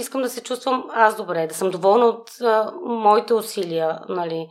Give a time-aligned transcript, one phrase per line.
[0.00, 4.48] искам да се чувствам аз добре, да съм доволна от а, моите усилия, нали.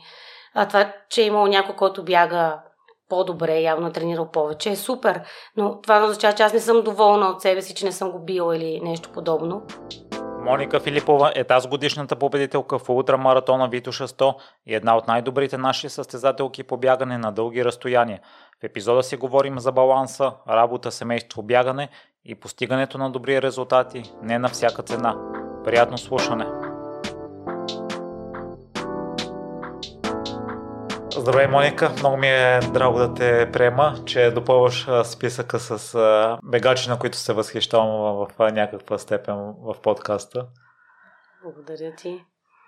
[0.56, 2.60] А това, че е имало някой, който бяга
[3.10, 5.22] по-добре, явно е тренирал повече, е супер.
[5.58, 8.12] Но това не означава, че аз не съм доволна от себе си, че не съм
[8.12, 9.62] го била или нещо подобно.
[10.48, 14.36] Моника Филипова е тази годишната победителка в ултрамаратона Витуша 100
[14.66, 18.20] и една от най-добрите наши състезателки по бягане на дълги разстояния.
[18.62, 21.90] В епизода си говорим за баланса, работа, семейство, бягане
[22.26, 25.16] и постигането на добри резултати не на всяка цена.
[25.64, 26.67] Приятно слушане!
[31.20, 31.90] Здравей, Моника!
[32.00, 37.34] Много ми е драго да те приема, че допълваш списъка с бегачи, на които се
[37.34, 40.48] възхищавам в някаква степен в подкаста.
[41.44, 42.26] Благодаря ти.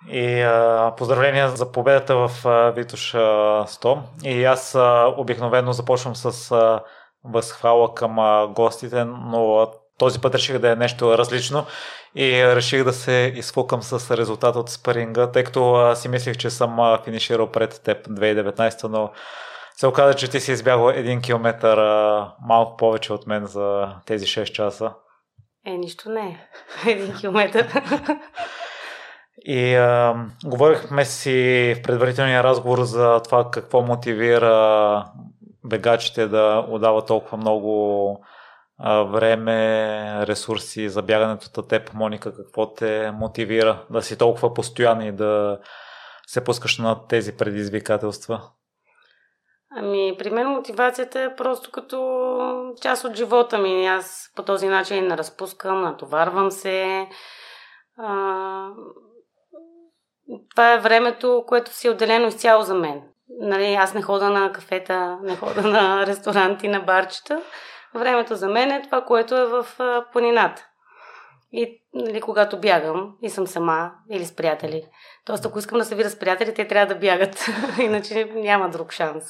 [0.08, 3.18] И а, поздравления за победата в а, Витуш а,
[3.66, 3.98] 100.
[4.24, 6.80] И аз а, обикновено започвам с а,
[7.24, 9.66] възхвала към а, гостите, но
[10.00, 11.66] този път реших да е нещо различно
[12.14, 16.98] и реших да се изфукам с резултата от спаринга, тъй като си мислих, че съм
[17.04, 19.10] финиширал пред теб 2019, но
[19.76, 21.78] се оказа, че ти си избягал един километър
[22.46, 24.92] малко повече от мен за тези 6 часа.
[25.66, 26.38] Е, нищо не е.
[26.90, 27.82] Един километър.
[29.44, 30.14] И а,
[30.44, 35.04] говорихме си в предварителния разговор за това какво мотивира
[35.64, 38.24] бегачите да отдават толкова много
[38.84, 45.12] време, ресурси за бягането от теб, Моника, какво те мотивира да си толкова постоянен и
[45.12, 45.58] да
[46.26, 48.42] се пускаш на тези предизвикателства?
[49.76, 53.86] Ами, при мен мотивацията е просто като част от живота ми.
[53.86, 57.06] Аз по този начин не разпускам, натоварвам се.
[57.98, 58.68] А,
[60.50, 63.02] това е времето, което си е отделено изцяло за мен.
[63.40, 67.42] Нали, аз не хода на кафета, не хода на ресторанти, на барчета.
[67.94, 69.66] Времето за мен е това, което е в
[70.12, 70.66] планината.
[71.52, 74.82] И нали, когато бягам и съм сама или с приятели.
[75.24, 77.46] Тоест, ако искам да се видя с приятели, те трябва да бягат.
[77.80, 79.24] Иначе няма друг шанс.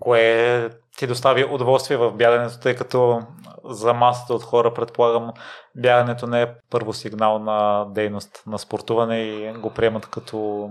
[0.00, 3.20] Кое ти достави удоволствие в бягането, тъй като
[3.64, 5.32] за масата от хора, предполагам,
[5.76, 10.70] бягането не е първо сигнал на дейност на спортуване и го приемат като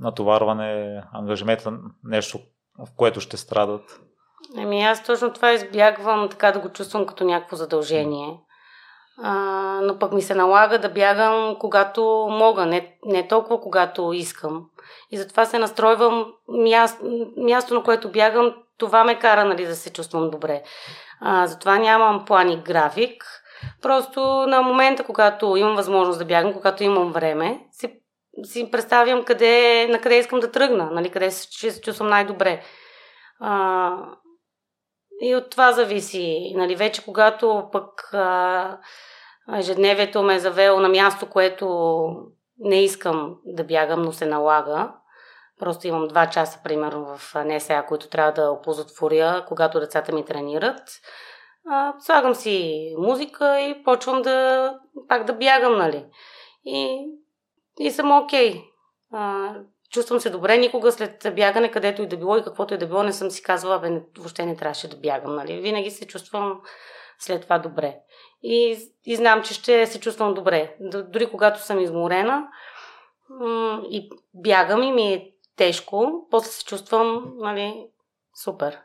[0.00, 1.64] натоварване, ангажимент,
[2.04, 2.38] нещо,
[2.78, 4.00] в което ще страдат.
[4.58, 8.40] Ами аз точно това избягвам, така да го чувствам като някакво задължение.
[9.22, 9.34] А,
[9.82, 14.64] но пък ми се налага да бягам когато мога, не, не толкова когато искам.
[15.10, 17.04] И затова се настройвам място,
[17.36, 20.62] място на което бягам, това ме кара нали, да се чувствам добре.
[21.20, 23.24] А, затова нямам план и график.
[23.82, 28.00] Просто на момента, когато имам възможност да бягам, когато имам време, си,
[28.42, 32.62] си представям къде, на къде искам да тръгна, нали, къде ще се чувствам най-добре.
[33.40, 33.90] А,
[35.20, 36.52] и от това зависи.
[36.56, 38.78] Нали, вече когато пък а,
[39.56, 41.98] ежедневието ме е завело на място, което
[42.58, 44.92] не искам да бягам, но се налага.
[45.58, 50.82] Просто имам два часа, примерно, в НСА, които трябва да оползотворя, когато децата ми тренират.
[51.70, 54.74] А, слагам си музика и почвам да
[55.08, 56.06] пак да бягам, нали.
[56.64, 57.06] И,
[57.78, 58.54] и съм окей.
[59.12, 60.58] Okay чувствам се добре.
[60.58, 63.42] Никога след бягане, където и да било и каквото и да било, не съм си
[63.42, 65.36] казвала, бе, въобще не трябваше да бягам.
[65.36, 65.60] Нали?
[65.60, 66.60] Винаги се чувствам
[67.18, 67.96] след това добре.
[68.42, 70.76] И, и знам, че ще се чувствам добре.
[70.80, 72.48] Дори когато съм изморена
[73.90, 77.86] и бягам и ми е тежко, после се чувствам нали,
[78.44, 78.78] супер.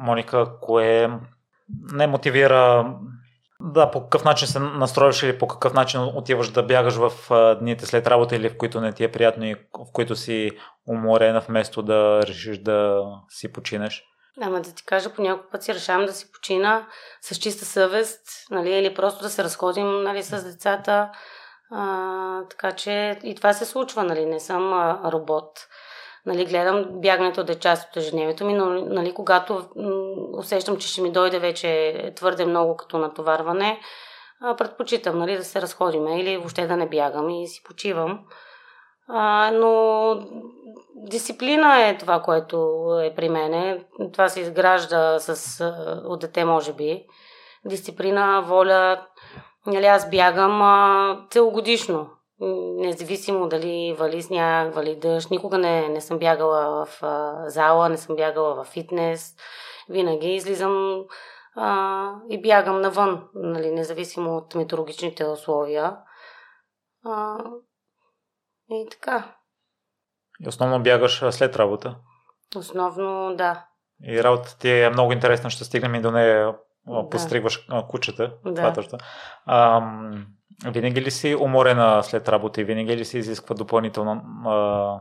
[0.00, 1.10] Моника, кое
[1.92, 2.94] не мотивира
[3.60, 7.12] да, по какъв начин се настроиш или по какъв начин отиваш да бягаш в
[7.60, 10.50] дните след работа или в които не ти е приятно и в които си
[10.88, 14.04] уморена вместо да решиш да си починеш?
[14.38, 16.86] Да, ма да ти кажа, по някой път си решавам да си почина
[17.20, 21.10] с чиста съвест, нали, или просто да се разходим нали, с децата.
[21.70, 25.66] А, така че и това се случва, нали, не съм а, робот
[26.26, 29.64] нали, гледам бягането да е част от ежедневието ми, но нали, когато
[30.38, 33.80] усещам, че ще ми дойде вече твърде много като натоварване,
[34.58, 38.20] предпочитам нали, да се разходиме или въобще да не бягам и си почивам.
[39.08, 40.14] А, но
[40.94, 43.84] дисциплина е това, което е при мене.
[44.12, 45.64] Това се изгражда с,
[46.04, 47.04] от дете, може би.
[47.64, 49.06] Дисциплина, воля.
[49.66, 55.30] Нали, аз бягам а, целогодишно независимо дали вали сняг, вали дъжд.
[55.30, 59.36] Никога не, не съм бягала в а, зала, не съм бягала в фитнес.
[59.88, 61.04] Винаги излизам
[61.56, 65.96] а, и бягам навън, нали, независимо от метеорологичните условия.
[67.04, 67.38] А,
[68.70, 69.34] и така.
[70.44, 71.96] И основно бягаш след работа?
[72.56, 73.66] Основно, да.
[74.04, 76.54] И работата ти е много интересна, ще стигнем и до нея.
[76.86, 77.08] Да.
[77.08, 78.32] Постригваш кучета.
[78.44, 78.74] Да.
[79.46, 79.82] А,
[80.64, 85.00] Винаги ли си уморена след работа и винаги ли си изисква допълнително а,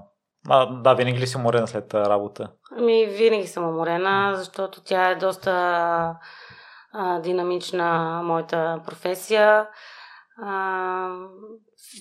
[0.49, 2.51] а, да, винаги ли си уморена след работа?
[2.77, 5.51] Ами, винаги съм уморена, защото тя е доста
[6.93, 9.67] а, динамична, моята професия.
[10.43, 11.09] А,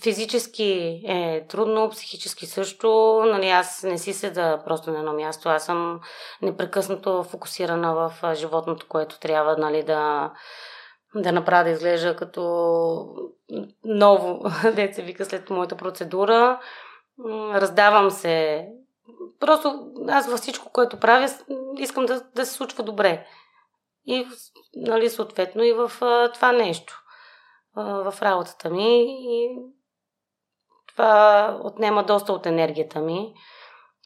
[0.03, 3.23] физически е трудно, психически също.
[3.27, 5.49] Нали, аз не си седа просто на едно място.
[5.49, 6.01] Аз съм
[6.43, 10.33] непрекъснато фокусирана в животното, което трябва нали, да,
[11.15, 12.43] да направя да изглежда като
[13.85, 14.45] ново,
[14.75, 16.61] деца вика след моята процедура
[17.55, 18.69] раздавам се.
[19.41, 21.29] Просто аз във всичко, което правя,
[21.79, 23.27] искам да, да се случва добре.
[24.07, 24.27] И,
[24.77, 27.03] нали, съответно и в а, това нещо.
[27.75, 29.07] А, в работата ми.
[29.09, 29.57] И
[30.89, 33.35] това отнема доста от енергията ми.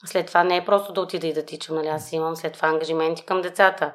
[0.04, 2.68] След това не е просто да отида и да тичам, нали, аз имам след това
[2.68, 3.94] ангажименти към децата.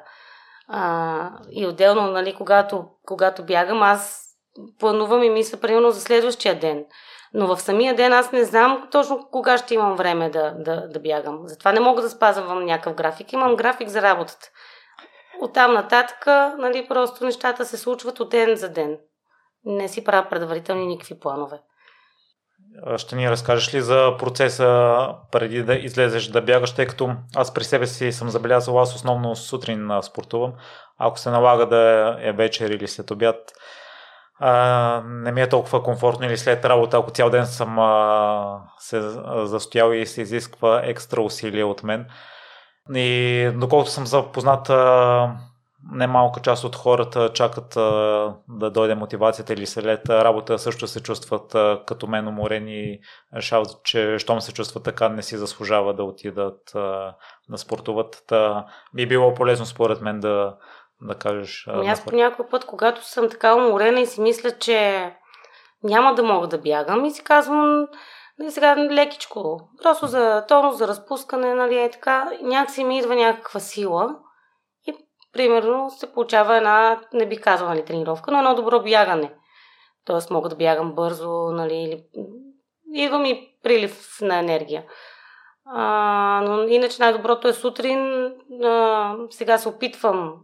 [0.68, 4.24] А, и отделно, нали, когато, когато бягам, аз
[4.78, 6.84] планувам и мисля, примерно, за следващия ден.
[7.34, 11.00] Но в самия ден аз не знам точно кога ще имам време да, да, да
[11.00, 11.40] бягам.
[11.44, 13.32] Затова не мога да спазвам някакъв график.
[13.32, 14.50] Имам график за работата.
[15.40, 16.26] Оттам нататък,
[16.58, 18.98] нали, просто нещата се случват от ден за ден.
[19.64, 21.60] Не си правя предварителни никакви планове.
[22.96, 27.64] Ще ни разкажеш ли за процеса преди да излезеш да бягаш, тъй като аз при
[27.64, 30.52] себе си съм забелязал, аз основно сутрин спортувам.
[30.98, 33.36] Ако се налага да е вечер или след обяд,
[34.38, 39.00] а, не ми е толкова комфортно или след работа, ако цял ден съм а, се
[39.44, 42.06] застоял и се изисква екстра усилия от мен.
[42.94, 45.36] И доколкото съм запознат, а,
[45.92, 51.54] немалка част от хората чакат а, да дойде мотивацията или след работа също се чувстват
[51.54, 53.00] а, като мен уморени и
[53.36, 57.14] решават, че щом се чувстват така, не си заслужава да отидат а,
[57.48, 58.22] да спортуват.
[58.28, 60.56] Та, би било полезно според мен да,
[61.00, 61.64] да кажеш?
[61.68, 65.10] Ами аз по някой път, когато съм така уморена и си мисля, че
[65.82, 67.86] няма да мога да бягам и си казвам,
[68.38, 73.60] нали, сега лекичко, просто за тонус, за разпускане, нали, е така, някакси ми идва някаква
[73.60, 74.16] сила
[75.34, 79.34] примерно се получава една, не би казала нали, тренировка, но едно добро бягане.
[80.04, 82.04] Тоест мога да бягам бързо, нали, или...
[82.94, 84.84] идва ми прилив на енергия.
[85.66, 88.32] А, но иначе най-доброто е сутрин.
[88.64, 90.34] А, сега се опитвам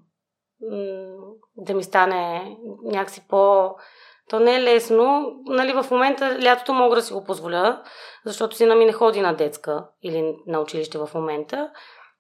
[1.57, 3.71] да ми стане някакси по...
[4.29, 5.33] То не е лесно.
[5.47, 7.83] Нали, в момента лятото мога да си го позволя,
[8.27, 11.71] защото сина ми не ходи на детска или на училище в момента.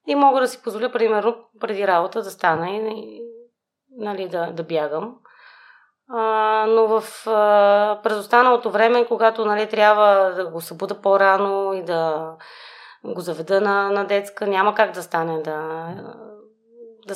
[0.07, 3.21] И мога да си позволя, примерно, преди работа да стана и
[3.97, 5.17] нали, да, да бягам.
[6.09, 11.83] А, но в, а, през останалото време, когато нали, трябва да го събуда по-рано и
[11.83, 12.33] да
[13.05, 15.89] го заведа на, на детска, няма как да стане да,
[17.07, 17.15] да,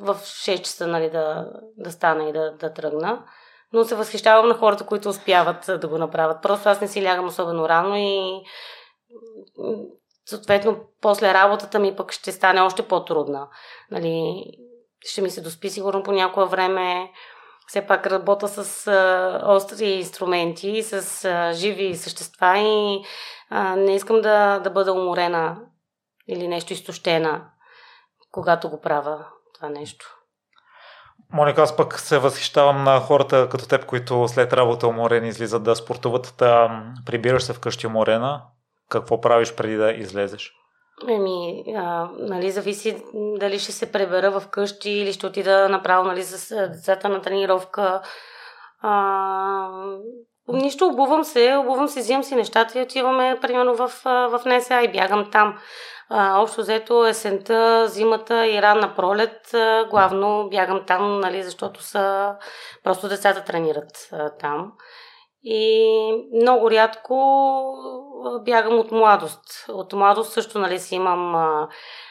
[0.00, 3.24] в 6 часа нали, да, да стана и да, да тръгна.
[3.72, 6.42] Но се възхищавам на хората, които успяват да го направят.
[6.42, 8.42] Просто аз не си лягам особено рано и
[10.28, 13.48] съответно после работата ми пък ще стане още по-трудна.
[13.90, 14.44] Нали,
[15.00, 17.10] ще ми се доспи сигурно по някое време.
[17.66, 23.04] Все пак работя с а, остри инструменти, с а, живи същества и
[23.50, 25.60] а, не искам да, да бъда уморена
[26.28, 27.44] или нещо изтощена,
[28.30, 30.14] когато го правя това нещо.
[31.32, 35.76] Моника, аз пък се възхищавам на хората като теб, които след работа уморени излизат да
[35.76, 36.34] спортуват.
[36.38, 38.42] Да прибираш се вкъщи уморена.
[38.88, 40.52] Какво правиш преди да излезеш?
[41.08, 46.22] Еми, а, нали, зависи дали ще се пребера в къщи или ще отида направо нали,
[46.22, 48.02] с децата на тренировка.
[48.82, 49.68] А,
[50.48, 54.92] нищо, обувам се, обувам се, взимам си нещата и отиваме, примерно, в, в НСА и
[54.92, 55.58] бягам там.
[56.10, 62.34] А, общо взето есента, зимата и ранна пролет, а, главно бягам там, нали, защото са
[62.84, 64.72] просто децата тренират а, там.
[65.42, 65.88] И
[66.34, 67.14] много рядко
[68.44, 69.64] бягам от младост.
[69.68, 71.68] От младост също нали, си имам а,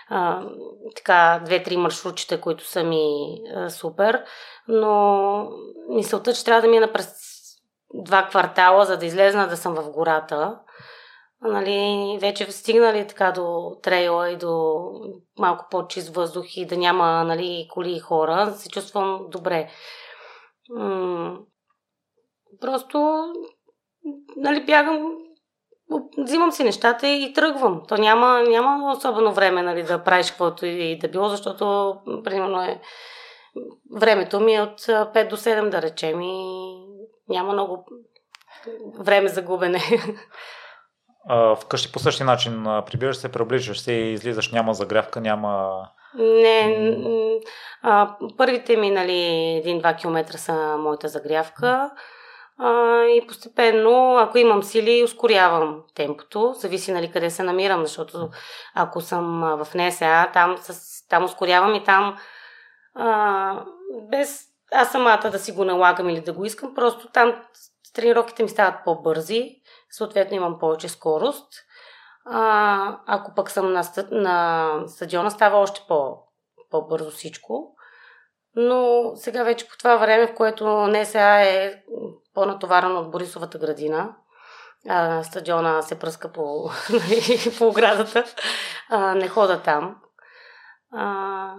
[0.10, 0.50] а,
[0.96, 3.08] така две-три маршрутчета, които са ми
[3.56, 4.24] а, супер,
[4.68, 5.50] но
[5.90, 7.14] мисълта, че трябва да мина през
[7.94, 10.60] два квартала, за да излезна да съм в гората
[11.42, 14.84] нали, вече стигнали така до трейла и до
[15.40, 19.70] малко по-чист въздух и да няма нали, коли и хора, се чувствам добре.
[20.70, 21.38] М-
[22.62, 23.26] просто
[24.36, 25.18] нали, бягам,
[26.17, 27.82] взимам си нещата и тръгвам.
[27.88, 32.82] То няма, няма особено време нали, да правиш каквото и да било, защото примерно е
[33.96, 36.75] времето ми е от 5 до 7 да речем и
[37.29, 37.86] няма много
[39.00, 39.79] време за губене.
[41.62, 45.82] вкъщи по същия начин прибираш се, преобличаш се и излизаш, няма загрявка, няма...
[46.15, 46.98] Не,
[47.82, 49.22] а, първите ми, нали,
[49.58, 51.91] един-два километра са моята загрявка.
[52.60, 56.54] А, и постепенно, ако имам сили, ускорявам темпото.
[56.54, 58.30] Зависи нали къде се намирам, защото
[58.76, 62.18] ако съм в НСА, там, с, там ускорявам и там
[62.96, 63.66] а,
[64.12, 67.42] без аз самата да си го налагам или да го искам, просто там
[67.94, 69.56] тренировките ми стават по-бързи,
[69.90, 71.54] съответно имам повече скорост.
[72.26, 76.18] А, ако пък съм на, на стадиона, става още по,
[76.72, 77.76] по-бързо всичко.
[78.60, 81.84] Но сега вече по това време, в което НСА е
[82.34, 84.16] по-натоварено от Борисовата градина,
[84.90, 86.70] а, стадиона се пръска по,
[87.58, 88.24] по оградата,
[88.90, 89.96] а, не хода там.
[90.94, 91.54] А,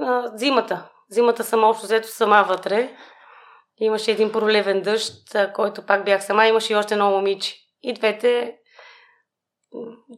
[0.00, 0.88] а, зимата.
[1.10, 2.96] Зимата съм общо взето сама вътре.
[3.76, 6.46] Имаше един пролевен дъжд, който пак бях сама.
[6.46, 7.56] Имаше и още едно момиче.
[7.82, 8.56] И двете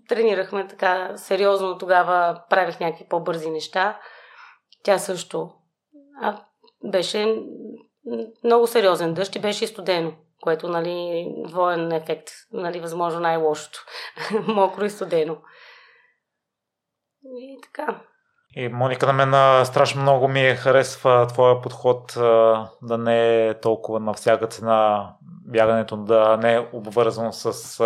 [0.09, 1.79] тренирахме така сериозно.
[1.79, 4.01] Тогава правих някакви по-бързи неща.
[4.83, 5.51] Тя също.
[6.23, 6.45] А
[6.85, 7.43] беше
[8.45, 13.85] много сериозен дъжд и беше студено, което, нали, двоен ефект, нали, възможно най-лошото.
[14.47, 15.37] Мокро и студено.
[17.25, 18.01] И така.
[18.57, 22.13] И Моника, на мен страшно много ми харесва твоя подход
[22.83, 25.13] да не е толкова на всяка цена
[25.47, 27.79] бягането, да не е обвързано с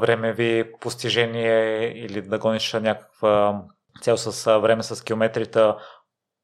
[0.00, 3.62] времеви постижения или да гониш някаква
[4.02, 5.72] цел с време с километрите,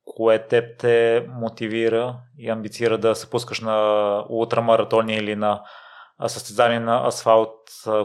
[0.05, 5.63] кое теб те мотивира и амбицира да се пускаш на ултрамаратони или на
[6.27, 7.59] състезания на асфалт,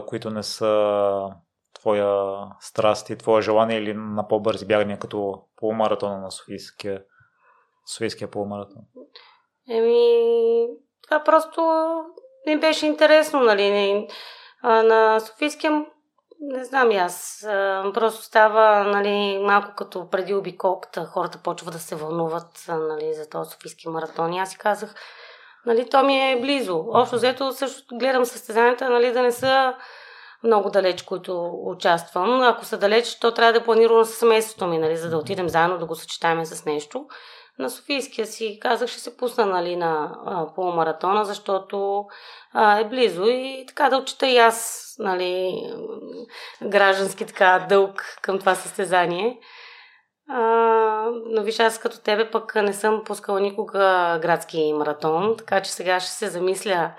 [0.06, 1.30] които не са
[1.80, 7.02] твоя страст и твое желание или на по-бързи бягания като полумаратона на Софийския,
[7.86, 8.82] Софийския полумаратон?
[9.70, 10.66] Еми,
[11.02, 11.62] това просто
[12.46, 14.08] ми беше интересно, нали.
[14.62, 15.86] А, на Софийския
[16.40, 17.40] не знам и аз.
[17.94, 21.04] Просто става нали, малко като преди обиколката.
[21.04, 24.32] Хората почват да се вълнуват нали, за този Софийски маратон.
[24.32, 24.94] И аз си казах,
[25.66, 26.84] нали, то ми е близо.
[26.88, 29.74] Общо взето също гледам състезанията, нали, да не са
[30.42, 32.42] много далеч, които участвам.
[32.42, 35.78] Ако са далеч, то трябва да планирам с семейството ми, нали, за да отидем заедно
[35.78, 37.06] да го съчетаем с нещо.
[37.58, 42.04] На Софийския си казах, ще се пусна нали, на а, полумаратона, защото
[42.52, 45.62] а, е близо и така да отчита и аз нали,
[46.62, 49.40] граждански така дълг към това състезание.
[50.28, 50.40] А,
[51.26, 56.00] но виж, аз като тебе пък не съм пускала никога градски маратон, така че сега
[56.00, 56.92] ще се замисля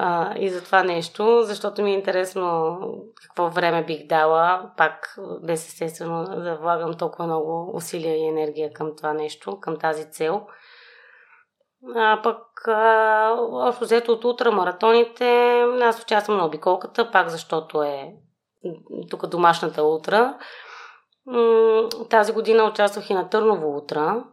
[0.00, 2.78] а, и за това нещо, защото ми е интересно
[3.22, 8.96] какво време бих дала, пак без естествено да влагам толкова много усилия и енергия към
[8.96, 10.46] това нещо, към тази цел.
[11.96, 12.38] А пък,
[13.52, 18.12] общо взето от утра маратоните, аз участвам на обиколката, пак защото е
[19.10, 20.38] тук домашната утра.
[22.10, 24.24] Тази година участвах и на Търново утра.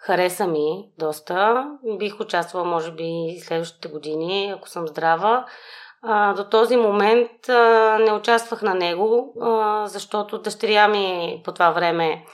[0.00, 1.66] Хареса ми доста.
[1.98, 5.46] Бих участвала, може би, следващите години, ако съм здрава.
[6.02, 11.70] А, до този момент а, не участвах на него, а, защото дъщеря ми по това
[11.70, 12.24] време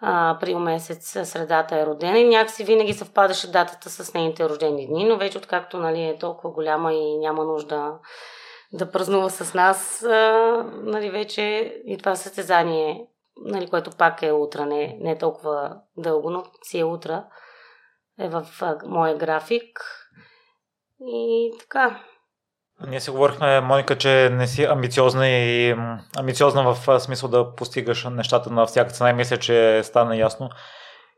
[0.00, 5.16] април месец средата е родена и някакси винаги съвпадаше датата с нейните рождени дни, но
[5.16, 7.92] вече откакто нали, е толкова голяма и няма нужда
[8.72, 11.42] да празнува с нас, а, нали, вече
[11.86, 13.06] и това състезание
[13.44, 17.24] нали, което пак е утра, не, не е толкова дълго, но си е утра,
[18.20, 19.80] е в а, моя график.
[21.00, 22.00] И така.
[22.86, 25.76] Ние си говорихме, Моника, че не си амбициозна и
[26.18, 30.50] амбициозна в смисъл да постигаш нещата на всяка цена и мисля, че стана ясно.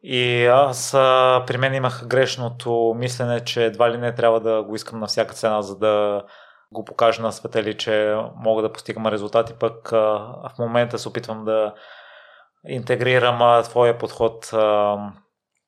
[0.02, 4.74] И аз а, при мен имах грешното мислене, че едва ли не трябва да го
[4.74, 6.22] искам на всяка цена, за да
[6.72, 9.54] го покажа на света ли, че мога да постигам резултати.
[9.60, 9.98] Пък а,
[10.48, 11.74] в момента се опитвам да
[12.68, 14.58] интегрирам а, твоя подход а,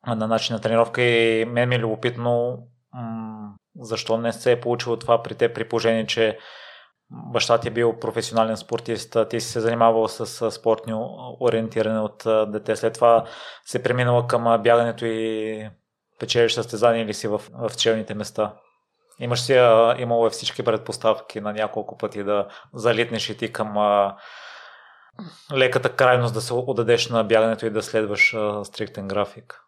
[0.06, 2.58] на начин на тренировка и мен ми е любопитно
[2.94, 6.38] м- защо не се е получило това при те, при положение, че
[7.11, 10.92] баща ти е бил професионален спортист, ти си се занимавал с спортни
[11.40, 12.22] ориентиране от
[12.52, 13.25] дете, след това
[13.64, 15.70] се преминала към бягането и
[16.18, 18.54] печелиш състезания или си в, в челните места.
[19.20, 19.52] Имаш си,
[19.99, 23.75] имало е всички предпоставки на няколко пъти да залитнеш и ти към
[25.54, 29.61] леката крайност да се отдадеш на бягането и да следваш а, стриктен график?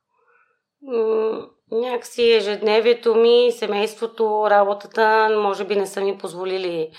[0.82, 6.90] М- някакси ежедневието ми, семейството, работата, може би не са ми позволили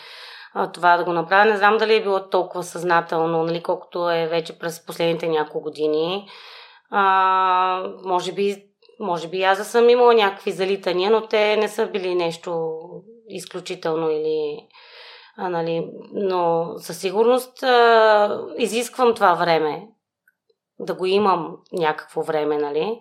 [0.54, 1.46] а, това да го направя.
[1.46, 6.28] Не знам дали е било толкова съзнателно, нали, колкото е вече през последните няколко години.
[6.92, 8.66] А, може би
[9.00, 12.80] може би аз да съм имала някакви залитания, но те не са били нещо
[13.30, 14.68] изключително или
[15.38, 19.88] а, нали, но със сигурност а, изисквам това време.
[20.80, 23.00] Да го имам някакво време, нали.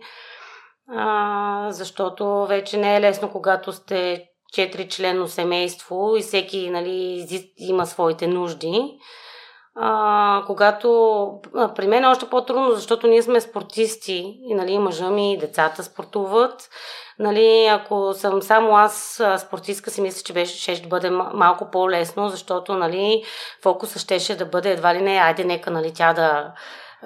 [0.88, 7.26] а, защото вече не е лесно, когато сте четири члено семейство и всеки нали,
[7.56, 8.98] има своите нужди.
[9.76, 11.28] А, когато
[11.76, 15.82] при мен е още по-трудно, защото ние сме спортисти и нали, мъжа ми и децата
[15.82, 16.68] спортуват.
[17.18, 22.28] Нали, ако съм само аз спортистка, си мисля, че беше, ще, ще бъде малко по-лесно,
[22.28, 23.24] защото нали,
[23.62, 26.52] фокуса щеше да бъде едва ли не, айде нека нали, тя да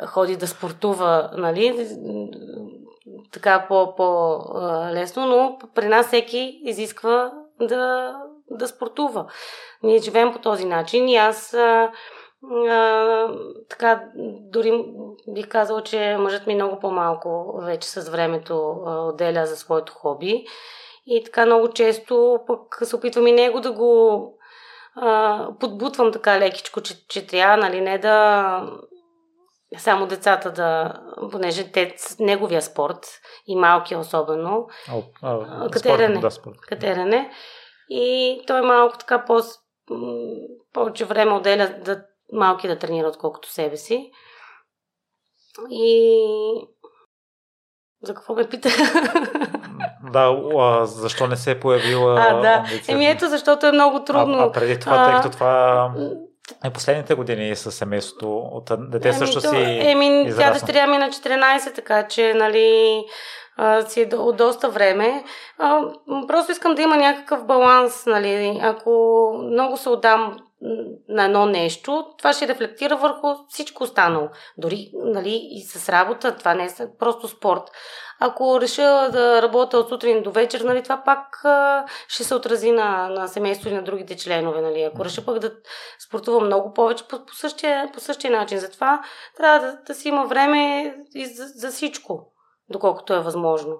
[0.07, 1.89] ходи да спортува, нали,
[3.33, 8.15] така по-лесно, но при нас всеки изисква да,
[8.51, 9.27] да спортува.
[9.83, 11.57] Ние живеем по този начин и аз
[12.45, 13.29] а,
[13.69, 14.05] така,
[14.53, 14.85] дори
[15.29, 20.47] бих казала, че мъжът ми много по-малко вече с времето а, отделя за своето хоби.
[21.07, 24.35] И така много често пък се опитвам и него да го
[24.95, 28.63] а, подбутвам така лекичко, че, че трябва, нали, не да
[29.77, 30.95] само децата да,
[31.33, 36.61] понеже те неговия спорт и малкия особено, а, а, катерене, да, спорт.
[36.61, 37.31] катерене.
[37.89, 39.41] И той е малко така по,
[40.73, 44.11] повече време отделя да малки да тренира, отколкото себе си.
[45.71, 46.19] И
[48.03, 48.69] за какво ме пита?
[50.13, 52.65] Да, а, защо не се е появила А, да.
[52.89, 54.39] Еми ето, защото е много трудно.
[54.39, 55.91] А, а преди това, а, тъй като това
[56.65, 60.99] е последните години с семейството, от дете еми, също то, си Еми, тя дъщеря ми
[60.99, 63.05] на 14, така че, нали,
[63.57, 65.25] а, си от доста време.
[65.59, 65.81] А,
[66.29, 68.61] просто искам да има някакъв баланс, нали.
[68.63, 70.37] Ако много се отдам
[71.09, 74.29] на едно нещо, това ще рефлектира върху всичко останало.
[74.57, 77.63] Дори нали, и с работа, това не е просто спорт.
[78.21, 82.73] Ако реша да работя от сутрин до вечер, нали, това пак а, ще се отрази
[82.73, 84.61] на, на семейството и на другите членове.
[84.61, 84.83] Нали.
[84.83, 85.53] Ако реша пък да
[86.09, 88.59] спортувам много повече, по, по, същия, по същия начин.
[88.59, 89.03] Затова
[89.37, 92.33] трябва да, да си има време и за, за всичко,
[92.71, 93.77] доколкото е възможно.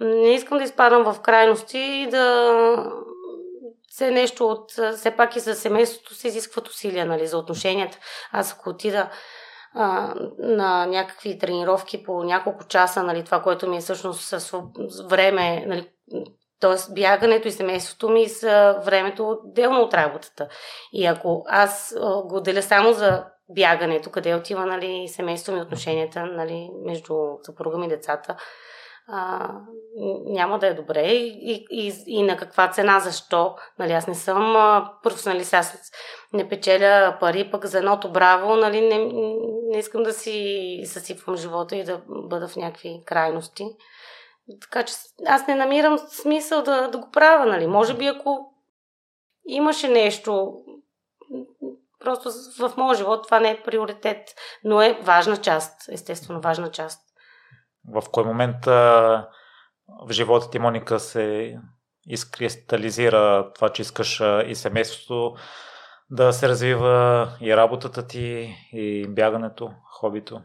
[0.00, 2.52] Не искам да изпадам в крайности и да
[3.90, 4.70] все нещо от...
[4.96, 7.98] Все пак и за семейството се изискват усилия, нали, за отношенията.
[8.32, 9.10] Аз ако отида
[9.74, 14.52] а, на някакви тренировки по няколко часа, нали, това, което ми е всъщност с
[15.08, 15.90] време, нали,
[16.60, 16.92] т.е.
[16.92, 20.48] бягането и семейството ми са времето отделно от работата.
[20.92, 26.70] И ако аз го отделя само за бягането, къде отива нали, семейството ми, отношенията нали,
[26.86, 28.36] между съпруга ми и децата,
[29.08, 29.50] а,
[30.24, 33.56] няма да е добре и, и, и на каква цена, защо.
[33.78, 34.54] Нали, аз не съм
[35.02, 35.92] професионалист, аз
[36.32, 38.98] не печеля пари, пък за едното браво, нали, не,
[39.70, 43.66] не искам да си съсипвам живота и да бъда в някакви крайности.
[44.60, 44.94] Така че
[45.26, 47.66] аз не намирам смисъл да, да го правя, нали.
[47.66, 48.54] Може би ако
[49.46, 50.52] имаше нещо,
[52.00, 54.28] просто в моят живот това не е приоритет,
[54.64, 57.09] но е важна част, естествено важна част
[57.88, 59.28] в кой момент а,
[60.06, 61.56] в живота ти, Моника, се
[62.06, 65.36] изкристализира това, че искаш а, и семейството
[66.10, 70.40] да се развива и работата ти, и бягането, хобито?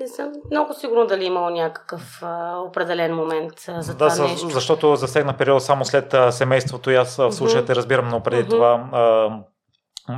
[0.00, 4.28] Не съм много сигурна дали е имал някакъв а, определен момент а, за да, това
[4.28, 4.48] нещо.
[4.48, 8.88] защото засегна период само след а, семейството и аз в случая разбирам, но преди това
[8.92, 9.28] а,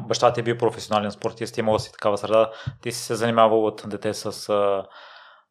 [0.00, 2.50] баща ти е бил професионален спортист, имала си такава среда.
[2.82, 4.86] Ти си се занимавал от дете с а,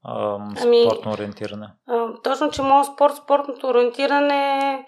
[0.04, 1.68] ами, спортно ориентиране?
[1.88, 4.86] А, точно, че моят спорт, спортното ориентиране,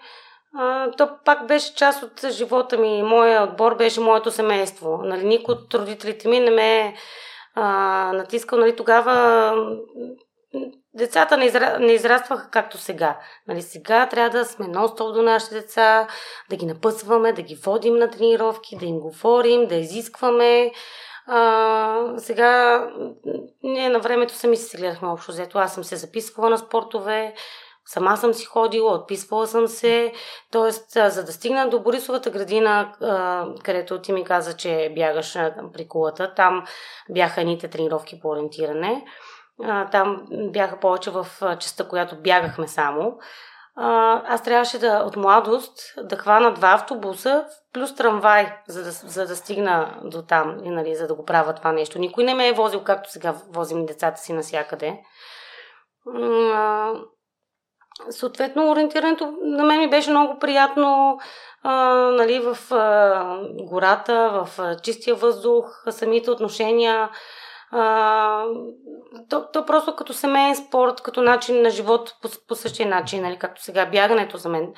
[0.58, 3.02] а, то пак беше част от живота ми.
[3.02, 5.00] Моя отбор беше моето семейство.
[5.02, 6.94] Нали, никой от родителите ми не ме е
[8.12, 8.58] натискал.
[8.58, 9.54] Нали, тогава
[10.94, 11.78] децата не, изра...
[11.80, 13.18] не израстваха както сега.
[13.48, 16.08] Нали, сега трябва да сме нон-стоп до нашите деца,
[16.50, 20.72] да ги напъсваме, да ги водим на тренировки, да им говорим, да изискваме.
[21.26, 22.80] А, сега,
[23.62, 25.58] ние на времето сами се гледахме общо взето.
[25.58, 27.34] Аз съм се записвала на спортове,
[27.86, 30.12] сама съм си ходила, отписвала съм се.
[30.52, 32.92] Тоест, за да стигна до Борисовата градина,
[33.64, 35.32] където ти ми каза, че бягаш
[35.72, 36.64] при кулата, там
[37.10, 39.04] бяха едните тренировки по ориентиране.
[39.92, 41.26] Там бяха повече в
[41.60, 43.18] частта, която бягахме само
[43.76, 49.36] аз трябваше да от младост да хвана два автобуса плюс трамвай, за да, за да
[49.36, 51.98] стигна до там, и, нали, за да го правя това нещо.
[51.98, 55.00] Никой не ме е возил, както сега возим децата си навсякъде.
[56.54, 56.92] А,
[58.10, 61.18] съответно, ориентирането на мен ми беше много приятно
[61.62, 61.74] а,
[62.10, 67.10] нали, в а, гората, в а, чистия въздух, самите отношения
[67.76, 68.44] а,
[69.30, 73.38] то, то просто като семейен спорт, като начин на живот по, по същия начин, нали,
[73.38, 74.72] както сега бягането за мен.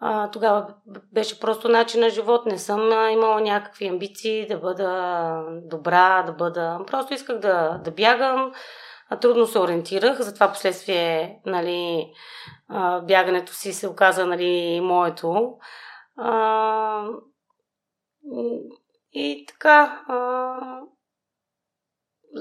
[0.00, 0.66] А, тогава
[1.12, 2.46] беше просто начин на живот.
[2.46, 6.80] Не съм а, имала някакви амбиции да бъда добра, да бъда...
[6.86, 8.52] Просто исках да, да бягам,
[9.20, 12.12] трудно се ориентирах, затова последствие нали,
[13.02, 15.52] бягането си се оказа нали, моето.
[19.12, 20.00] И така,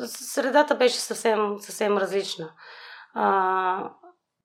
[0.06, 2.50] средата беше съвсем, съвсем различна.
[3.14, 3.90] А,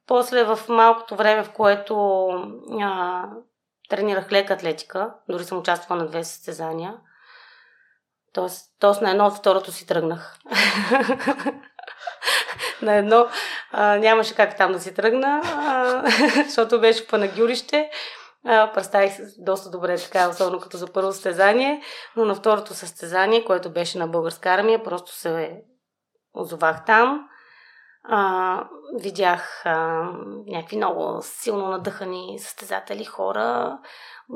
[0.06, 2.26] после в малкото време, в което
[2.80, 3.24] а,
[3.88, 6.94] тренирах лека атлетика, дори съм участвала на две състезания,
[8.32, 9.04] т.е.
[9.04, 10.38] на едно от второто си тръгнах.
[12.82, 13.26] на едно
[13.72, 16.02] а, нямаше как там да си тръгна, а,
[16.44, 17.06] защото беше в
[18.44, 21.82] Представих се доста добре така, особено като за първо състезание,
[22.16, 25.62] но на второто състезание, което беше на българска армия, просто се
[26.34, 27.28] озовах там.
[28.04, 28.64] А,
[29.00, 29.76] видях а,
[30.46, 33.78] някакви много силно надъхани състезатели, хора.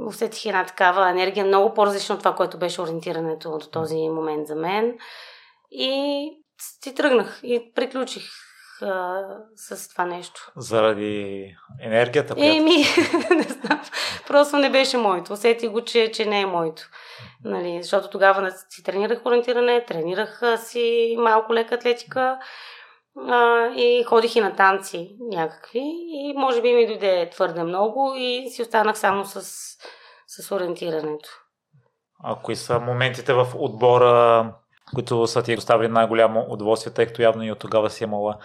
[0.07, 4.55] Усетих една такава енергия, много по-различна от това, което беше ориентирането до този момент за
[4.55, 4.99] мен.
[5.71, 6.31] И
[6.83, 8.46] си тръгнах и приключих
[8.83, 9.23] а,
[9.57, 10.53] с това нещо.
[10.57, 11.47] Заради
[11.81, 12.35] енергията?
[12.35, 12.57] Която...
[12.57, 12.77] Еми,
[13.37, 13.81] не знам.
[14.27, 15.33] Просто не беше моето.
[15.33, 16.83] Усетих го, че, че не е моето.
[17.45, 22.39] Нали, защото тогава си тренирах ориентиране, тренирах си малко лека атлетика
[23.29, 28.51] а, и ходих и на танци някакви и може би ми дойде твърде много и
[28.51, 29.43] си останах само с,
[30.27, 31.29] с ориентирането.
[32.25, 34.53] А кои са моментите в отбора,
[34.95, 38.39] които са ти доставили най-голямо удоволствие, тъй като явно и от тогава си имала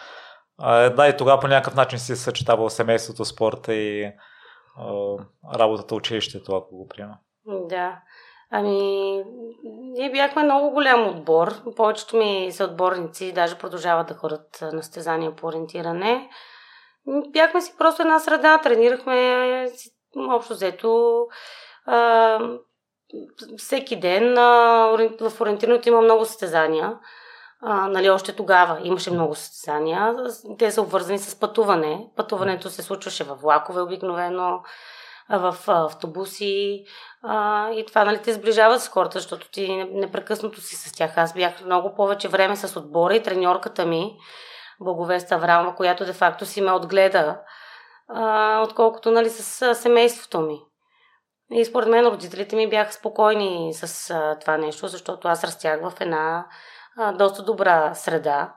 [0.95, 4.13] да, и тогава по някакъв начин си съчетавал семейството, спорта и а,
[5.59, 7.17] работата, училището, ако го приема.
[7.45, 8.01] Да.
[8.53, 9.23] Ами,
[9.63, 11.53] ние бяхме много голям отбор.
[11.75, 16.29] Повечето ми са отборници, даже продължават да ходят на стезания по ориентиране.
[17.27, 19.67] Бяхме си просто една среда, тренирахме
[20.17, 21.25] общо взето
[21.85, 22.39] а,
[23.57, 24.37] всеки ден.
[24.37, 24.87] А,
[25.21, 26.99] в ориентирането има много състезания.
[27.63, 30.15] А, нали, още тогава имаше много състезания.
[30.59, 32.07] Те са обвързани с пътуване.
[32.15, 34.61] Пътуването се случваше в влакове обикновено
[35.29, 36.83] в автобуси
[37.23, 41.17] а, и това нали, те сближава с хората, защото ти непрекъснато си с тях.
[41.17, 44.17] Аз бях много повече време с отбора и треньорката ми,
[44.79, 47.39] Боговеста Аврамова, която де-факто си ме отгледа,
[48.07, 50.61] а, отколкото нали, с семейството ми.
[51.51, 55.93] И според мен родителите ми бяха спокойни с а, това нещо, защото аз растях в
[55.99, 56.45] една
[56.97, 58.55] а, доста добра среда.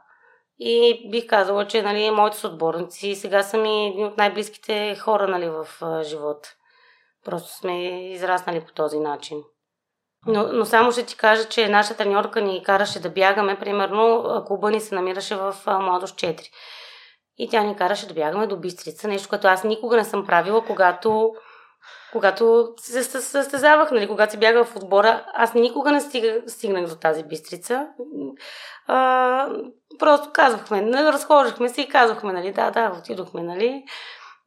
[0.59, 5.49] И бих казала, че нали, моите съотборници сега са ми едни от най-близките хора нали,
[5.49, 6.49] в а, живота.
[7.25, 9.39] Просто сме израснали по този начин.
[10.27, 13.59] Но, но само ще ти кажа, че нашата треньорка ни караше да бягаме.
[13.59, 16.41] Примерно, клуба ни се намираше в Младост 4.
[17.39, 19.09] И тя ни караше да бягаме до Бистрица.
[19.09, 21.35] Нещо, което аз никога не съм правила, когато,
[22.13, 25.25] когато се състезавах, нали, когато се бягах в отбора.
[25.35, 27.87] Аз никога не стига, стигнах до тази Бистрица.
[28.87, 29.49] А,
[29.99, 33.85] просто казвахме, нали, разхождахме се и казвахме, нали, да, да, отидохме, нали.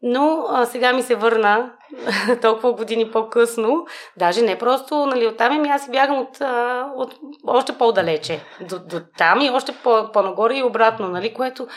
[0.01, 1.71] Но а, сега ми се върна
[2.41, 3.85] толкова години по-късно.
[4.17, 7.15] Даже не просто нали, оттам, ами аз си бягам от, а, от
[7.47, 8.43] още по-далече.
[8.61, 11.67] До, до там и още по, по-нагоре и обратно, нали, което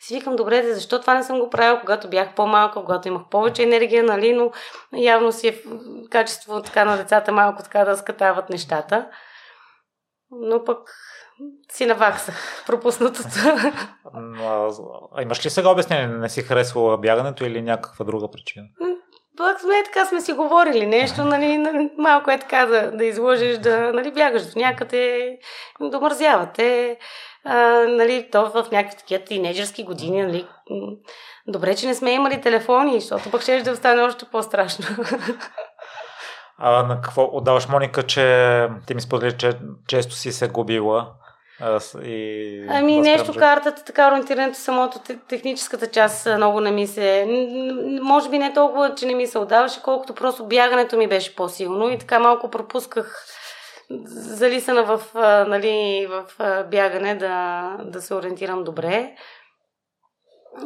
[0.00, 3.62] си викам, добре, защо това не съм го правила, когато бях по-малка, когато имах повече
[3.62, 4.50] енергия, нали, но
[4.92, 5.62] явно си е
[6.10, 9.08] качество така на децата малко така да скатават нещата.
[10.30, 10.78] Но пък
[11.72, 13.28] си наваксах пропуснатото.
[14.14, 14.70] А,
[15.14, 16.06] а имаш ли сега обяснение?
[16.06, 18.66] Не си харесвала бягането или някаква друга причина?
[19.36, 23.58] Пак сме така сме си говорили нещо, нали, нали малко е така да, да изложиш,
[23.58, 25.38] да нали, бягаш до някъде,
[25.80, 26.98] домързявате,
[27.44, 27.56] а,
[27.88, 30.46] нали, то в някакви такива тинейджърски години, нали,
[31.46, 34.86] добре, че не сме имали телефони, защото пък ще да стане още по-страшно.
[36.58, 41.12] А на какво отдаваш, Моника, че ти ми сподели, че често си се губила?
[42.04, 47.26] И ами нещо, картата, така ориентирането, самото техническата част много не ми се...
[48.02, 51.90] Може би не толкова, че не ми се отдаваше, колкото просто бягането ми беше по-силно
[51.90, 53.26] и така малко пропусках
[54.06, 55.02] залисана в,
[55.48, 56.24] нали, в
[56.70, 59.16] бягане да, да се ориентирам добре.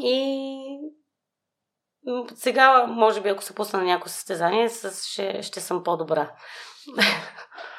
[0.00, 0.58] И
[2.34, 6.30] сега, може би, ако се пусна на някое състезание, ще, ще съм по-добра.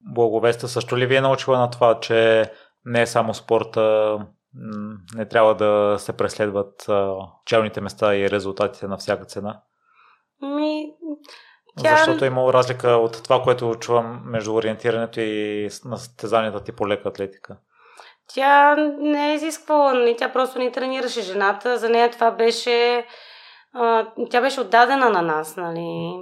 [0.00, 2.50] Благовеста също ли ви е научила на това, че
[2.84, 4.18] не е само спорта,
[5.14, 6.86] не трябва да се преследват
[7.44, 9.60] челните места и резултатите на всяка цена?
[10.42, 10.86] Ми,
[11.82, 11.96] тя...
[11.96, 17.08] Защото е имало разлика от това, което чувам между ориентирането и състезанията ти по лека
[17.08, 17.56] атлетика.
[18.34, 21.78] Тя не е изисквала, нали, тя просто ни тренираше жената.
[21.78, 23.06] За нея това беше...
[24.30, 26.12] Тя беше отдадена на нас, нали.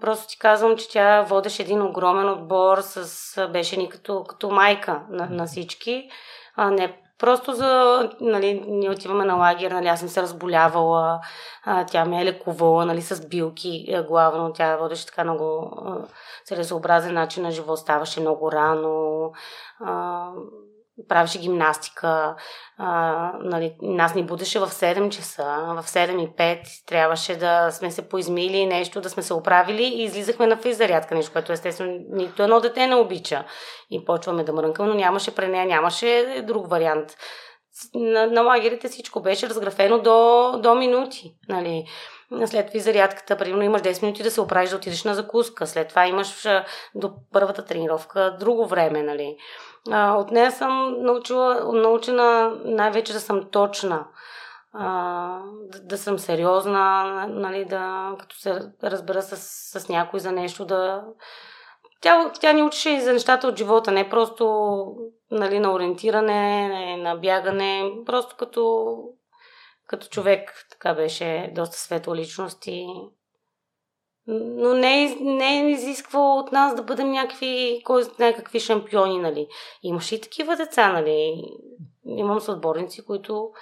[0.00, 5.02] Просто ти казвам, че тя водеше един огромен отбор, с, беше ни като, като майка
[5.10, 6.08] на, на всички.
[6.56, 11.20] А, не Просто за, нали, ние отиваме на лагер, нали, аз съм се разболявала,
[11.64, 15.70] а, тя ме е лекувала, нали, с билки е, главно, тя водеше така много
[16.44, 19.32] целесообразен начин на живот, ставаше много рано,
[19.80, 20.28] а,
[21.08, 22.36] правеше гимнастика,
[22.78, 25.44] а, нали, нас ни будеше в 7 часа,
[25.82, 30.02] в 7 и 5 трябваше да сме се поизмили нещо, да сме се оправили и
[30.02, 33.44] излизахме на физзарядка, нещо, което естествено нито едно дете не обича.
[33.90, 37.16] И почваме да мрънкам, но нямаше при нея, нямаше друг вариант.
[37.94, 41.34] На, на лагерите всичко беше разграфено до, до минути.
[41.48, 41.84] Нали.
[42.46, 45.66] След физарядката, примерно имаш 10 минути да се оправиш да отидеш на закуска.
[45.66, 46.48] След това имаш
[46.94, 49.02] до първата тренировка друго време.
[49.02, 49.36] Нали.
[49.90, 54.06] А, от нея съм научила, научена най-вече да съм точна,
[54.72, 55.40] а,
[55.72, 59.36] да, да съм сериозна, нали, да, като се разбера с,
[59.80, 61.04] с някой за нещо, да...
[62.00, 64.84] Тя, тя ни учеше и за нещата от живота, не просто
[65.30, 68.96] нали, на ориентиране, на бягане, просто като,
[69.86, 70.66] като човек.
[70.70, 72.86] Така беше доста светла личност и
[74.26, 79.48] но не, не е изисква от нас да бъдем някакви, кой знае какви шампиони, нали.
[79.82, 81.44] Имаше и такива деца, нали.
[82.04, 83.52] Имам съотборници, които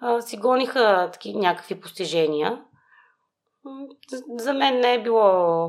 [0.00, 2.64] а, си гониха таки, някакви постижения.
[4.38, 5.68] За мен не е било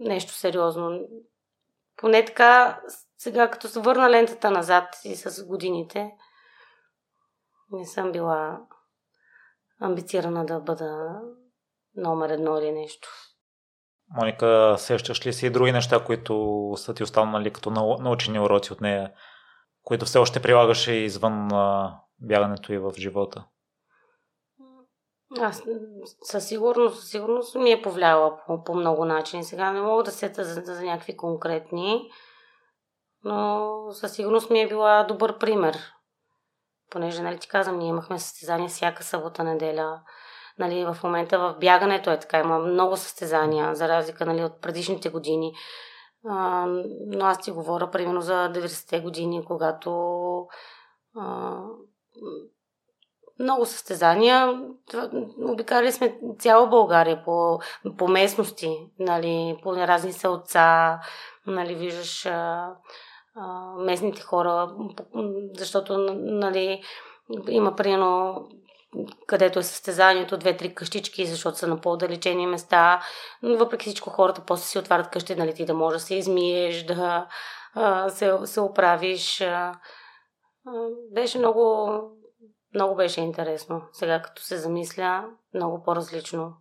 [0.00, 1.00] нещо сериозно.
[1.96, 2.80] Поне така,
[3.18, 6.10] сега като се върна лентата назад и с годините,
[7.72, 8.60] не съм била
[9.80, 11.20] амбицирана да бъда
[11.96, 13.08] номер едно или нещо.
[14.14, 17.70] Моника, сещаш ли си и други неща, които са ти останали като
[18.00, 19.12] научени уроци от нея,
[19.82, 21.48] които все още прилагаше извън
[22.20, 23.44] бягането и в живота?
[25.40, 25.62] Аз
[26.22, 29.44] със сигурност, със сигурност ми е повлияла по, по много начини.
[29.44, 32.10] Сега не мога да сета за, за някакви конкретни,
[33.24, 35.76] но със сигурност ми е била добър пример.
[36.90, 40.00] Понеже, нали ти казвам, ние имахме състезания всяка събота, неделя.
[40.58, 45.08] Нали, в момента в бягането е така, има много състезания, за разлика нали, от предишните
[45.08, 45.52] години.
[46.28, 46.66] А,
[47.06, 49.90] но аз ти говоря примерно за 90-те години, когато
[51.16, 51.56] а,
[53.38, 54.62] много състезания.
[55.38, 57.58] Обикали сме цяла България по,
[57.98, 61.00] по местности, нали, по разни селца,
[61.46, 62.70] нали, виждаш а,
[63.36, 64.74] а, местните хора,
[65.54, 66.82] защото нали,
[67.48, 68.48] има примерно
[69.26, 73.02] където е състезанието, две-три къщички, защото са на по-далечени места.
[73.42, 76.82] Но въпреки всичко хората после си отварят къщи, нали ти да можеш да се измиеш,
[76.82, 77.26] да
[77.74, 79.40] а, се, се оправиш.
[79.40, 79.74] А,
[81.12, 81.90] беше много,
[82.74, 83.82] много беше интересно.
[83.92, 85.24] Сега като се замисля,
[85.54, 86.52] много по-различно.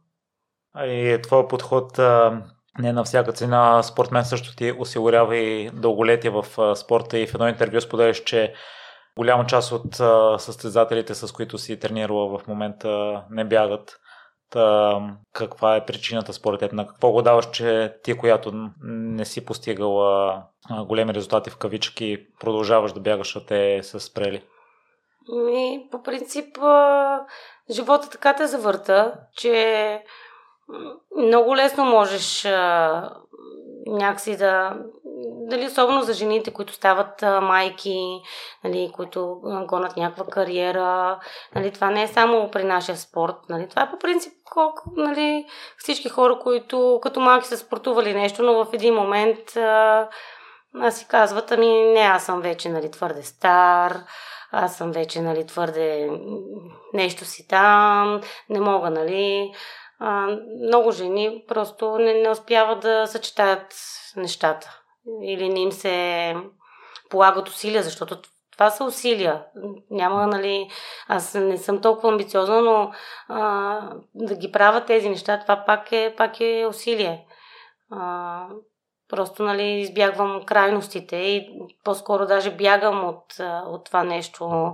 [0.73, 2.41] А и твой подход а,
[2.79, 3.83] не на всяка цена.
[3.83, 8.53] Спортмен също ти осигурява и дълголетие в спорта и в едно интервю споделяш, че
[9.17, 9.95] Голяма част от
[10.41, 13.97] състезателите, с които си тренирала в момента, не бягат.
[14.49, 14.99] Та,
[15.33, 16.73] каква е причината според теб?
[16.73, 20.43] На какво го даваш, че ти, която не си постигала
[20.85, 24.43] големи резултати в кавички, продължаваш да бягаш, а те са спрели?
[25.45, 26.57] Ми, по принцип,
[27.71, 30.03] живота така те завърта, че
[31.17, 32.43] много лесно можеш
[33.85, 34.77] някакси да
[35.23, 38.21] дали особено за жените, които стават майки,
[38.63, 41.19] нали, които а, гонят някаква кариера.
[41.55, 43.35] Нали, това не е само при нашия спорт.
[43.49, 45.45] Нали, това е по принцип колко, нали,
[45.77, 50.07] всички хора, които като малки са спортували нещо, но в един момент а,
[50.89, 53.97] си казват, ами не, аз съм вече нали, твърде стар,
[54.51, 56.09] аз съм вече нали, твърде
[56.93, 59.51] нещо си там, не мога, нали.
[60.67, 63.75] Много жени просто не, не успяват да съчетаят
[64.15, 64.80] нещата
[65.23, 66.35] или не им се
[67.09, 68.17] полагат усилия, защото
[68.51, 69.43] това са усилия.
[69.89, 70.69] Няма, нали,
[71.07, 72.91] аз не съм толкова амбициозна, но
[73.27, 73.79] а,
[74.15, 77.25] да ги правя тези неща, това пак е, пак е усилие.
[77.91, 78.45] А,
[79.09, 81.49] просто, нали, избягвам крайностите и
[81.83, 83.23] по-скоро даже бягам от,
[83.65, 84.73] от това нещо,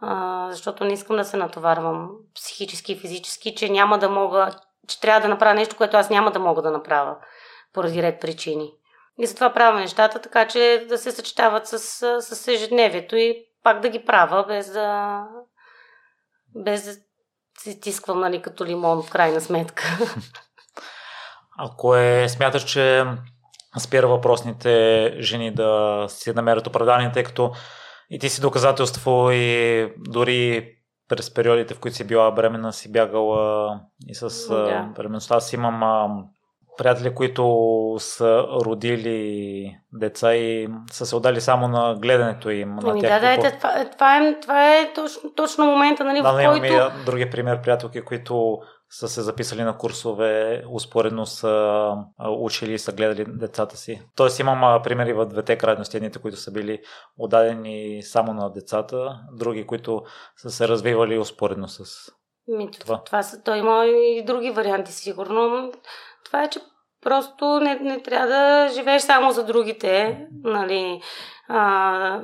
[0.00, 4.50] а, защото не искам да се натоварвам психически и физически, че няма да мога,
[4.88, 7.16] че трябва да направя нещо, което аз няма да мога да направя
[7.72, 8.72] поради ред причини.
[9.18, 11.78] И затова правя нещата, така че да се съчетават с,
[12.20, 15.20] с ежедневието и пак да ги правя, без да,
[16.64, 16.92] без да
[17.58, 19.84] си тисквам, нали, като лимон в крайна сметка.
[21.58, 23.04] Ако е, смяташ, че
[23.78, 27.52] спира въпросните жени да си намерят оправдание, тъй като
[28.10, 30.70] и ти си доказателство и дори
[31.08, 34.92] през периодите, в които си била бремена, си бягала и с да.
[34.96, 35.36] бременността.
[35.36, 36.24] Аз имам
[36.78, 42.76] приятели, които са родили деца и са се отдали само на гледането им.
[42.76, 46.32] На ами тях, да, да, това, това, е, това е точно, точно момента, нали, да,
[46.32, 46.66] в който...
[46.66, 48.58] Имаме други пример, приятелки, които
[48.90, 51.90] са се записали на курсове, успоредно са
[52.38, 54.02] учили и са гледали децата си.
[54.16, 56.80] Тоест имам примери в двете крайности, едните, които са били
[57.18, 60.02] отдадени само на децата, други, които
[60.36, 62.10] са се развивали успоредно с
[62.48, 63.02] ми, това.
[63.04, 65.72] това са, той има и други варианти, сигурно.
[66.34, 66.60] Това е, че
[67.02, 70.18] просто не, не трябва да живееш само за другите.
[70.44, 71.00] Нали,
[71.48, 72.20] а,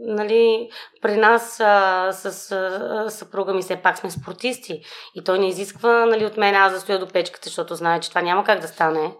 [0.00, 0.68] нали,
[1.02, 4.80] при нас а, с а, съпруга ми все пак сме спортисти
[5.14, 8.08] и той не изисква нали, от мен аз да стоя до печката, защото знае, че
[8.08, 9.14] това няма как да стане.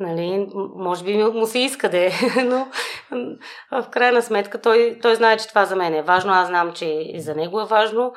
[0.00, 2.10] Нали, може би му се иска да е,
[2.44, 2.68] но
[3.70, 6.32] в крайна сметка той, той знае, че това за мен е важно.
[6.32, 8.12] Аз знам, че и за него е важно.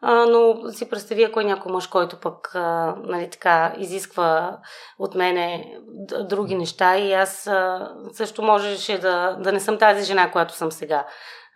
[0.00, 4.58] А, но си представи, ако е някой мъж, който пък а, нали, така, изисква
[4.98, 5.74] от мене
[6.20, 10.72] други неща и аз а, също можеше да, да не съм тази жена, която съм
[10.72, 11.06] сега.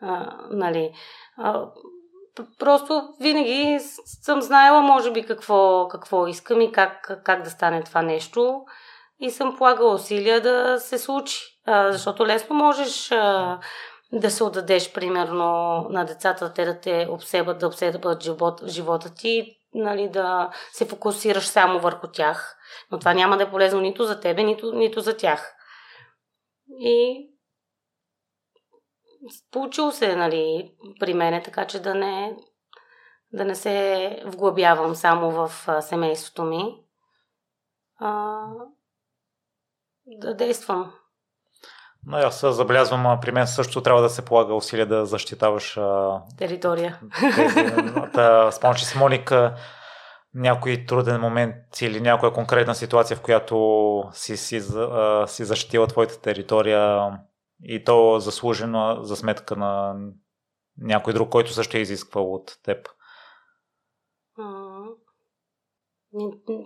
[0.00, 0.92] А, нали.
[1.38, 1.66] а,
[2.58, 3.78] просто винаги
[4.22, 8.64] съм знаела, може би, какво, какво искам и как, как да стане това нещо.
[9.20, 11.38] И съм полагала усилия да се случи.
[11.66, 13.58] А, защото лесно можеш а,
[14.12, 15.44] да се отдадеш, примерно,
[15.90, 21.46] на децата, те да те обсебат, да обсебат живот, живота ти, нали, да се фокусираш
[21.46, 22.56] само върху тях.
[22.90, 25.54] Но това няма да е полезно нито за тебе, нито, нито за тях.
[26.78, 27.28] И
[29.50, 32.36] получило се, нали, при мене, така че да не,
[33.32, 35.50] да не се вглъбявам само в
[35.82, 36.84] семейството ми,
[37.98, 38.40] а,
[40.06, 40.94] да действам
[42.06, 45.78] но аз забелязвам, при мен също трябва да се полага усилия да защитаваш
[46.38, 47.00] територия.
[48.14, 49.54] да, спомням, че с Моника
[50.34, 54.60] някой труден момент или някоя конкретна ситуация, в която си, си,
[55.26, 57.10] си защитила твоята територия
[57.64, 59.94] и то заслужено за сметка на
[60.78, 62.88] някой друг, който също е изисквал от теб.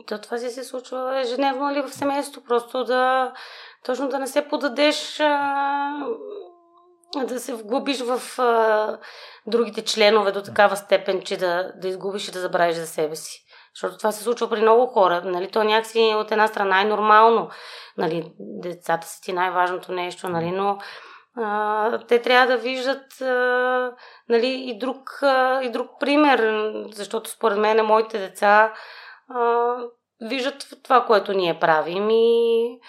[0.07, 3.33] То това си се случва ежедневно ли в семейството, просто да
[3.85, 6.07] точно да не се подадеш, а,
[7.25, 8.99] да се вглъбиш в а,
[9.47, 13.43] другите членове до такава степен, че да, да изгубиш и да забравиш за себе си.
[13.75, 15.23] Защото това се случва при много хора.
[15.25, 15.51] Нали?
[15.51, 17.51] То някакси от една страна е нормално.
[17.99, 18.33] Нали?
[18.39, 20.51] Децата са ти най-важното нещо, нали?
[20.51, 20.79] но
[21.37, 23.93] а, те трябва да виждат а,
[24.29, 28.73] нали, и, друг, а, и друг пример, защото според мен моите деца
[29.29, 29.75] а,
[30.21, 32.81] виждат това, което ние правим и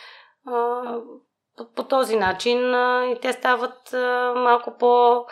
[1.57, 5.25] по, по този начин а, и те стават а, малко по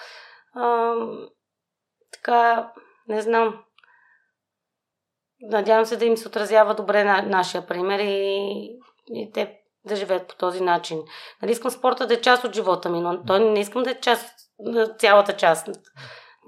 [0.53, 0.95] а,
[2.13, 2.71] така,
[3.07, 3.63] не знам,
[5.41, 10.27] надявам се да им се отразява добре на нашия пример и, и те да живеят
[10.27, 11.03] по този начин.
[11.41, 13.99] Нали, искам спорта да е част от живота ми, но той не искам да е
[13.99, 14.35] част,
[14.99, 15.69] цялата част.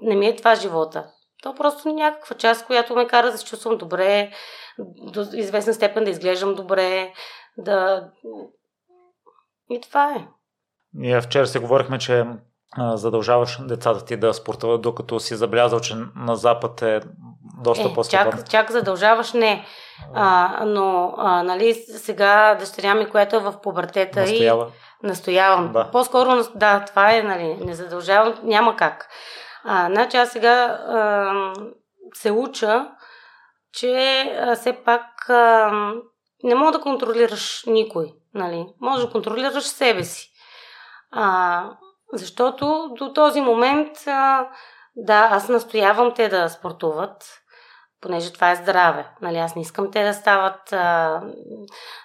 [0.00, 1.10] Не ми е това живота.
[1.42, 4.32] То просто някаква част, която ме кара да се чувствам добре,
[5.12, 7.12] до известна степен да изглеждам добре,
[7.58, 8.08] да
[9.70, 10.26] и това е.
[10.94, 12.26] Ние вчера се говорихме, че
[12.78, 17.00] задължаваш децата ти да спортуват, докато си забелязал, че на Запад е
[17.64, 18.38] доста е, по-стабилно.
[18.38, 19.64] Чак, чак задължаваш не.
[20.14, 24.66] А, но а, нали, сега дъщеря ми, която е в пубертета Настоява.
[25.04, 25.72] и настоявам.
[25.72, 25.90] Да.
[25.90, 29.08] По-скоро, да, това е, нали, не задължавам, няма как.
[29.64, 31.32] А, значи аз сега а,
[32.14, 32.86] се уча,
[33.72, 35.70] че а, все пак а,
[36.42, 38.12] не мога да контролираш никой.
[38.34, 38.66] Нали?
[38.80, 40.32] Може да контролираш себе си.
[41.10, 41.64] А,
[42.12, 44.48] защото до този момент, а,
[44.96, 47.42] да, аз настоявам те да спортуват,
[48.00, 49.10] понеже това е здраве.
[49.22, 51.22] Нали, аз не искам те да стават а,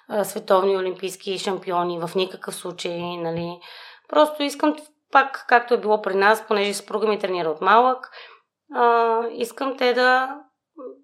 [0.08, 3.16] а, световни олимпийски шампиони в никакъв случай.
[3.16, 3.60] Нали.
[4.08, 4.76] Просто искам
[5.12, 8.10] пак, както е било при нас, понеже съпруга ми тренира от малък,
[8.74, 10.36] а, искам те да,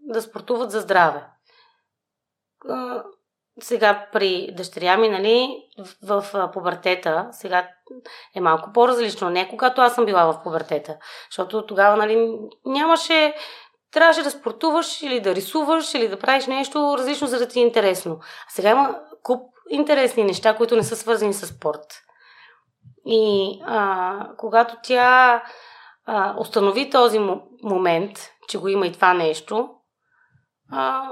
[0.03, 1.27] да спортуват за здраве.
[3.61, 5.57] Сега при дъщеря ми, нали,
[6.03, 7.69] в, в пубертета, сега
[8.35, 9.31] е малко по-различно.
[9.31, 10.97] Не когато аз съм била в пубертета.
[11.31, 13.35] Защото тогава, нали, нямаше
[13.93, 17.63] трябваше да спортуваш или да рисуваш или да правиш нещо различно, за да ти е
[17.63, 18.19] интересно.
[18.21, 22.03] А сега има куп интересни неща, които не са свързани с спорт.
[23.07, 25.43] И а, когато тя
[26.07, 27.19] а, установи този
[27.63, 29.71] момент, че го има и това нещо,
[30.73, 31.11] а,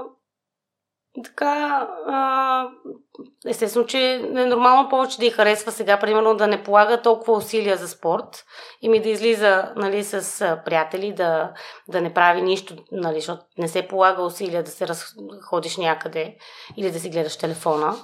[1.23, 2.67] така, а,
[3.47, 7.77] естествено, че е нормално повече да й харесва сега, примерно, да не полага толкова усилия
[7.77, 8.45] за спорт
[8.81, 11.53] и ми да излиза нали, с приятели, да,
[11.87, 16.35] да не прави нищо, нали, защото не се полага усилия да се разходиш някъде
[16.77, 17.95] или да си гледаш телефона.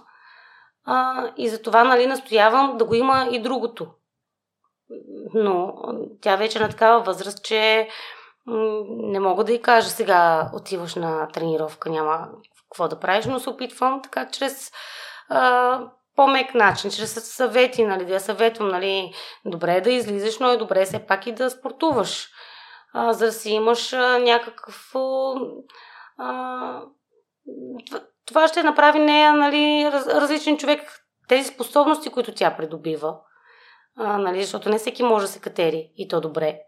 [0.86, 3.88] А, и за това, нали, настоявам да го има и другото.
[5.34, 5.74] Но
[6.22, 7.89] тя вече е на такава възраст, че
[8.88, 12.30] не мога да й кажа сега отиваш на тренировка, няма
[12.76, 14.71] какво да правиш, но се опитвам така чрез
[15.30, 15.80] а,
[16.15, 19.13] по-мек начин, чрез съвети, нали, да я съветвам, нали,
[19.45, 22.30] добре е да излизаш, но е добре все пак и да спортуваш,
[22.93, 24.91] а, за да си имаш а, някакъв...
[26.17, 26.82] А,
[28.26, 33.17] това ще направи нея, нали, раз, различен човек, тези способности, които тя придобива,
[33.97, 36.59] а, нали, защото не всеки може да се катери и то добре.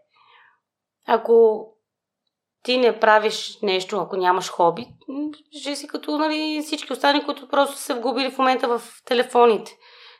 [1.06, 1.66] Ако
[2.62, 4.86] ти не правиш нещо, ако нямаш хоби,
[5.60, 9.78] ще си като нали, всички останали, които просто са вгубили в момента в телефоните.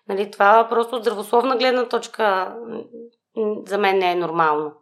[0.08, 2.56] Нали, това просто от здравословна гледна точка
[3.66, 4.72] за мен не е нормално.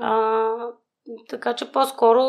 [0.00, 0.54] А,
[1.28, 2.22] така че по-скоро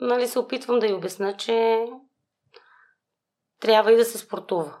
[0.00, 1.86] нали, се опитвам да й обясна, че
[3.60, 4.74] трябва и да се спортува.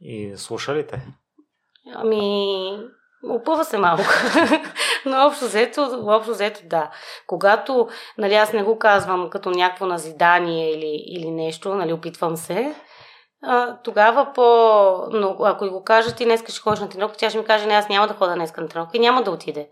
[0.00, 1.06] И слуша ли те?
[1.94, 2.78] Ами,
[3.30, 4.02] опъва се малко.
[5.10, 6.90] Но общо взето, общо взето да.
[7.26, 7.88] Когато,
[8.18, 12.74] нали, аз не го казвам като някакво назидание или, или нещо, нали, опитвам се,
[13.46, 14.42] а, тогава по...
[15.10, 17.74] Но ако го кажа, ти днес ще ходиш на тренировка, тя ще ми каже, не,
[17.74, 19.68] аз няма да хода днес на тренировка и няма да отиде.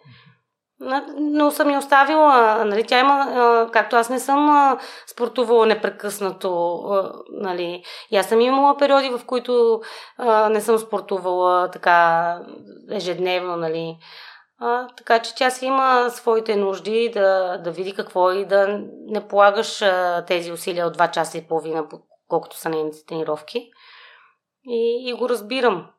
[1.19, 6.81] Но съм я оставила, нали, тя има, както аз не съм спортувала непрекъснато,
[7.33, 9.81] нали, и аз съм имала периоди, в които
[10.51, 12.39] не съм спортувала така
[12.91, 13.97] ежедневно, нали,
[14.65, 19.29] а, така че тя си има своите нужди да, да види какво и да не
[19.29, 21.87] полагаш а, тези усилия от 2 часа и половина,
[22.29, 23.71] колкото са нейните тренировки.
[24.65, 25.91] И, и го разбирам.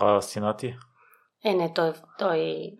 [0.00, 0.76] А сина ти?
[1.44, 2.72] Е, не, той, той,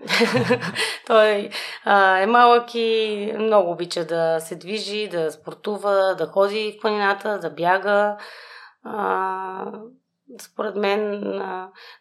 [1.07, 1.51] той
[1.85, 7.39] а, е малък и много обича да се движи, да спортува, да ходи в планината,
[7.39, 8.17] да бяга.
[8.85, 9.73] А,
[10.41, 11.21] според мен,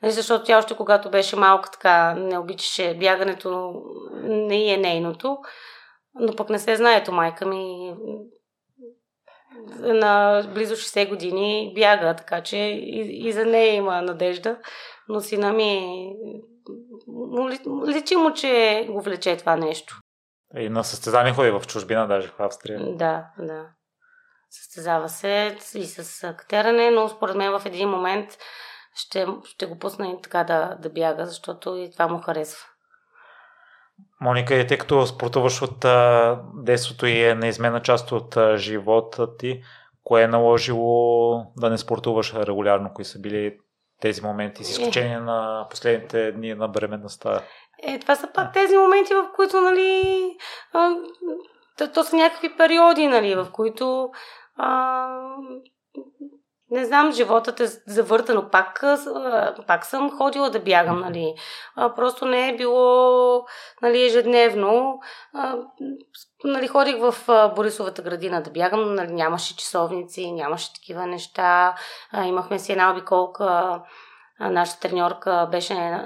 [0.02, 3.74] нали, защото тя още когато беше малка така не обичаше бягането,
[4.24, 5.38] не е нейното,
[6.20, 7.94] но пък не се знаето майка ми
[9.80, 14.58] на близо 60 години бяга, така че и, и за нея има надежда,
[15.10, 16.12] но сина ми
[17.88, 20.00] личи му, че го влече това нещо.
[20.58, 22.96] И на състезание ходи в чужбина, даже в Австрия.
[22.96, 23.68] Да, да.
[24.50, 28.38] Състезава се и с катеране, но според мен в един момент
[28.96, 32.66] ще, ще го пусна и така да, да бяга, защото и това му харесва.
[34.22, 39.38] Моника, и тъй като спортуваш от а, детството и е неизменна част от а, живота
[39.38, 39.62] ти,
[40.04, 42.94] кое е наложило да не спортуваш регулярно?
[42.94, 43.58] Кои са били
[44.02, 45.20] тези моменти, с изключение е.
[45.20, 47.42] на последните дни на бременността?
[47.84, 50.38] Е, това са пак тези моменти, в които, нали,
[51.78, 54.12] то, то са някакви периоди, нали, в които
[54.56, 55.08] а,
[56.72, 58.84] не знам, животът е завъртан, пак,
[59.68, 61.36] пак съм ходила да бягам, нали.
[61.76, 63.46] А, просто не е било,
[63.82, 65.00] нали, ежедневно.
[65.34, 65.56] А,
[66.44, 67.16] нали, ходих в
[67.56, 71.76] Борисовата градина да бягам, нали, нямаше часовници, нямаше такива неща.
[72.12, 73.82] А, имахме си една обиколка
[74.40, 76.00] нашата треньорка беше е,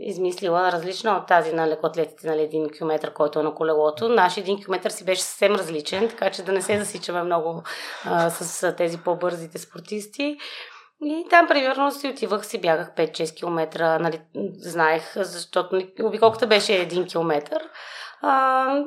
[0.00, 4.08] измислила различна от тази на лекоатлетите, нали, един километр, който е на колелото.
[4.08, 7.62] Наш един километр си беше съвсем различен, така че да не се засичаме много
[8.04, 10.36] а, с тези по-бързите спортисти.
[11.04, 14.20] И там, примерно, си отивах, си бягах 5-6 км, нали,
[14.56, 17.58] знаех, защото обиколката беше 1 км.
[18.22, 18.84] А,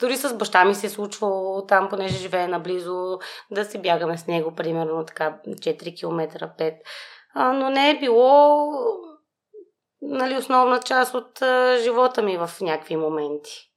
[0.00, 3.18] дори с баща ми се е случвало там, понеже живее наблизо,
[3.50, 6.74] да си бягаме с него, примерно така 4 км, 5
[7.34, 8.68] а, но не е било
[10.02, 13.68] нали, основна част от а, живота ми в някакви моменти.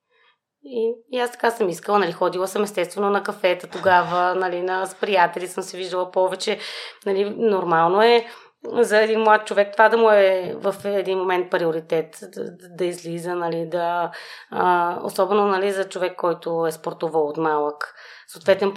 [0.63, 4.85] И, и аз така съм искала, нали, ходила съм естествено на кафета тогава, нали, на,
[4.85, 6.59] с приятели съм се виждала повече.
[7.05, 8.25] Нали, нормално е
[8.71, 12.43] за един млад човек това да му е в един момент приоритет, да,
[12.75, 14.11] да излиза, нали, да,
[14.51, 17.93] а, особено нали, за човек, който е спортувал от малък.
[18.27, 18.73] Съответно,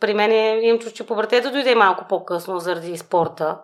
[0.00, 3.60] при мен е, имам чувство, че повъртето дойде малко по-късно заради спорта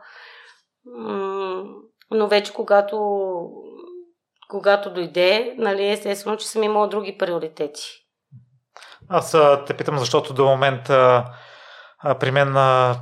[2.10, 2.98] но вече когато,
[4.48, 7.82] когато дойде, нали, естествено, че съм имала други приоритети.
[9.08, 11.24] Аз те питам, защото до момента
[12.20, 12.96] при мен на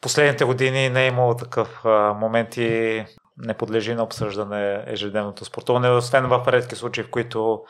[0.00, 1.84] последните години не е имало такъв
[2.20, 3.04] момент и
[3.38, 7.62] не подлежи на обсъждане ежедневното спортуване, освен в редки случаи, в които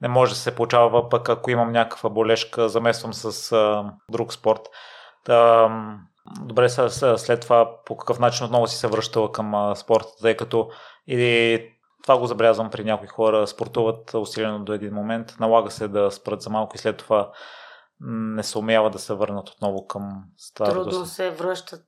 [0.00, 4.60] не може да се получава, пък ако имам някаква болешка, замествам с а, друг спорт.
[5.24, 5.68] Та,
[6.40, 10.70] Добре, след това по какъв начин отново си се връщала към спорта, тъй като
[11.06, 11.60] и
[12.02, 16.42] това го забелязвам при някои хора, спортуват усилено до един момент, налага се да спрат
[16.42, 17.30] за малко и след това
[18.04, 21.84] не се умява да се върнат отново към старото Трудно се връщат.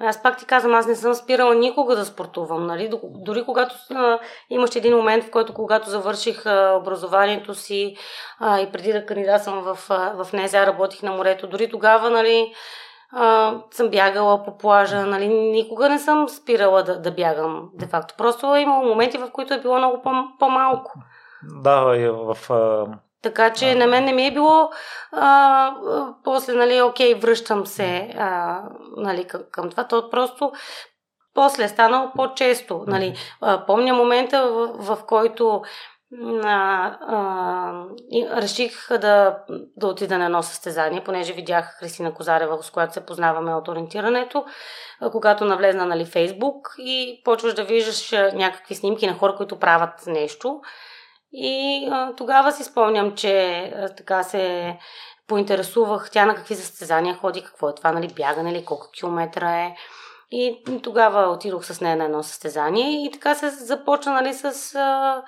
[0.00, 2.66] Аз пак ти казвам, аз не съм спирала никога да спортувам.
[2.66, 2.90] Нали?
[3.04, 4.18] Дори когато а,
[4.50, 7.96] имаш един момент, в който когато завърших а, образованието си
[8.38, 12.52] а, и преди да кандидатствам в, а, в НЕЗА, работих на морето, дори тогава нали,
[13.12, 15.06] а, съм бягала по плажа.
[15.06, 15.28] Нали?
[15.28, 18.14] Никога не съм спирала да, да бягам, де факто.
[18.18, 20.92] Просто е имало моменти, в които е било много по- по-малко.
[21.42, 22.86] Да, и в а,
[23.22, 24.70] така че на мен не ми е било
[25.12, 25.74] а,
[26.24, 28.60] после, нали, окей, връщам се а,
[28.96, 29.84] нали, към, към това.
[29.84, 30.52] То просто
[31.34, 32.84] после е станало по-често.
[32.86, 33.14] Нали.
[33.40, 35.62] А, помня момента, в, в който
[36.44, 39.38] а, а, и реших да,
[39.76, 44.44] да отида на едно състезание, понеже видях Христина Козарева, с която се познаваме от ориентирането,
[45.12, 50.60] когато навлезна нали, Фейсбук и почваш да виждаш някакви снимки на хора, които правят нещо.
[51.32, 54.76] И а, тогава си спомням, че а, така се
[55.28, 59.76] поинтересувах тя на какви състезания ходи, какво е това, нали, бягане ли, колко километра е.
[60.30, 65.22] И тогава отидох с нея на едно състезание и така се започна нали, с а,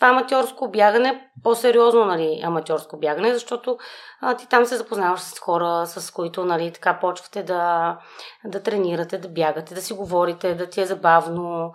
[0.00, 3.78] това аматьорско бягане, по-сериозно нали, аматьорско бягане, защото
[4.20, 7.98] а, ти там се запознаваш с хора, с които нали, така почвате да,
[8.44, 11.72] да тренирате, да бягате, да си говорите, да ти е забавно,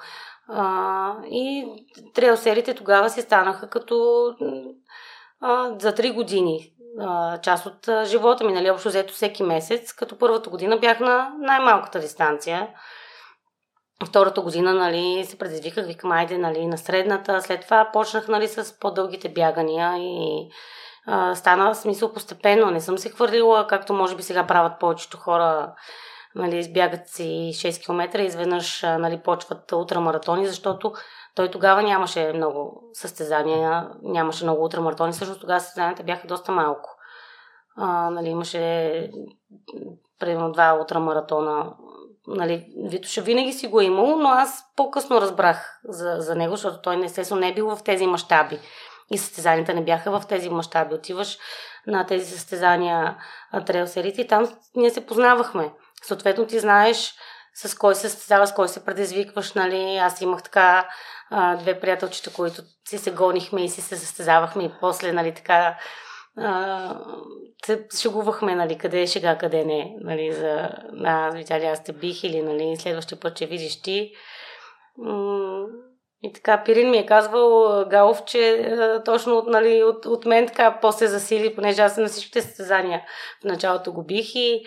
[0.49, 1.65] а, и
[2.13, 4.27] трейлсерите тогава си станаха като
[5.41, 10.17] а, за 3 години а, част от живота ми, нали, общо взето всеки месец, като
[10.17, 12.67] първата година бях на най-малката дистанция.
[14.03, 17.41] Втората година, нали, се предизвиках, викам, айде, нали, на средната.
[17.41, 20.47] След това почнах, нали, с по-дългите бягания и
[21.07, 22.71] а, стана смисъл постепенно.
[22.71, 25.73] Не съм се хвърлила, както може би сега правят повечето хора
[26.35, 30.93] нали, избягат си 6 км и изведнъж нали, почват утрамаратони, защото
[31.35, 36.89] той тогава нямаше много състезания, нямаше много утрамаратони, всъщност тогава състезанията бяха доста малко.
[37.77, 39.09] А, нали, имаше
[40.19, 41.73] примерно два утрамаратона.
[42.27, 46.81] Нали, Витоша винаги си го е имал, но аз по-късно разбрах за, за него, защото
[46.81, 48.59] той естествено не е бил в тези мащаби.
[49.11, 50.95] И състезанията не бяха в тези мащаби.
[50.95, 51.37] Отиваш
[51.87, 53.17] на тези състезания
[53.65, 55.71] трейл серите и там ние се познавахме.
[56.03, 57.15] Съответно ти знаеш
[57.55, 59.97] с кой се състезава, с кой се предизвикваш, нали.
[59.97, 60.89] Аз имах така
[61.29, 65.77] а, две приятелчета, които си се гонихме и си се състезавахме и после, нали, така
[66.37, 66.95] а,
[68.01, 70.69] шегувахме, нали, къде е шега, къде не, нали, за,
[71.03, 74.13] а, видя аз те бих или, нали, следващия път, че видиш ти.
[76.23, 78.73] И така, Пирин ми е казвал, Галов, че
[79.05, 83.01] точно от, нали, от, от мен така после засили, понеже аз на всичките състезания
[83.41, 84.65] в началото го бих и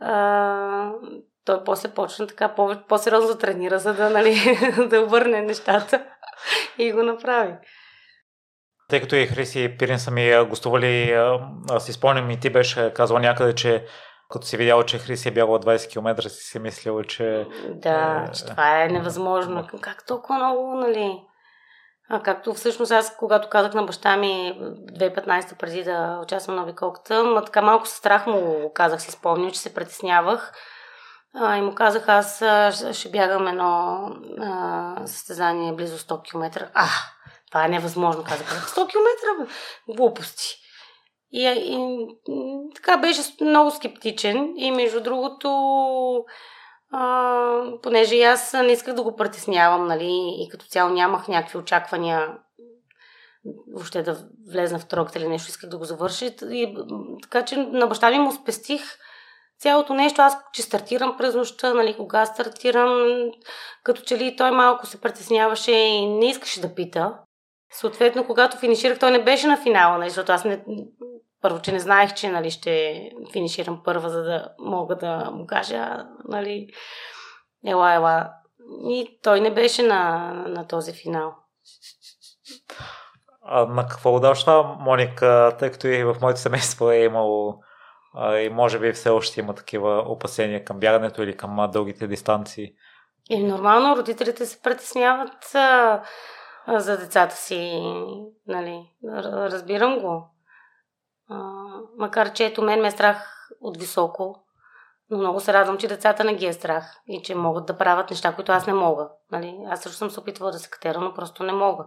[0.00, 0.92] а,
[1.44, 4.36] той после почна така по- по-сериозно тренира, за да, нали,
[4.88, 6.04] да върне нещата
[6.78, 7.54] и го направи.
[8.88, 11.12] Тъй като и Хриси и Пирин са ми гостували,
[11.70, 13.86] аз си спомням и ти беше казал някъде, че
[14.30, 17.46] като си видяла, че Хриси е бягала 20 км, си си мислила, че...
[17.68, 19.68] Да, е, че това е невъзможно.
[19.80, 21.20] Как толкова много, нали?
[22.10, 24.58] А както всъщност аз, когато казах на баща ми
[24.98, 29.50] 2015 преди да участвам на обиколката, ма така малко със страх му казах, си спомням,
[29.50, 30.52] че се притеснявах.
[31.34, 32.44] А, и му казах, аз
[32.92, 34.02] ще бягам едно
[34.40, 36.70] а, състезание близо 100 км.
[36.74, 36.86] А,
[37.50, 38.70] това е невъзможно, казах.
[38.70, 39.50] 100 км?
[39.88, 40.44] Глупости.
[41.32, 42.06] И, и,
[42.74, 45.48] така беше много скептичен и между другото
[46.92, 51.58] а, понеже и аз не исках да го притеснявам, нали, и като цяло нямах някакви
[51.58, 52.38] очаквания
[53.74, 56.36] въобще да влезна в трогата или нещо, исках да го завърши.
[56.42, 56.76] И,
[57.22, 58.82] така че на баща ми му спестих
[59.58, 60.22] цялото нещо.
[60.22, 63.22] Аз, че стартирам през нощта, нали, кога стартирам,
[63.84, 67.18] като че ли той малко се притесняваше и не искаше да пита.
[67.70, 70.64] Съответно, когато финиширах, той не беше на финала, нали, защото аз не,
[71.42, 73.02] първо, че не знаех, че нали, ще
[73.32, 76.68] финиширам първа, за да мога да му кажа, нали,
[77.66, 78.30] ела, ела.
[78.88, 81.34] И той не беше на, на този финал.
[83.42, 87.60] А на какво удължава, Моника, тъй като и в моето семейство е имало
[88.14, 92.72] а, и може би все още има такива опасения към бягането или към дългите дистанции?
[93.30, 96.02] И нормално родителите се притесняват а,
[96.68, 97.82] за децата си,
[98.46, 98.90] нали,
[99.24, 100.30] разбирам го.
[101.30, 101.52] А,
[101.98, 104.42] макар, че ето мен ме е страх от високо,
[105.10, 108.10] но много се радвам, че децата не ги е страх и че могат да правят
[108.10, 109.08] неща, които аз не мога.
[109.32, 109.58] Нали?
[109.68, 111.86] Аз също съм се опитвала да се катера, но просто не мога.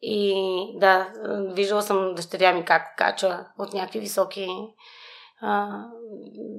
[0.00, 0.34] И
[0.80, 1.12] да,
[1.54, 4.48] виждала съм дъщеря ми как кача от някакви високи
[5.42, 5.84] а,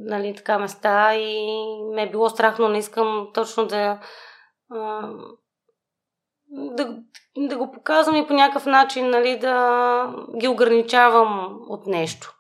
[0.06, 1.48] нали, така места и
[1.94, 4.00] ме е било страх, но не искам точно да
[4.72, 5.10] а,
[6.54, 6.98] да,
[7.38, 12.36] да го показвам и по някакъв начин, нали, да ги ограничавам от нещо.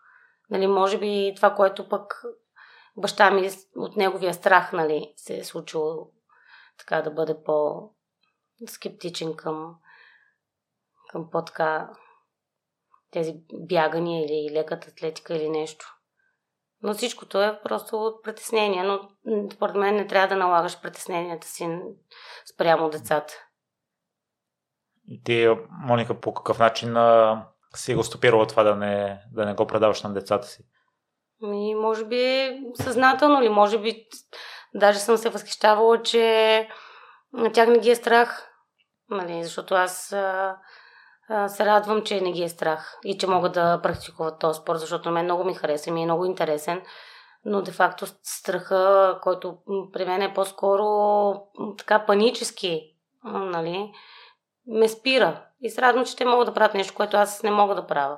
[0.50, 2.24] Нали, може би това, което пък
[2.98, 6.10] баща ми от неговия страх нали, се е случило
[6.78, 9.76] така да бъде по-скептичен към,
[11.10, 11.90] към по-така
[13.12, 16.00] тези бягания или леката атлетика или нещо.
[16.82, 18.84] Но всичкото е просто от притеснение.
[18.84, 19.10] Но
[19.54, 21.80] според мен не трябва да налагаш притесненията си
[22.54, 23.34] спрямо децата.
[25.08, 27.44] И ти, Моника, по какъв начин а,
[27.76, 30.64] си го стопирала това да не, да не го предаваш на децата си?
[31.42, 34.06] Ми, може би съзнателно ли, може би
[34.76, 36.68] даже съм се възхищавала, че
[37.34, 38.50] на тях не ги е страх.
[39.10, 40.58] Нали, защото аз а,
[41.48, 45.12] се радвам, че не ги е страх и че могат да практикуват този спорт, защото
[45.12, 46.82] мен много ми хареса и ми е много интересен.
[47.46, 49.58] Но де-факто страха, който
[49.94, 51.34] при мен е по-скоро
[51.78, 53.92] така панически, нали,
[54.68, 55.42] ме спира.
[55.62, 58.18] И се радвам, че те могат да правят нещо, което аз не мога да правя.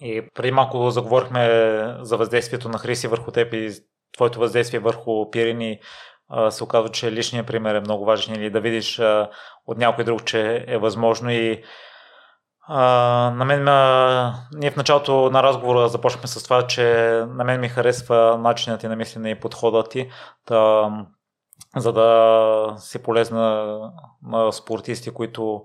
[0.00, 1.48] И преди малко заговорихме
[2.00, 3.70] за въздействието на Хриси върху теб и
[4.16, 5.80] твоето въздействие върху Пирини.
[6.50, 9.00] Се оказва, че личният пример е много важен или да видиш
[9.66, 11.64] от някой друг, че е възможно и
[12.68, 13.64] на мен,
[14.52, 16.84] ние в началото на разговора започнахме с това, че
[17.28, 20.10] на мен ми харесва начинът ти на мислене и подходът ти,
[21.80, 25.64] за да си полезна на спортисти, които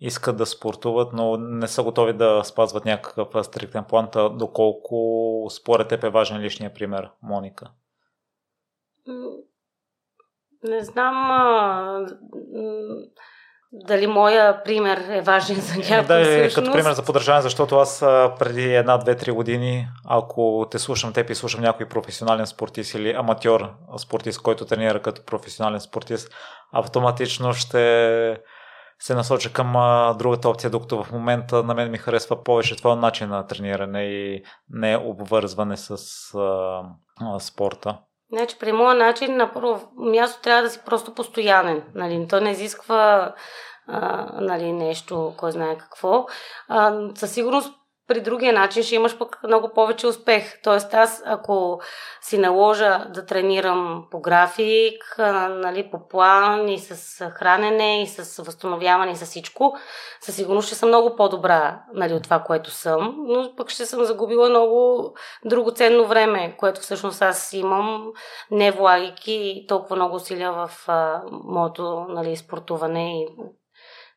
[0.00, 4.08] искат да спортуват, но не са готови да спазват някакъв стриктен план.
[4.14, 7.70] Доколко според теб е важен личния пример, Моника?
[10.64, 12.06] Не знам а,
[13.72, 16.06] дали моя пример е важен за някой.
[16.06, 18.00] Да, е като пример за поддържане, защото аз
[18.38, 23.10] преди една, две, три години, ако те слушам теб и слушам някой професионален спортист или
[23.10, 26.34] аматьор спортист, който тренира като професионален спортист,
[26.72, 28.38] автоматично ще
[28.98, 32.96] се насоча към а, другата опция, докато в момента на мен ми харесва повече това
[32.96, 35.90] начин на трениране и не обвързване с
[36.34, 36.82] а,
[37.20, 37.98] а, спорта.
[38.32, 41.82] Значи, при моя начин, на първо място трябва да си просто постоянен.
[41.94, 42.26] Нали?
[42.28, 43.32] То не изисква
[43.86, 46.26] а, нали, нещо, кой знае какво.
[46.68, 47.74] А, със сигурност
[48.12, 50.62] при другия начин ще имаш пък много повече успех.
[50.62, 51.80] Тоест аз, ако
[52.20, 55.14] си наложа да тренирам по график,
[55.50, 59.76] нали, по план и с хранене и с възстановяване и с всичко,
[60.20, 64.04] със сигурност ще съм много по-добра нали, от това, което съм, но пък ще съм
[64.04, 65.12] загубила много
[65.44, 68.12] друго ценно време, което всъщност аз имам,
[68.50, 73.26] не влагайки толкова много усилия в а, моето нали, спортуване и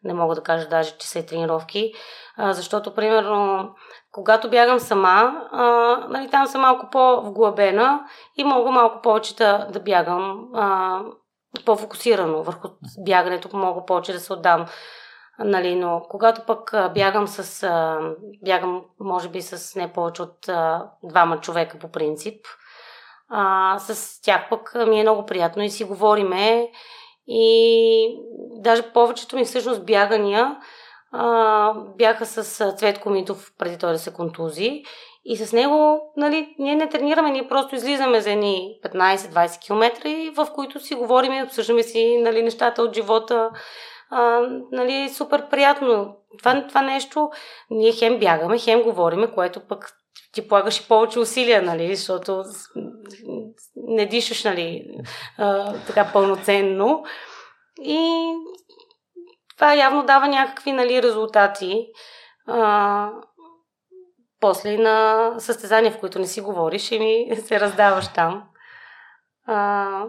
[0.05, 1.93] не мога да кажа даже, че са и тренировки,
[2.37, 3.69] а, защото, примерно,
[4.11, 5.65] когато бягам сама, а,
[6.09, 8.05] нали, там съм малко по-вглъбена
[8.37, 10.99] и мога малко повече да, да бягам а,
[11.65, 12.67] по-фокусирано върху
[12.99, 14.65] бягането, мога повече да се отдам.
[15.39, 17.99] Нали, но когато пък бягам с, а,
[18.45, 22.45] бягам може би с не повече от а, двама човека по принцип,
[23.29, 26.71] а, с тях пък ми е много приятно и си говориме
[27.27, 28.17] и
[28.61, 30.57] даже повечето ми всъщност бягания
[31.11, 34.83] а, бяха с Цветко Митов преди той да се контузи.
[35.25, 39.91] И с него, нали, ние не тренираме, ние просто излизаме за едни 15-20 км,
[40.35, 43.49] в които си говорим и обсъждаме си нали, нещата от живота.
[44.09, 44.41] А,
[44.71, 46.15] нали, супер приятно.
[46.39, 47.29] Това, това нещо,
[47.69, 49.91] ние хем бягаме, хем говориме, което пък
[50.33, 52.43] ти полагаш и повече усилия, нали, защото
[53.75, 54.85] не дишаш, нали,
[55.37, 57.03] а, така пълноценно.
[57.81, 58.31] И
[59.55, 61.87] това явно дава някакви, нали, резултати.
[62.47, 63.11] А,
[64.39, 68.43] после на състезания, в които не си говориш и ми се раздаваш там.
[69.47, 70.05] А,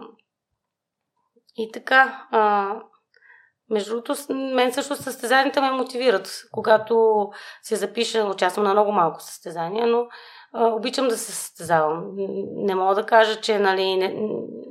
[1.57, 2.73] и така, а,
[3.69, 6.29] между другото, мен също състезанията ме мотивират.
[6.51, 7.27] Когато
[7.61, 10.07] се запиша, участвам на много малко състезания, но
[10.53, 12.03] а, обичам да се състезавам.
[12.55, 14.15] Не мога да кажа, че нали, не,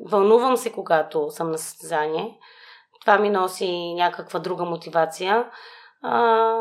[0.04, 2.38] вълнувам се, когато съм на състезание.
[3.06, 5.50] Това ми носи някаква друга мотивация.
[6.02, 6.54] А,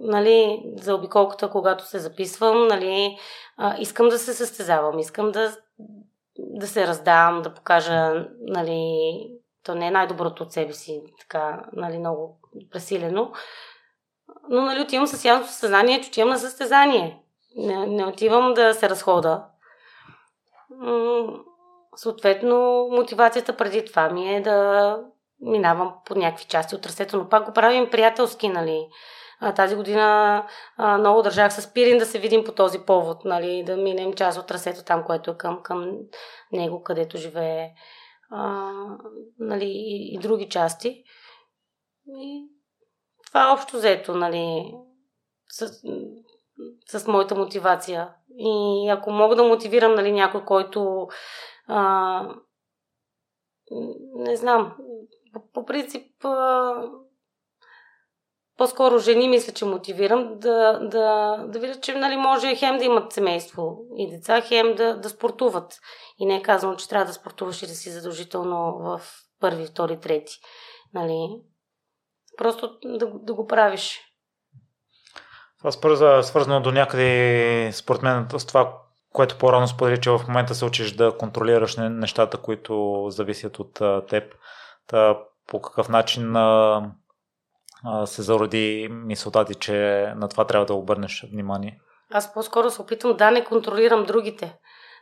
[0.00, 3.18] нали, за обиколката, когато се записвам, нали,
[3.56, 5.56] а, искам да се състезавам, искам да,
[6.38, 9.20] да се раздавам, да покажа, нали,
[9.64, 12.40] то не е най-доброто от себе си, така, нали, много
[12.72, 13.32] пресилено.
[14.48, 17.22] Но, нали, отивам с ясното съзнание, че отивам на състезание.
[17.56, 19.44] Не, не отивам да се разхода.
[21.96, 24.98] Съответно, мотивацията преди това ми е да
[25.40, 28.88] минавам по някакви части от трасето, но пак го правим приятелски, нали.
[29.56, 30.46] Тази година
[30.78, 34.46] много държах с Пирин да се видим по този повод, нали, да минем част от
[34.46, 35.92] трасето там, което е към, към
[36.52, 37.70] него, където живее
[38.30, 38.72] а,
[39.38, 41.04] нали, и, и други части.
[42.06, 42.48] И
[43.26, 44.74] това е общо взето, нали,
[45.48, 45.82] с,
[46.86, 51.08] с моята мотивация И ако мога да мотивирам нали, някой, който
[51.66, 52.34] а,
[54.14, 54.76] не знам,
[55.52, 56.12] по, принцип
[58.58, 63.12] по-скоро жени мисля, че мотивирам да, да, да видят, че нали, може хем да имат
[63.12, 65.78] семейство и деца, хем да, да спортуват.
[66.18, 69.00] И не е казано, че трябва да спортуваш и да си задължително в
[69.40, 70.32] първи, втори, трети.
[70.94, 71.28] Нали?
[72.38, 74.00] Просто да, да го правиш.
[75.58, 78.00] Това спърза, свързано до някъде, според
[78.40, 78.78] с това,
[79.12, 84.34] което по-рано сподели, че в момента се учиш да контролираш нещата, които зависят от теб.
[84.88, 86.82] Та, по какъв начин а,
[87.84, 89.72] а, се зароди мисълта ти, че
[90.16, 91.80] на това трябва да обърнеш внимание?
[92.10, 94.58] Аз по-скоро се опитвам да не контролирам другите.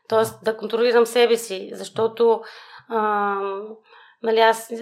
[0.08, 2.42] Тоест да контролирам себе си, защото
[2.88, 3.34] а,
[4.22, 4.72] нали, аз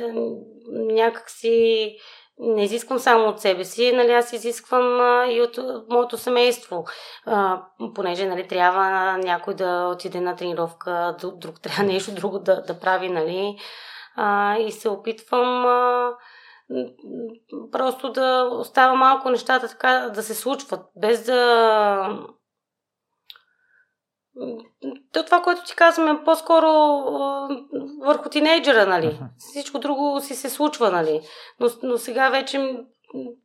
[0.73, 1.97] някак си
[2.39, 6.85] не изисквам само от себе си, нали, аз изисквам а, и от, от моето семейство.
[7.27, 7.63] А,
[7.95, 12.81] понеже нали, трябва някой да отиде на тренировка, друг, друг трябва нещо друго да, да
[12.81, 13.57] прави, нали.
[14.17, 16.13] А, и се опитвам а,
[17.73, 22.27] просто да остава малко нещата така да се случват, без да
[25.13, 26.69] то това, което ти казвам е по-скоро
[28.01, 29.21] върху тинейджера, нали?
[29.39, 31.21] Всичко друго си се случва, нали?
[31.61, 32.85] Но, но сега вече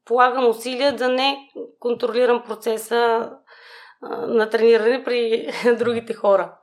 [0.06, 1.38] полагам усилия да не
[1.80, 3.32] контролирам процеса
[4.28, 5.50] на трениране при
[5.80, 6.58] другите хора.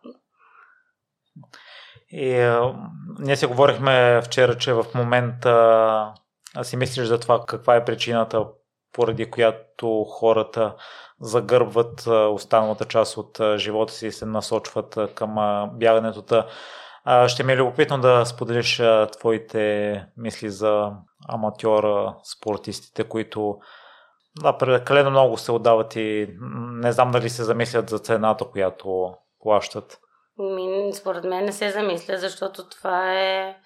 [2.18, 2.74] И а,
[3.18, 6.14] ние си говорихме вчера, че в момента
[6.62, 8.46] си мислиш за това каква е причината,
[8.92, 10.74] поради която хората
[11.20, 15.34] загърбват останалата част от живота си и се насочват към
[15.72, 16.44] бягането.
[17.26, 18.82] Ще ми е любопитно да споделиш
[19.18, 20.92] твоите мисли за
[21.28, 23.58] аматьора, спортистите, които
[24.42, 26.28] да, прекалено много се отдават и
[26.82, 29.98] не знам дали се замислят за цената, която плащат.
[30.38, 33.56] Ми, според мен не се замисля, защото това е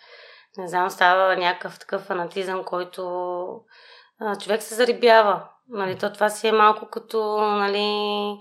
[0.58, 3.02] не знам, става някакъв такъв фанатизъм, който
[4.20, 5.48] а, човек се зарибява.
[5.68, 8.38] Нали, то това си е малко като, нали,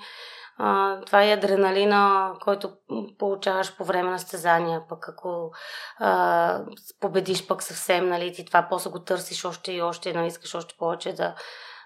[0.58, 2.72] а, това е адреналина, който
[3.20, 5.52] получаваш по време на стезания, пък ако
[6.00, 6.62] а,
[7.00, 10.76] победиш пък съвсем, нали, ти това после го търсиш още и още, нали, искаш още
[10.78, 11.36] повече да,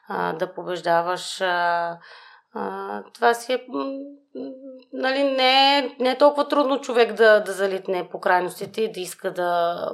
[0.07, 1.41] а, да побеждаваш.
[1.41, 1.97] А,
[2.53, 3.65] а, това си е
[4.93, 8.99] нали, не, е, не е толкова трудно човек да, да залитне по крайностите и да
[8.99, 9.89] иска да,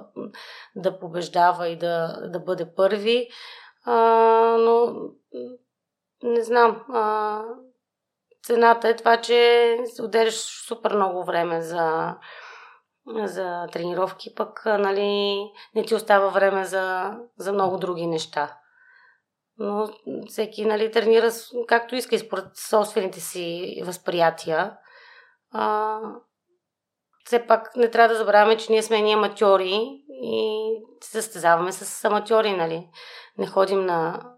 [0.75, 3.29] да побеждава и да, да бъде първи.
[3.85, 3.95] А,
[4.59, 4.93] но
[6.23, 6.83] не знам.
[6.93, 7.41] А,
[8.43, 10.35] цената е това, че отделяш
[10.67, 12.15] супер много време за,
[13.23, 15.41] за тренировки, пък нали,
[15.75, 18.57] не ти остава време за, за много други неща.
[19.59, 19.89] Но
[20.27, 21.31] всеки нали, тренира
[21.67, 24.77] както иска и според собствените си възприятия.
[25.51, 25.99] А,
[27.25, 32.05] все пак не трябва да забравяме, че ние сме ние аматьори и се състезаваме с
[32.05, 32.89] аматьори, нали?
[33.37, 34.29] Не ходим на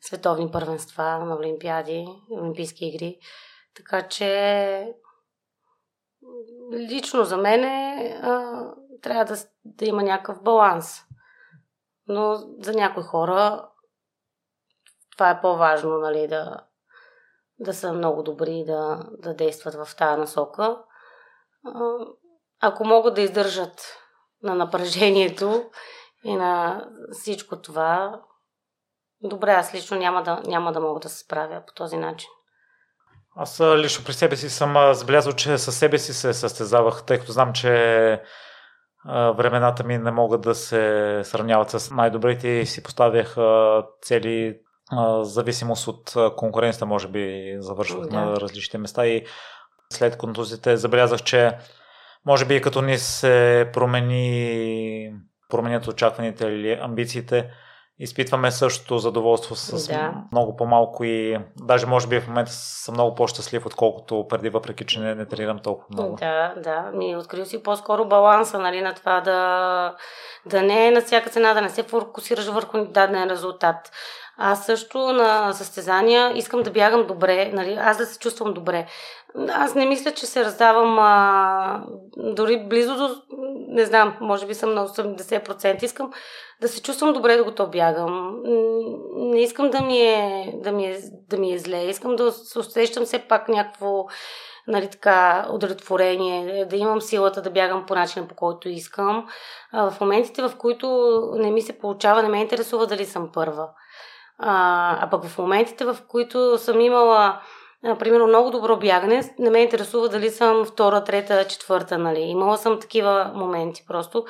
[0.00, 3.18] световни първенства, на олимпиади, олимпийски игри.
[3.76, 4.94] Така че
[6.72, 8.64] лично за мен а,
[9.02, 11.02] трябва да, да има някакъв баланс.
[12.06, 13.69] Но за някои хора
[15.20, 16.60] това е по-важно, нали, да,
[17.58, 20.76] да са много добри и да, да действат в тази насока.
[22.60, 23.98] Ако могат да издържат
[24.42, 25.70] на напрежението
[26.24, 28.20] и на всичко това,
[29.22, 32.30] добре, аз лично няма да, няма да мога да се справя по този начин.
[33.36, 37.32] Аз лично при себе си съм забелязал, че със себе си се състезавах, тъй като
[37.32, 38.22] знам, че
[39.36, 43.36] времената ми не могат да се сравняват с най-добрите и си поставях
[44.02, 44.60] цели
[45.22, 48.20] зависимост от конкуренцията, може би завършвах да.
[48.20, 49.24] на различните места и
[49.92, 51.56] след контузите забелязах, че
[52.26, 55.12] може би като ни се промени,
[55.48, 57.50] променят очакваните или амбициите,
[57.98, 60.12] изпитваме същото задоволство с да.
[60.32, 65.00] много по-малко и даже може би в момента съм много по-щастлив, отколкото преди, въпреки че
[65.00, 66.16] не, не тренирам толкова много.
[66.16, 66.90] Да, да.
[66.94, 69.94] Ми открил си по-скоро баланса, нали, на това да,
[70.46, 73.90] да не е на всяка цена, да не се фокусираш върху даден резултат.
[74.42, 78.86] Аз също на състезания искам да бягам добре, нали, аз да се чувствам добре.
[79.48, 81.84] Аз не мисля, че се раздавам а,
[82.16, 83.08] дори близо до,
[83.68, 85.84] не знам, може би съм на 80%.
[85.84, 86.12] Искам
[86.60, 88.36] да се чувствам добре, докато бягам.
[89.16, 91.84] Не искам да ми е, да ми е, да ми е зле.
[91.84, 94.06] Искам да се усещам все пак някакво
[94.66, 99.26] нали, така, удовлетворение, да имам силата да бягам по начина, по който искам.
[99.72, 103.68] А, в моментите, в които не ми се получава, не ме интересува дали съм първа.
[104.42, 107.40] А, а пък в моментите, в които съм имала
[107.98, 112.20] примерно много добро бягане, не ме интересува дали съм втора, трета, четвърта, нали.
[112.20, 114.24] Имала съм такива моменти просто.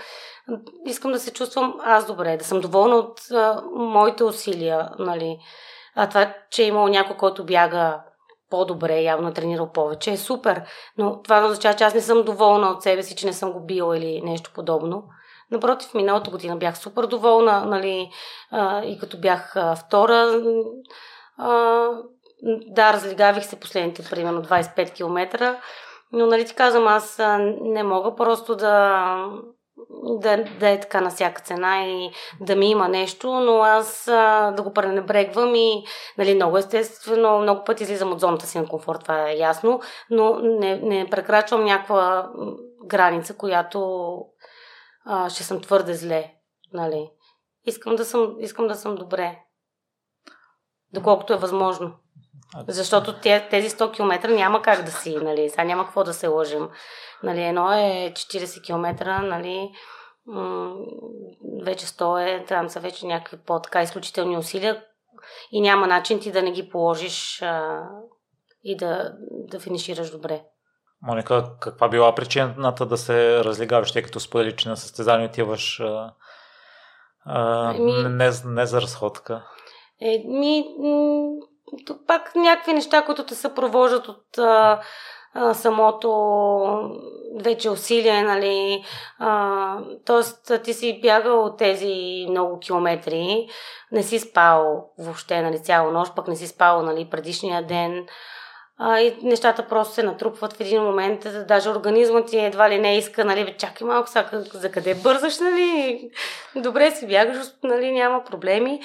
[0.87, 5.39] Искам да се чувствам аз добре, да съм доволна от а, моите усилия, нали.
[5.97, 8.01] А това, че е имало някой, който бяга
[8.51, 10.63] по-добре, явно е тренирал повече, е супер.
[10.99, 13.53] Но това не означава, че аз не съм доволна от себе си, че не съм
[13.53, 15.05] го била или нещо подобно.
[15.51, 18.11] Напротив, миналата година бях супер доволна, нали,
[18.51, 20.43] а, и като бях а, втора,
[21.39, 21.89] а,
[22.67, 25.57] да, разлигавих се последните, примерно, 25 км,
[26.13, 27.21] но, нали ти казвам, аз
[27.61, 29.15] не мога просто да,
[30.21, 34.51] да, да е така на всяка цена и да ми има нещо, но аз а,
[34.51, 35.85] да го пренебрегвам и
[36.19, 39.81] нали, много естествено, много пъти излизам от зоната си на комфорт, това е ясно,
[40.11, 42.31] но не, не прекрачвам някаква
[42.87, 44.19] граница, която
[45.05, 46.35] а, ще съм твърде зле.
[46.73, 47.11] Нали.
[47.67, 49.39] Искам, да съм, искам да съм добре.
[50.93, 51.95] Доколкото е възможно.
[52.69, 56.69] Защото тези 100 км няма как да си, нали, сега няма какво да се лъжим.
[57.23, 59.73] Нали, едно е 40 км, нали,
[60.27, 60.75] м-
[61.63, 64.85] вече 100 е, там са вече някакви по-така изключителни усилия
[65.53, 67.83] и няма начин ти да не ги положиш а,
[68.65, 70.45] и да, да финишираш добре.
[71.03, 76.13] Моника, каква била причината да се разлигаваш, тъй като сподели, че на състезание отиваш а,
[77.25, 77.93] а, ми...
[77.93, 79.43] не, не за разходка?
[80.01, 80.65] Е, ми,
[81.87, 84.81] тук пак някакви неща, които те съпровождат от а,
[85.35, 86.11] а, самото
[87.41, 88.85] вече усилие, нали.
[89.19, 93.49] А, тоест, ти си бягал тези много километри,
[93.93, 98.07] не си спал въобще, нали, цяла нощ, пък не си спал, нали, предишния ден
[98.83, 101.27] а, и нещата просто се натрупват в един момент.
[101.49, 105.39] Даже организмът ти едва ли не иска, нали, бе, чакай малко, сега, за къде бързаш,
[105.39, 106.01] нали,
[106.57, 108.81] добре си бягаш, нали, няма проблеми.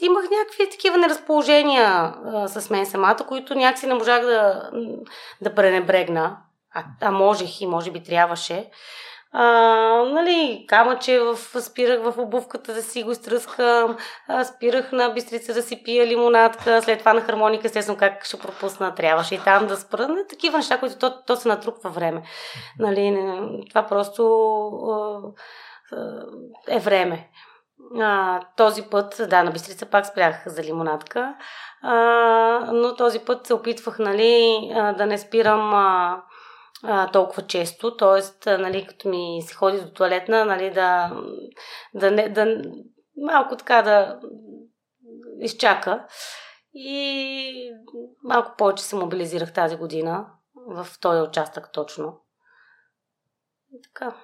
[0.00, 4.70] Имах някакви такива неразположения а, с мен самата, които някакси не можах да,
[5.40, 6.36] да пренебрегна.
[6.74, 8.70] А, а можех и може би трябваше.
[9.32, 9.44] А,
[10.12, 13.96] нали, камъче в, спирах в обувката да си го изтръскам,
[14.28, 18.38] а, спирах на бистрица да си пия лимонадка, след това на хармоника, естествено как ще
[18.38, 20.08] пропусна, трябваше и там да спра.
[20.08, 22.22] Не, такива неща, които то, то се натрупва време.
[22.78, 24.22] Нали, не, това просто
[24.90, 25.20] а,
[26.68, 27.30] е време.
[28.00, 31.34] А, този път, да, на Бистрица пак спрях за лимонадка,
[31.82, 31.94] а,
[32.72, 36.22] но този път се опитвах, нали, а, да не спирам а,
[36.88, 38.58] а, толкова често, т.е.
[38.58, 41.20] Нали, като ми се ходи до туалетна, нали, да,
[41.94, 42.62] да, не, да
[43.16, 44.20] малко така да
[45.40, 46.06] изчака.
[46.74, 47.70] И
[48.24, 50.26] малко повече се мобилизирах тази година
[50.68, 52.20] в този участък точно.
[53.72, 54.16] И така.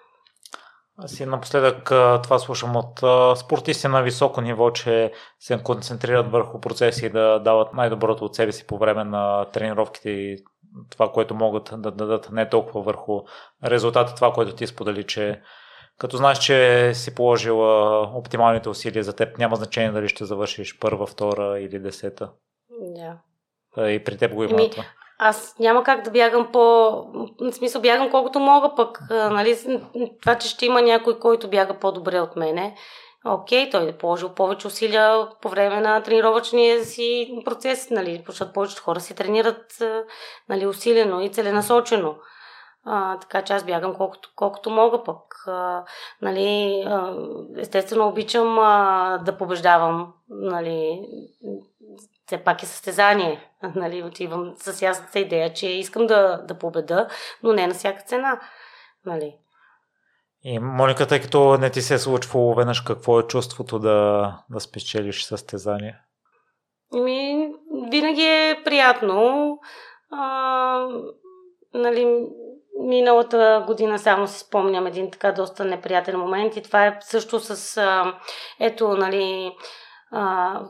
[0.98, 1.84] Аз и напоследък
[2.22, 2.98] това слушам от
[3.38, 8.52] спортисти на високо ниво, че се концентрират върху процеси и да дават най-доброто от себе
[8.52, 10.44] си по време на тренировките и
[10.90, 13.20] това, което могат да дадат не толкова върху
[13.64, 15.40] резултата, това, което ти сподели, че
[15.98, 21.06] като знаеш, че си положила оптималните усилия за теб, няма значение дали ще завършиш първа,
[21.06, 22.30] втора или десета.
[22.80, 23.18] Да.
[23.90, 24.84] И при теб го има това.
[25.18, 26.60] Аз няма как да бягам по...
[27.40, 29.56] В смисъл, бягам колкото мога, пък нали,
[30.20, 32.76] това, че ще има някой, който бяга по-добре от мене,
[33.24, 38.82] окей, той е положил повече усилия по време на тренировъчния си процес, нали, защото повечето
[38.82, 39.82] хора си тренират
[40.48, 42.16] нали, усилено и целенасочено.
[42.84, 45.18] А, така че аз бягам колкото, колкото мога пък.
[45.46, 45.84] А,
[46.22, 46.84] нали,
[47.56, 50.12] естествено обичам а, да побеждавам.
[50.28, 51.02] Нали,
[52.26, 53.48] все пак е състезание.
[53.74, 57.08] Нали, отивам с ясната идея, че искам да, да победа,
[57.42, 58.40] но не на всяка цена.
[59.06, 59.36] Нали.
[60.44, 64.60] И Моника, тъй като не ти се е случвало веднъж, какво е чувството да, да
[64.60, 65.96] спечелиш състезание?
[66.92, 67.48] Ми,
[67.90, 69.58] винаги е приятно.
[70.10, 70.86] А,
[71.74, 72.26] нали,
[72.80, 77.76] миналата година само си спомням един така доста неприятен момент и това е също с
[77.76, 78.14] а,
[78.60, 79.52] ето, нали,
[80.12, 80.60] а,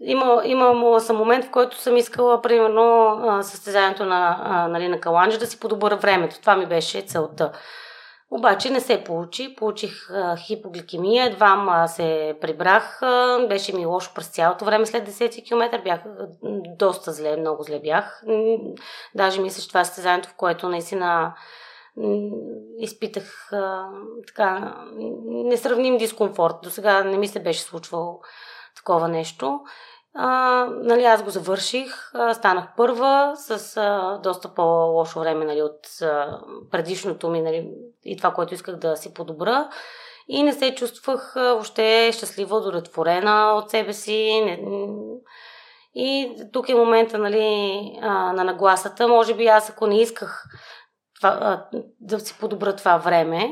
[0.00, 5.38] има, имала съм момент, в който съм искала, примерно, състезанието на, а, нали, на Каланджи
[5.38, 6.40] да си подобра времето.
[6.40, 7.52] Това ми беше целта.
[8.34, 9.54] Обаче не се получи.
[9.56, 13.02] Получих а, хипогликемия, едва се прибрах.
[13.02, 15.82] А, беше ми лошо през цялото време след 10 км.
[15.84, 16.00] Бях
[16.78, 18.22] доста зле, много зле бях.
[19.14, 21.34] Даже мисля, че това е състезанието, в което наистина
[22.78, 23.50] изпитах
[24.26, 24.76] така
[25.24, 26.54] несравним дискомфорт.
[26.62, 28.20] До сега не ми се беше случвало
[28.76, 29.60] такова нещо.
[30.14, 36.40] А, нали, аз го завърших, станах първа с а, доста по-лошо време нали, от а,
[36.70, 37.70] предишното ми нали,
[38.04, 39.68] и това, което исках да си подобра.
[40.28, 44.42] И не се чувствах а, въобще щастлива, удовлетворена от себе си.
[44.44, 44.58] Не,
[45.94, 49.08] И тук е момента нали, а, на нагласата.
[49.08, 50.44] Може би аз, ако не исках
[51.16, 51.66] това, а,
[52.00, 53.50] да си подобра това време,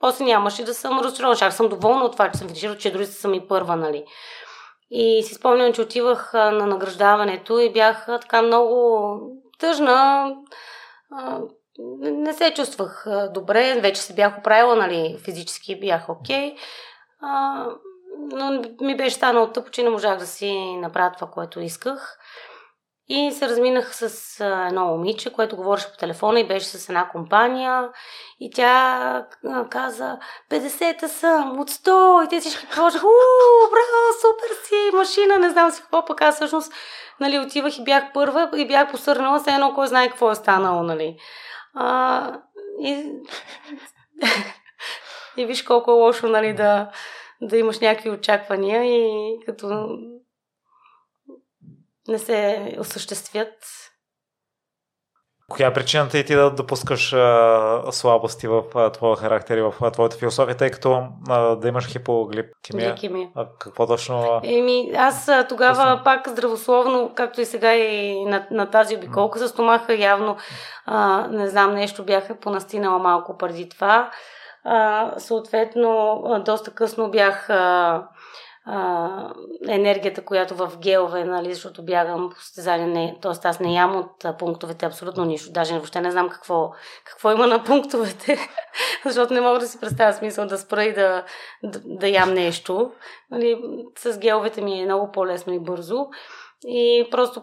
[0.00, 1.38] после нямаше да съм разочарована.
[1.42, 4.04] Аз съм доволна от това, че съм финиширала, че дори съм и първа, нали.
[4.90, 9.20] И си спомням, че отивах на награждаването и бях така много
[9.58, 10.32] тъжна.
[12.00, 16.54] Не се чувствах добре, вече се бях оправила, нали, физически бях окей.
[16.54, 16.56] Okay
[18.16, 22.18] но ми беше станало тъпо, че не можах да си направя това, което исках.
[23.08, 27.88] И се разминах с едно момиче, което говореше по телефона и беше с една компания.
[28.40, 29.26] И тя
[29.70, 30.18] каза,
[30.50, 32.24] 50-та съм, от 100.
[32.24, 36.04] И те всички кажаха, уу, браво, супер си, машина, не знам си какво.
[36.04, 36.72] Пък аз всъщност
[37.20, 40.82] нали, отивах и бях първа и бях посърнала се едно, кой знае какво е станало.
[40.82, 41.16] Нали.
[41.74, 42.32] А,
[42.80, 43.12] и...
[45.36, 46.90] и виж колко е лошо нали, да,
[47.42, 49.88] да имаш някакви очаквания и като
[52.08, 53.54] не се осъществят.
[55.48, 59.74] Коя е причината и ти да допускаш а, слабости в а, твоя характер и в
[59.82, 62.92] а, твоята философия, тъй като а, да имаш хипогликемия?
[62.92, 63.28] Гликемия.
[63.34, 64.40] А, какво точно?
[64.44, 66.04] Еми, аз а, тогава Точно.
[66.04, 70.36] пак здравословно, както и сега и на, на тази обиколка с стомаха, явно,
[70.86, 74.10] а, не знам, нещо бях понастинала малко преди това.
[74.64, 78.02] А, съответно, доста късно бях а,
[79.68, 83.48] енергията, която в гелове, нали, защото бягам по състезание, т.е.
[83.48, 86.72] аз не ям от пунктовете абсолютно нищо, даже въобще не знам какво,
[87.04, 88.38] какво има на пунктовете,
[89.04, 91.24] защото не мога да си представя смисъл да спра и да,
[91.62, 92.92] да, да ям нещо.
[93.30, 93.62] Нали,
[93.98, 96.06] с геловете ми е много по-лесно и бързо
[96.66, 97.42] и просто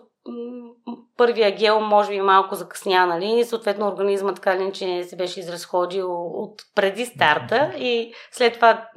[1.17, 3.39] първия гел може би малко закъсня, нали?
[3.39, 7.74] И съответно организма така ли, че се беше изразходил от преди старта.
[7.78, 8.88] И след това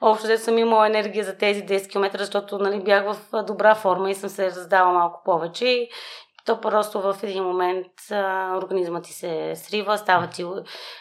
[0.00, 4.14] общо съм имала енергия за тези 10 км, защото нали, бях в добра форма и
[4.14, 5.66] съм се раздала малко повече.
[5.66, 5.88] и
[6.46, 10.44] то просто в един момент а, организма ти се срива, става ти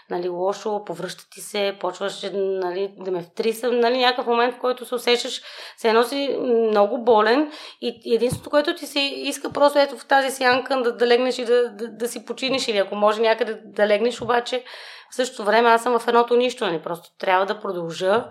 [0.10, 3.72] нали, лошо, повръща ти се, почваш нали, да ме втриса.
[3.72, 5.42] Нали, някакъв момент, в който се усещаш,
[5.78, 10.32] се едно си много болен и единството, което ти се иска просто ето в тази
[10.32, 13.88] сянка да, да легнеш и да, да, да си починиш или ако може някъде да
[13.88, 14.64] легнеш, обаче
[15.12, 18.30] в същото време аз съм в едното нищо, нали, просто трябва да продължа.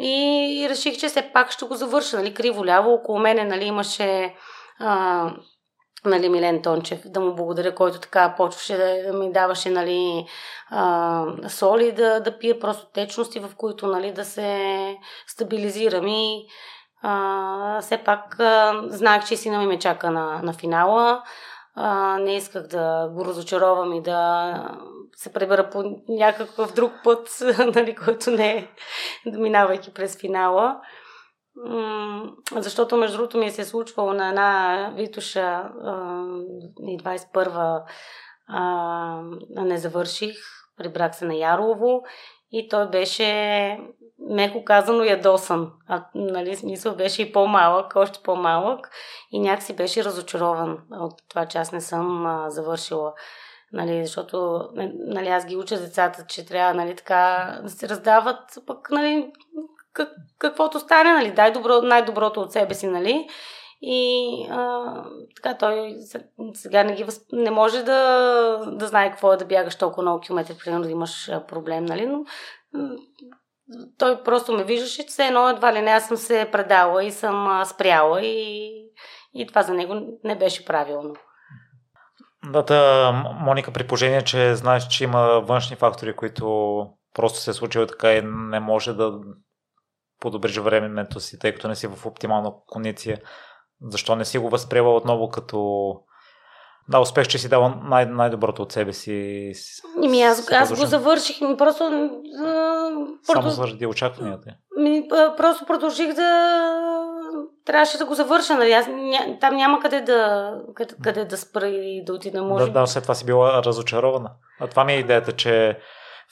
[0.00, 2.92] И, и реших, че все пак ще го завърша, нали, криво-ляво.
[2.92, 4.34] Около мене, нали, имаше
[4.78, 5.30] а,
[6.04, 10.26] нали, Милен Тончев, да му благодаря, който така почваше да, ми даваше нали,
[10.70, 14.96] а, соли да, да пия просто течности, в които нали, да се
[15.26, 16.46] стабилизирам и
[17.02, 21.22] а, все пак а, знаех, че сина ми ме чака на, на финала.
[21.74, 24.54] А, не исках да го разочаровам и да
[25.16, 27.28] се пребера по някакъв друг път,
[27.74, 28.68] нали, който не е
[29.26, 30.80] минавайки през финала
[32.56, 35.70] защото, между другото, ми се е случвало на една Витуша
[36.86, 37.84] и 21-а
[39.64, 40.36] не завърших,
[40.76, 42.02] прибрах се на Ярово
[42.52, 43.78] и той беше,
[44.30, 45.72] меко казано, ядосан.
[45.88, 48.90] А, нали, смисъл беше и по-малък, още по-малък
[49.30, 53.12] и някакси беше разочарован от това, че аз не съм а, завършила.
[53.72, 58.90] Нали, защото нали, аз ги уча децата, че трябва нали, така да се раздават, пък
[58.90, 59.32] нали,
[59.98, 63.28] как, каквото стане, нали, дай добро, най-доброто от себе си, нали.
[63.80, 64.84] И а,
[65.36, 65.94] така той
[66.54, 67.20] сега не, ги въз...
[67.32, 68.00] не може да,
[68.72, 72.24] да знае какво е да бягаш толкова много километри, примерно да имаш проблем, нали, но
[73.98, 77.12] той просто ме виждаше, че все едно едва ли не аз съм се предала и
[77.12, 78.70] съм спряла и,
[79.34, 79.94] и това за него
[80.24, 81.14] не беше правилно.
[82.44, 87.86] Да, да, Моника, при положение, че знаеш, че има външни фактори, които просто се случило
[87.86, 89.12] така и не може да
[90.20, 93.18] подобриш времето си, тъй като не си в оптимална кондиция.
[93.82, 95.94] Защо не си го възприела отново като
[96.88, 99.52] да, успех, че си дала най- най-доброто от себе си.
[99.96, 102.10] Ми, аз, аз го завърших, ми просто...
[102.44, 102.90] А,
[103.22, 104.50] Само заради очакванията.
[104.78, 106.60] Ми, просто продължих да...
[107.64, 108.72] Трябваше да го завърша, нали?
[108.72, 109.38] Аз, ня...
[109.40, 112.66] Там няма къде да, къде, къде да спра и да отида, може.
[112.66, 114.30] Да, да, след това си била разочарована.
[114.60, 115.78] А това ми е идеята, че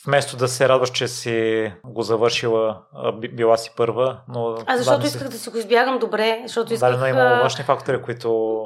[0.07, 2.83] вместо да се радваш, че си го завършила,
[3.33, 4.57] била си първа, но...
[4.67, 6.91] А защото да, исках да си го избягам добре, защото исках...
[6.91, 8.61] Да, но има външни фактори, които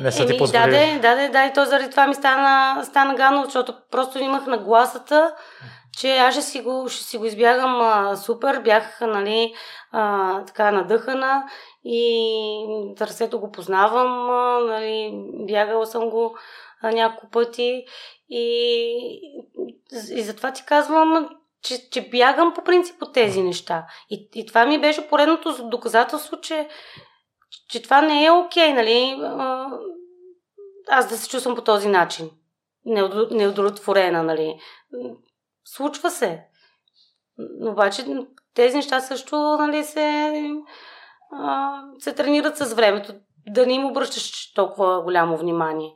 [0.00, 0.98] не са ти позволили.
[1.02, 4.46] Да, да, да, да, и то заради това ми стана, стана гадно, защото просто имах
[4.46, 5.34] нагласата,
[5.98, 9.54] че аз ще си го, ще си го избягам а, супер, бях, нали,
[9.92, 11.42] а, така надъхана
[11.84, 15.10] и търсето го познавам, а, нали,
[15.48, 16.36] бягала съм го
[16.82, 17.84] няколко пъти
[18.34, 19.44] и,
[20.10, 21.28] и затова ти казвам,
[21.62, 23.86] че, че бягам по принцип от тези неща.
[24.10, 26.68] И, и това ми беше поредното доказателство, че,
[27.68, 29.22] че това не е окей, нали?
[30.88, 32.30] Аз да се чувствам по този начин.
[33.30, 34.60] Неудовлетворена, нали?
[35.64, 36.44] Случва се.
[37.38, 38.04] Но обаче
[38.54, 40.38] тези неща също нали, се,
[41.32, 43.12] а, се тренират с времето.
[43.48, 45.94] Да не им обръщаш толкова голямо внимание.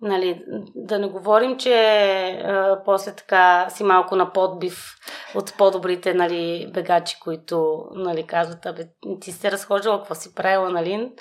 [0.00, 0.44] Нали,
[0.74, 1.74] да не говорим, че
[2.44, 4.96] а, после така си малко на подбив
[5.34, 8.88] от по-добрите нали, бегачи, които нали, казват, абе,
[9.20, 11.12] ти се разхождала, какво си правила, нали?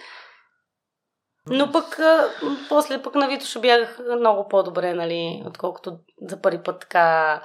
[1.49, 2.29] Но пък, а,
[2.69, 7.41] после пък на Витоша бягах много по-добре, нали, отколкото за първи път така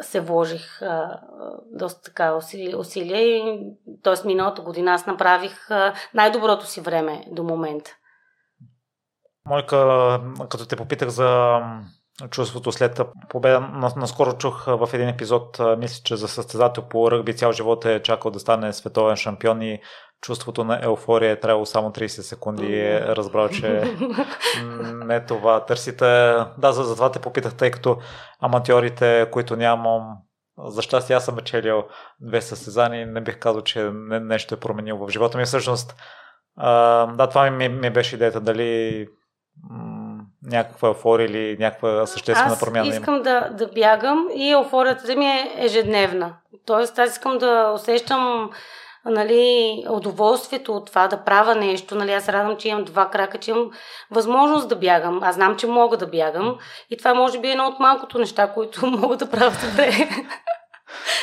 [0.00, 1.20] се вложих а,
[1.72, 2.34] доста така
[2.76, 3.58] усилия и
[4.02, 4.26] т.е.
[4.26, 7.96] миналата година аз направих а, най-доброто си време до момента.
[9.46, 10.20] Мойка,
[10.50, 11.60] като те попитах за
[12.30, 13.60] чувството след победа,
[13.96, 18.30] наскоро чух в един епизод, мисля, че за състезател по ръгби цял живот е чакал
[18.30, 19.80] да стане световен шампион и
[20.20, 23.96] чувството на еуфория е трябвало само 30 секунди и е разбрал, че
[25.06, 26.04] не това търсите.
[26.58, 27.98] Да, за, за това те попитах, тъй като
[28.40, 30.16] аматьорите, които нямам
[30.58, 31.84] за щастие аз съм печелил
[32.20, 33.90] две състезания и не бих казал, че
[34.22, 35.44] нещо е променил в живота ми.
[35.44, 35.94] Всъщност,
[36.56, 39.06] а, да, това ми, ми беше идеята, дали
[39.70, 45.16] м- някаква еуфория или някаква съществена аз промяна Аз искам да, да бягам и еуфорията
[45.16, 46.34] ми е ежедневна.
[46.66, 48.50] Тоест, аз искам да усещам
[49.04, 51.94] нали, удоволствието от това да правя нещо.
[51.94, 53.70] Нали, аз радвам, че имам два крака, че имам
[54.10, 55.22] възможност да бягам.
[55.22, 56.58] Аз знам, че мога да бягам.
[56.90, 60.08] И това може би е едно от малкото неща, които мога да правя добре.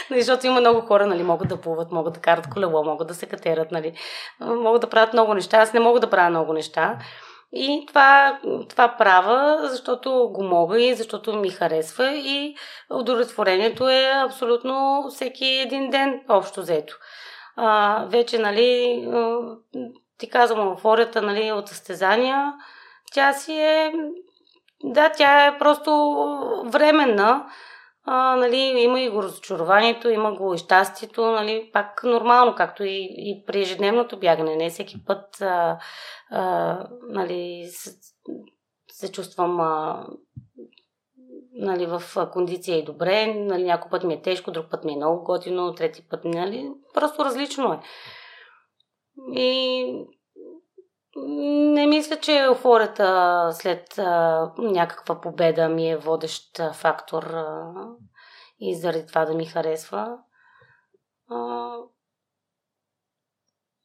[0.10, 3.14] нали, защото има много хора, нали, могат да плуват, могат да карат колело, могат да
[3.14, 3.94] се катерат, нали,
[4.40, 5.58] могат да правят много неща.
[5.58, 6.98] Аз не мога да правя много неща.
[7.54, 8.39] И това,
[8.70, 12.56] това правя, защото го мога и защото ми харесва и
[12.89, 16.95] удовлетворението е абсолютно всеки един ден общо взето
[17.62, 19.08] а, вече, нали,
[20.18, 22.54] ти казвам, еуфорията, нали, от състезания,
[23.14, 23.91] тя си е,
[24.84, 25.91] да, тя е просто
[26.66, 27.45] временна,
[28.06, 33.08] а, нали, има и го разочарованието, има го и щастието, нали, пак нормално, както и,
[33.12, 34.56] и при ежедневното бягане.
[34.56, 35.78] Не всеки път а,
[36.32, 38.00] а, нали, се,
[38.92, 40.08] се чувствам а,
[41.54, 42.02] нали, в
[42.34, 45.76] кондиция и добре, нали, някой път ми е тежко, друг път ми е много готино,
[45.76, 47.80] трети път, нали, просто различно е.
[49.40, 50.08] И
[51.28, 57.74] не мисля, че еуфорията след а, някаква победа ми е водещ фактор а,
[58.60, 60.18] и заради това да ми харесва.
[61.30, 61.72] А,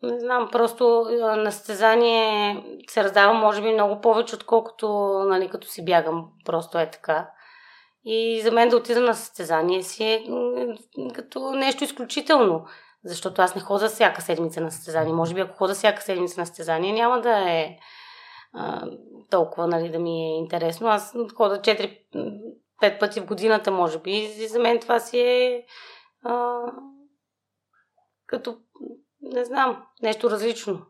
[0.05, 2.57] не знам, просто на състезание
[2.88, 4.88] се раздава може би много повече, отколкото
[5.28, 6.28] нали, като си бягам.
[6.44, 7.30] Просто е така.
[8.05, 10.24] И за мен да отида на състезание си е
[11.14, 12.66] като нещо изключително.
[13.05, 15.12] Защото аз не хода всяка седмица на състезание.
[15.12, 17.76] Може би ако хода всяка седмица на състезание, няма да е
[18.52, 18.88] а,
[19.30, 20.88] толкова нали, да ми е интересно.
[20.88, 24.11] Аз хода 4-5 пъти в годината, може би.
[24.11, 25.66] И за мен това си е
[26.22, 26.61] а,
[28.26, 28.57] като,
[29.32, 30.86] не знам, нещо различно.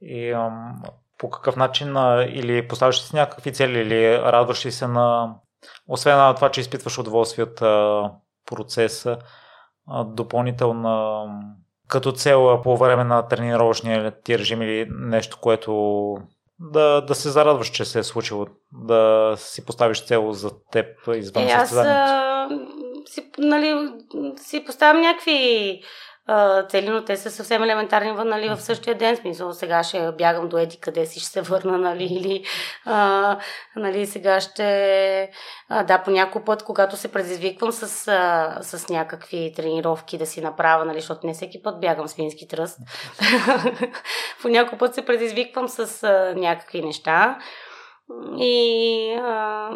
[0.00, 0.82] И ам,
[1.18, 5.34] по какъв начин а, или поставяш си някакви цели или радваш ли се на
[5.88, 7.56] освен на това, че изпитваш удоволствие от
[8.46, 9.18] процеса,
[10.04, 11.24] допълнителна
[11.88, 16.14] като цел по време на тренировъчния ти режим или нещо, което
[16.60, 21.44] да, да се зарадваш, че се е случило, да си поставиш цел за теб извън
[21.44, 22.12] е, състезанието?
[22.12, 23.92] Аз си, нали,
[24.36, 25.80] си поставям някакви
[26.68, 29.16] цели, но те са съвсем елементарни нали, в същия ден.
[29.16, 32.44] Смисъл, сега ще бягам до еди къде си, ще се върна, нали, или
[32.84, 33.38] а,
[33.76, 35.30] нали, сега ще...
[35.68, 40.40] А, да, по някой път, когато се предизвиквам с, а, с някакви тренировки да си
[40.40, 42.78] направя, нали, защото не всеки път бягам свински тръст.
[44.42, 47.38] по някой път се предизвиквам с а, някакви неща.
[48.38, 49.70] И а,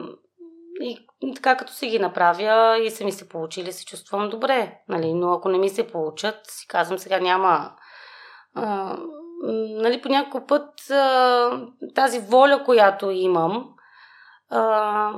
[0.83, 4.79] и така като си ги направя и са ми се получили, се чувствам добре.
[4.89, 5.15] Нали?
[5.15, 7.73] Но ако не ми се получат, си казвам сега няма...
[8.55, 8.97] А,
[9.43, 13.69] нали, по някой път а, тази воля, която имам,
[14.51, 15.13] а,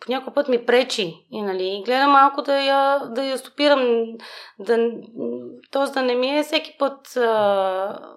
[0.00, 1.26] по някой път ми пречи.
[1.30, 4.04] И нали, гледам малко да я, да я стопирам,
[4.58, 4.90] да,
[5.72, 5.92] т.е.
[5.92, 8.16] да не ми е всеки път а,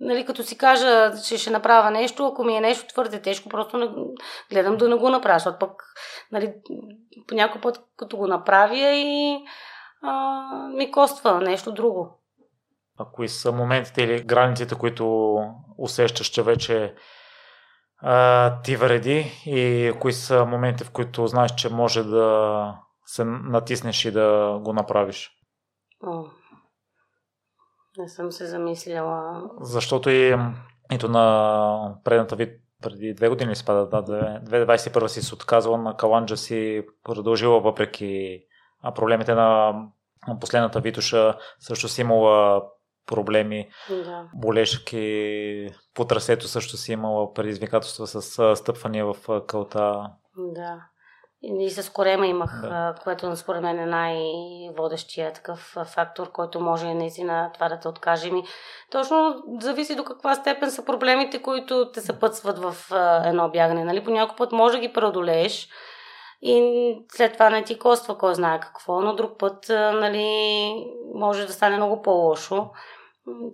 [0.00, 3.78] нали, като си кажа, че ще направя нещо, ако ми е нещо твърде тежко, просто
[3.78, 3.88] не,
[4.50, 5.82] гледам да не го направя, защото пък
[6.32, 6.54] нали,
[7.28, 9.38] по някой път като го направя и
[10.02, 12.20] а, ми коства нещо друго.
[12.98, 15.36] А кои са моментите или границите, които
[15.78, 16.94] усещаш, че вече
[17.98, 22.74] а, ти вреди и кои са моментите, в които знаеш, че може да
[23.06, 25.30] се натиснеш и да го направиш?
[26.06, 26.24] О,
[27.98, 29.42] Не съм се замислила.
[29.60, 30.36] Защото и
[30.92, 36.36] ито на предната вид преди две години спада, да, 2021 си се отказала на Каланджа
[36.36, 38.40] си продължила въпреки
[38.94, 39.74] проблемите на
[40.40, 42.62] последната Витуша също си имала
[43.06, 44.28] проблеми, да.
[44.34, 49.16] болешки, по трасето също си имала предизвикателства с стъпвания в
[49.46, 50.10] кълта.
[50.36, 50.86] Да.
[51.42, 52.94] И с корема имах, да.
[53.04, 58.30] което според мен е най-водещия такъв фактор, който може наистина това да те откаже.
[58.30, 58.44] Ми,
[58.90, 62.76] точно зависи до каква степен са проблемите, които те съпътстват в
[63.24, 63.84] едно бягане.
[63.84, 64.04] Нали?
[64.04, 65.68] По някой път може да ги преодолееш
[66.42, 70.70] и след това не ти коства кой знае какво, но друг път нали,
[71.14, 72.70] може да стане много по-лошо.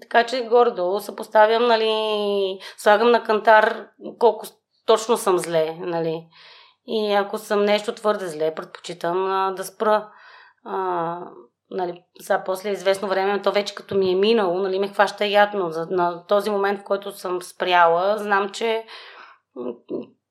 [0.00, 3.86] Така че горе-долу се поставям, нали, слагам на кантар
[4.18, 4.46] колко
[4.86, 6.26] точно съм зле, нали.
[6.86, 10.08] И ако съм нещо твърде зле, предпочитам а, да спра.
[10.64, 11.18] А,
[11.70, 15.70] нали, сега после известно време, то вече като ми е минало, нали, ме хваща ядно.
[15.70, 18.84] За, на този момент, в който съм спряла, знам, че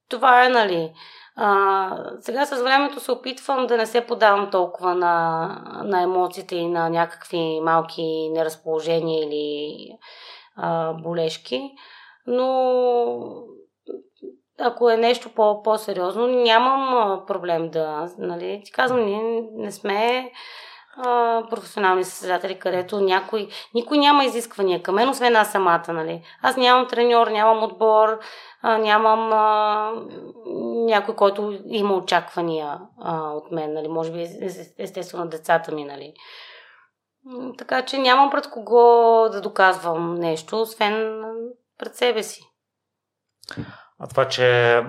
[0.10, 0.94] това е, нали.
[1.36, 5.48] А, сега с времето се опитвам да не се подавам толкова на,
[5.84, 9.88] на емоциите и на някакви малки неразположения или
[10.56, 11.72] а, болешки,
[12.28, 12.66] но
[14.62, 20.32] ако е нещо по- по-сериозно, нямам проблем да, нали, ти казвам, ние не сме
[21.50, 26.24] професионални състезатели, където някой, никой няма изисквания към мен, освен аз самата, нали.
[26.42, 28.20] Аз нямам треньор, нямам отбор,
[28.64, 29.30] нямам
[30.86, 34.28] някой, който има очаквания от мен, нали, може би
[34.80, 36.14] естествено децата ми, нали.
[37.58, 41.24] Така че нямам пред кого да доказвам нещо, освен
[41.78, 42.44] пред себе си.
[44.02, 44.82] А това, че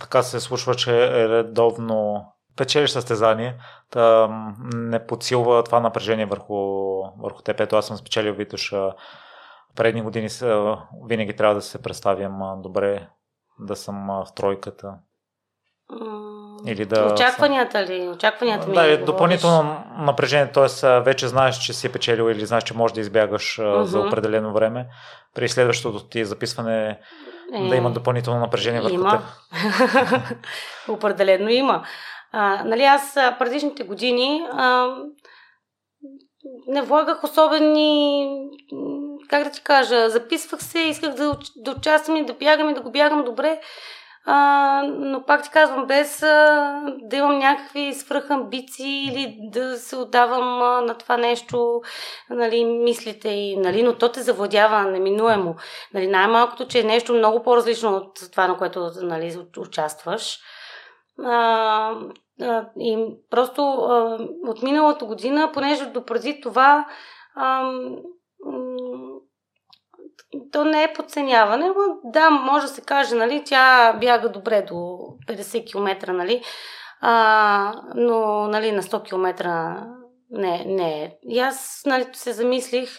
[0.00, 3.56] така се случва, че е редовно печелиш състезание,
[3.92, 4.28] да
[4.74, 6.54] не подсилва това напрежение върху,
[7.22, 7.60] върху теб.
[7.60, 8.74] Ето аз съм спечелил Витош
[9.76, 10.28] предни години,
[11.08, 13.08] винаги трябва да се представям добре,
[13.60, 14.94] да съм в тройката.
[16.66, 17.12] Или да...
[17.12, 18.08] Очакванията ли?
[18.08, 21.00] Очакванията ми Да, е допълнително напрежение, т.е.
[21.00, 23.82] вече знаеш, че си печелил или знаеш, че можеш да избягаш uh-huh.
[23.82, 24.88] за определено време.
[25.34, 27.00] При следващото ти записване
[27.52, 27.68] е...
[27.68, 29.10] да има допълнително напрежение върху има.
[29.10, 29.20] теб.
[30.88, 31.84] Определено има.
[32.32, 34.96] А, нали, аз предишните години а,
[36.66, 38.28] не влагах особени,
[39.28, 42.80] как да ти кажа, записвах се, исках да, да участвам и да бягам и да
[42.80, 43.60] го бягам добре,
[44.24, 50.62] а, но пак ти казвам, без а, да имам някакви свръхамбиции или да се отдавам
[50.62, 51.80] а, на това нещо,
[52.30, 55.56] нали, мислите и, нали, но то те завладява неминуемо.
[55.94, 60.38] Нали, най-малкото, че е нещо много по-различно от това, на което нали, участваш.
[61.24, 61.94] А,
[62.42, 66.86] а, и просто а, от миналата година, понеже допреди това
[67.34, 67.72] а,
[70.52, 74.74] то не е подценяване, но да, може да се каже, нали, тя бяга добре до
[75.28, 76.42] 50 км, нали,
[77.00, 79.44] а, но нали, на 100 км
[80.30, 81.16] не, не е.
[81.28, 82.90] И аз нали, се замислих,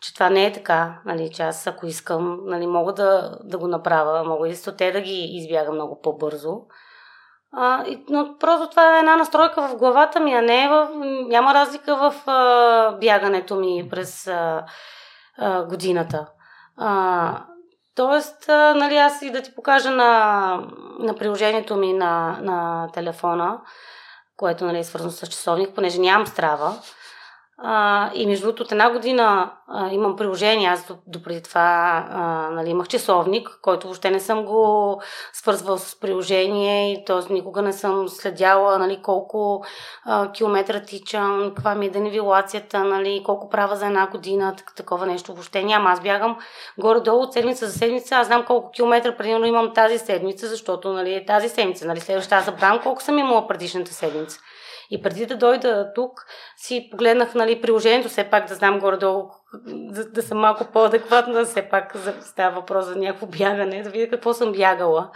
[0.00, 3.68] че това не е така, нали, че аз ако искам, нали, мога да, да го
[3.68, 6.60] направя, мога и те да ги избяга много по-бързо.
[7.52, 10.90] А, но просто това е една настройка в главата ми, а не е в,
[11.28, 14.64] няма разлика в а, бягането ми през а,
[15.38, 16.26] а, годината.
[16.78, 17.44] А,
[17.94, 20.54] тоест, а, нали, аз и да ти покажа на,
[20.98, 23.60] на приложението ми на, на телефона,
[24.36, 26.74] което нали, е свързано с часовник, понеже нямам страва.
[27.62, 30.68] А, и между другото, от една година а, имам приложение.
[30.68, 32.20] Аз допреди това а,
[32.50, 35.02] нали, имах часовник, който въобще не съм го
[35.32, 37.32] свързвал с приложение и т.е.
[37.32, 39.64] никога не съм следяла нали, колко
[40.04, 45.06] а, километра тичам, каква ми е денивилацията, нали, колко права за една година, так, такова
[45.06, 45.90] нещо въобще няма.
[45.90, 46.38] Аз бягам
[46.78, 48.16] горе-долу от седмица за седмица.
[48.16, 51.86] Аз знам колко километра примерно имам тази седмица, защото нали, е тази седмица.
[51.86, 54.40] Нали, следващата забравям колко съм имала предишната седмица.
[54.90, 59.30] И преди да дойда тук, си погледнах нали, приложението, все пак да знам горе-долу,
[59.66, 64.34] да, да съм малко по-адекватна, все пак става въпрос за някакво бягане, да видя какво
[64.34, 65.10] съм бягала.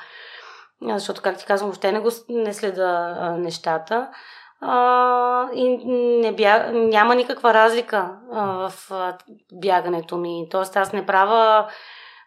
[0.83, 4.09] Защото, как ти казвам, въобще не, го, не следа а, нещата.
[4.61, 5.77] А, и
[6.21, 9.19] не бя, няма никаква разлика а, в а,
[9.53, 10.47] бягането ми.
[10.51, 11.69] Тоест, аз не правя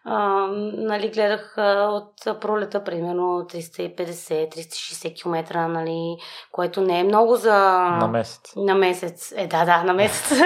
[0.08, 0.46] а,
[0.76, 6.16] нали, гледах а, от пролета примерно 350-360 км, нали,
[6.52, 7.58] което не е много за...
[8.00, 8.52] На месец.
[8.56, 9.34] На месец.
[9.36, 10.32] Е, да, да, на месец.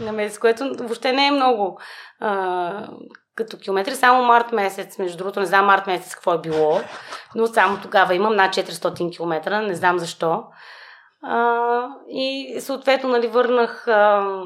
[0.00, 1.78] на месец, което въобще не е много.
[2.20, 2.88] А,
[3.34, 6.80] като километри, само март месец, между другото, не знам март месец какво е било,
[7.34, 10.44] но само тогава имам над 400 км, не знам защо.
[11.22, 14.44] А, и съответно, нали, върнах а, а,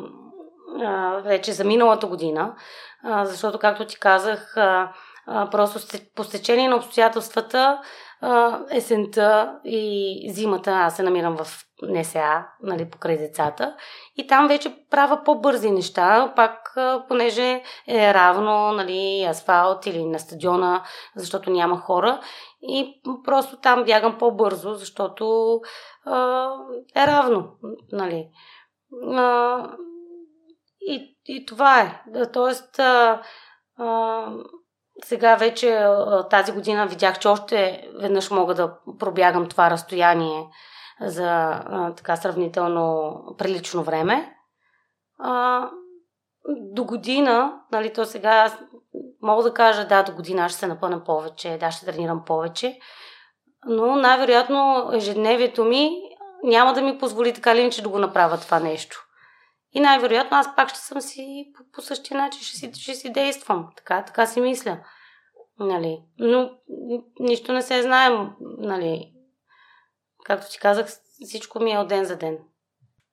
[1.24, 2.54] вече за миналата година,
[3.22, 4.54] защото, както ти казах,
[5.26, 7.80] просто по стечение на обстоятелствата
[8.70, 11.46] есента и зимата аз се намирам в
[11.82, 13.76] НСА, нали, покрай децата.
[14.16, 16.76] И там вече правя по-бързи неща, пак
[17.08, 20.82] понеже е равно, нали, асфалт или на стадиона,
[21.16, 22.20] защото няма хора.
[22.62, 25.60] И просто там бягам по-бързо, защото
[26.96, 27.48] е равно,
[27.92, 28.28] нали.
[30.80, 32.02] И, и това е.
[32.32, 33.22] Тоест, а,
[33.78, 34.26] а,
[35.04, 35.86] сега вече
[36.30, 40.46] тази година видях, че още веднъж мога да пробягам това разстояние
[41.00, 44.34] за а, така сравнително прилично време.
[45.18, 45.64] А,
[46.48, 48.58] до година, нали, то сега аз
[49.22, 52.78] мога да кажа, да, до година ще се напъна повече, да, ще тренирам повече,
[53.66, 55.90] но най-вероятно ежедневието ми
[56.42, 59.07] няма да ми позволи така ли, че да го направя това нещо.
[59.72, 63.12] И най-вероятно аз пак ще съм си по, по същия начин, ще си, ще си
[63.12, 63.68] действам.
[63.76, 64.78] Така, така си мисля.
[65.60, 66.02] Нали.
[66.18, 66.50] Но
[67.20, 68.30] нищо не се знаем.
[68.58, 69.12] Нали.
[70.24, 70.86] Както ти казах,
[71.24, 72.38] всичко ми е от ден за ден.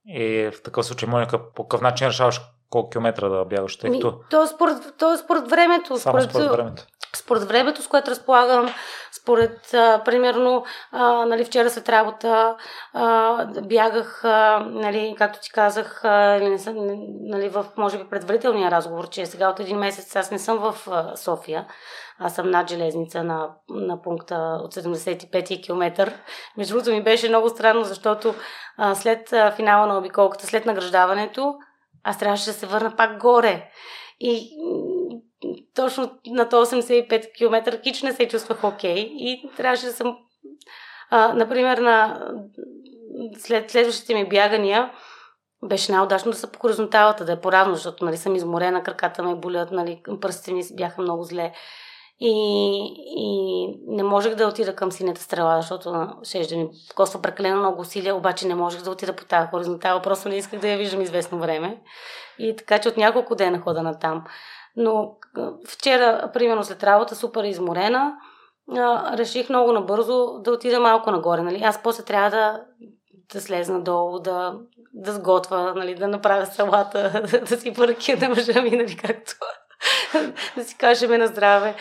[0.06, 4.20] И в такъв случай, Моника, по какъв начин решаваш колко километра да бягаш, тъй като...
[4.30, 5.98] То е според, то е според времето.
[5.98, 6.88] Само според, според времето.
[7.16, 8.74] Според времето, с което разполагам,
[9.22, 12.56] според, а, примерно, а, нали, вчера след работа
[12.94, 16.76] а, бягах, а, нали, както ти казах, а, не съм,
[17.22, 20.88] нали, в, може би, предварителния разговор, че сега от един месец аз не съм в
[20.92, 21.68] а, София.
[22.20, 26.14] Аз съм над железница на, на пункта от 75 км.
[26.58, 28.36] Между другото ми беше много странно, защото
[28.78, 31.56] а, след а, финала на обиколката, след награждаването,
[32.04, 33.70] аз трябваше да се върна пак горе.
[34.20, 34.50] И
[35.76, 38.96] точно на 85 км кич не се чувствах окей.
[38.96, 40.18] Okay, и трябваше да съм...
[41.10, 42.22] А, например, на
[43.38, 44.92] след следващите ми бягания
[45.64, 49.36] беше най-удачно да са по хоризонталата, да е по-равно, защото нали, съм изморена, краката ме
[49.36, 51.54] болят, нали, пръстите ми бяха много зле.
[52.20, 52.32] И,
[53.18, 57.82] и не можех да отида към синята стрела, защото ще да ми коства прекалено много
[57.82, 61.02] усилия, обаче не можех да отида по тази хоризонтала, просто не исках да я виждам
[61.02, 61.82] известно време.
[62.40, 64.24] И така че от няколко дена хода на там.
[64.78, 65.16] Но
[65.68, 68.14] вчера, примерно след работа, супер изморена,
[69.18, 71.42] реших много набързо да отида малко нагоре.
[71.42, 71.62] Нали?
[71.64, 72.62] Аз после трябва да,
[73.34, 74.56] да слезна долу, да,
[74.94, 75.96] да сготвя, нали?
[75.96, 78.98] да направя салата, да, си поръкия на мъжа ми, нали?
[78.98, 79.34] както
[80.58, 81.76] да си кажем на здраве.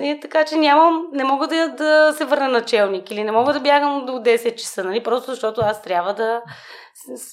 [0.00, 3.60] И, така че нямам, не мога да, да се върна началник или не мога да
[3.60, 5.02] бягам до 10 часа, нали?
[5.02, 6.42] просто защото аз трябва да,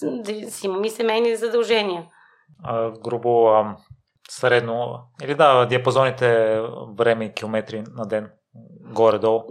[0.03, 2.05] да си имам и семейни задължения.
[2.63, 3.75] А, грубо а,
[4.37, 6.59] средно, или да, диапазоните
[6.97, 8.31] време и километри на ден,
[8.93, 9.43] горе-долу?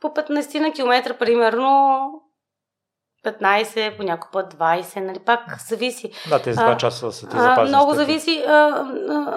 [0.00, 2.00] По 15 на километра, примерно,
[3.26, 6.12] 15, понякога път 20, нали, пак зависи.
[6.28, 7.68] Да, тези два часа са ти запазени.
[7.68, 8.84] Много зависи, а,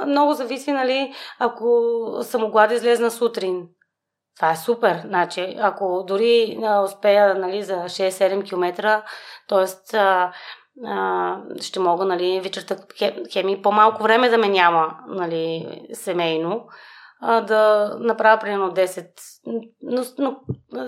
[0.07, 1.82] много зависи, нали, ако
[2.22, 3.68] съм могла да излезна сутрин.
[4.36, 5.02] Това е супер.
[5.06, 9.03] Значи, ако дори а, успея нали, за 6-7 км,
[9.48, 9.66] т.е.
[11.61, 12.76] ще мога нали, вечерта
[13.34, 16.68] хеми по-малко време да ме няма нали, семейно
[17.22, 19.07] да направя примерно 10.
[19.84, 20.39] Но, но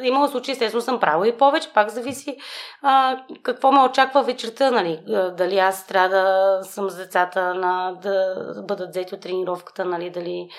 [0.01, 2.37] имала случаи, естествено съм правила и повече, пак зависи
[2.81, 5.03] а, какво ме очаква вечерта, нали.
[5.37, 8.35] Дали аз трябва да съм с децата, на, да
[8.67, 10.49] бъдат взети от тренировката, нали, дали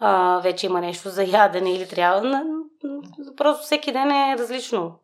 [0.00, 2.42] а, вече има нещо за ядене или трябва.
[3.36, 4.98] Просто всеки ден е различно.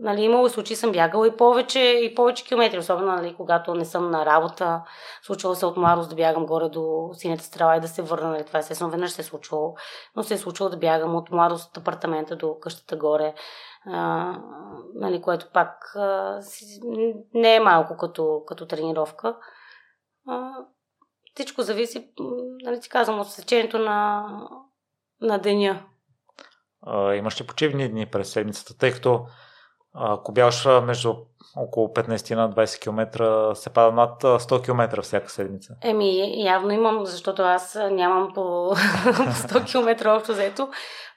[0.00, 4.10] Нали, имало случаи съм бягала и повече, и повече километри, особено нали, когато не съм
[4.10, 4.82] на работа.
[5.22, 8.30] Случвало се от Марос да бягам горе до синята стрела и да се върна.
[8.30, 9.74] Нали, това естествено веднъж се е случвало.
[10.16, 13.34] Но се е случвало да бягам от Марос от апартамента до къщата горе.
[13.86, 14.32] А,
[14.94, 16.40] нали, което пак а,
[17.34, 19.36] не е малко като, като тренировка.
[20.28, 20.52] А,
[21.34, 22.10] всичко зависи,
[22.64, 24.26] нали ти казвам, от сечението на,
[25.20, 25.82] на деня.
[26.82, 29.26] А, имаш ли почивни дни през седмицата, тъй като
[29.98, 31.14] ако бягаш между
[31.56, 35.74] около 15 на 20 км, се пада над 100 км всяка седмица.
[35.84, 38.40] Еми, явно имам, защото аз нямам по
[38.76, 40.68] 100 км общо взето.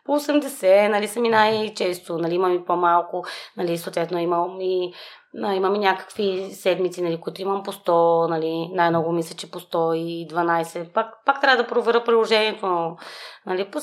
[0.06, 3.24] По 80, нали, са ми най-често, нали, имам и по-малко,
[3.58, 4.94] нали, съответно имам и
[5.36, 10.94] Имам и някакви седмици, нали, които имам по 100, нали, най-много мисля, че по 112.
[10.94, 12.98] Пак, пак трябва да проверя приложението,
[13.46, 13.80] нали, по,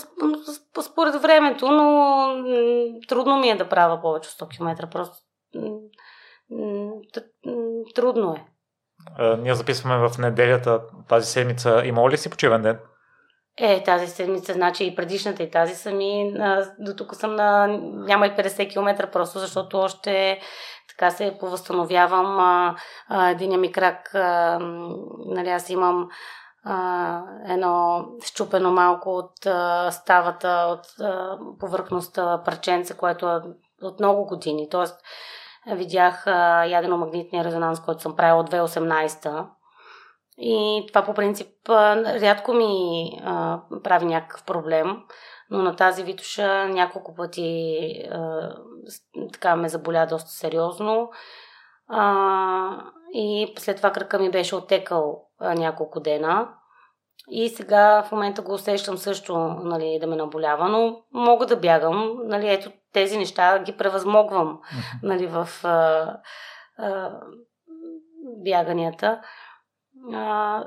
[0.74, 2.28] по, според времето, но
[3.08, 4.88] трудно ми е да правя повече от 100 км.
[4.90, 5.16] Просто
[7.94, 9.36] трудно е.
[9.36, 11.82] ние записваме в неделята тази седмица.
[11.84, 12.78] Има ли си почивен ден?
[13.60, 16.34] Е, тази седмица, значи и предишната и тази сами,
[16.78, 17.66] до тук съм на
[18.06, 20.40] няма и 50 км, просто защото още
[20.88, 22.40] така се повъзстановявам.
[22.40, 22.76] А,
[23.08, 24.58] а, единия ми крак, а,
[25.26, 26.08] нали, аз имам
[26.64, 33.40] а, едно щупено малко от а, ставата, от а, повърхността парченце, което е
[33.82, 34.68] от много години.
[34.70, 35.00] Тоест,
[35.76, 36.26] видях
[36.66, 39.46] ядено-магнитния резонанс, който съм правила от 2018
[40.38, 45.02] и това по принцип рядко ми а, прави някакъв проблем,
[45.50, 48.50] но на тази витуша няколко пъти а,
[49.32, 51.10] така ме заболя доста сериозно.
[51.88, 56.48] А, и след това кръка ми беше отекал а, няколко дена.
[57.30, 62.18] И сега в момента го усещам също нали, да ме наболява, но мога да бягам.
[62.24, 64.58] Нали, ето тези неща ги превъзмогвам
[65.02, 66.16] нали, в а,
[66.78, 67.10] а,
[68.44, 69.20] бяганията
[70.12, 70.64] а,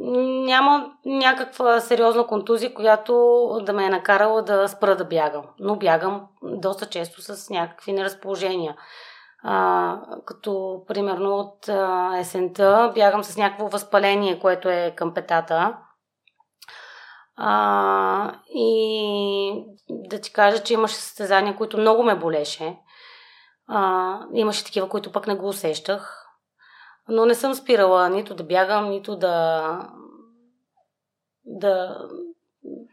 [0.00, 3.14] няма някаква сериозна контузия, която
[3.62, 5.44] да ме е накарала да спра да бягам.
[5.58, 8.76] Но бягам доста често с някакви неразположения.
[9.48, 15.76] А, като примерно от а, есента бягам с някакво възпаление, което е към петата.
[17.36, 22.78] А, и да ти кажа, че имаше състезания, които много ме болеше.
[23.68, 26.26] А, имаше такива, които пък не го усещах.
[27.08, 29.78] Но не съм спирала нито да бягам, нито да
[31.44, 31.98] да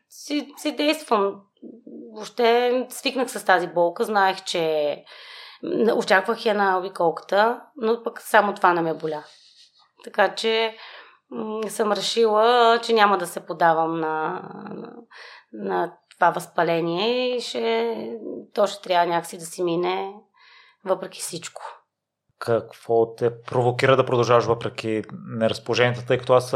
[0.09, 1.41] си, си действам.
[2.13, 5.03] Въобще свикнах с тази болка, знаех, че
[5.95, 9.23] очаквах я на обиколката, но пък само това не ме боля.
[10.03, 10.77] Така че
[11.67, 14.41] съм решила, че няма да се подавам на,
[14.73, 14.93] на,
[15.53, 17.95] на това възпаление и ще,
[18.53, 20.13] то ще трябва някакси да си мине
[20.85, 21.61] въпреки всичко
[22.45, 26.55] какво те провокира да продължаваш въпреки неразположението, тъй като аз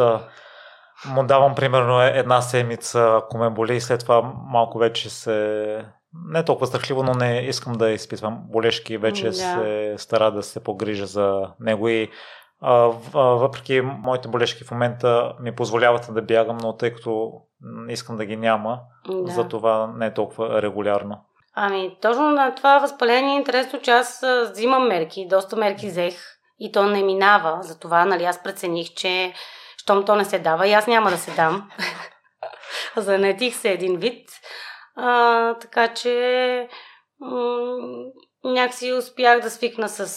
[1.06, 5.86] му давам примерно една седмица, ако ме боли и след това малко вече се...
[6.26, 9.34] Не толкова страхливо, но не искам да изпитвам болешки, вече да.
[9.34, 12.10] се стара да се погрижа за него и
[12.62, 17.32] а, въпреки моите болешки в момента ми позволяват да бягам, но тъй като
[17.90, 18.80] искам да ги няма,
[19.10, 19.32] да.
[19.32, 21.18] за това не е толкова регулярно.
[21.60, 26.16] Ами, точно на това възпаление е интересно, че аз взимам мерки, доста мерки взех
[26.60, 27.58] и то не минава.
[27.62, 29.34] Затова, нали, аз прецених, че
[29.78, 31.70] щом то не се дава и аз няма да се дам.
[32.98, 34.30] Занетих се един вид.
[34.98, 36.70] А, така че
[37.20, 38.06] м-
[38.44, 40.08] някакси успях да свикна с,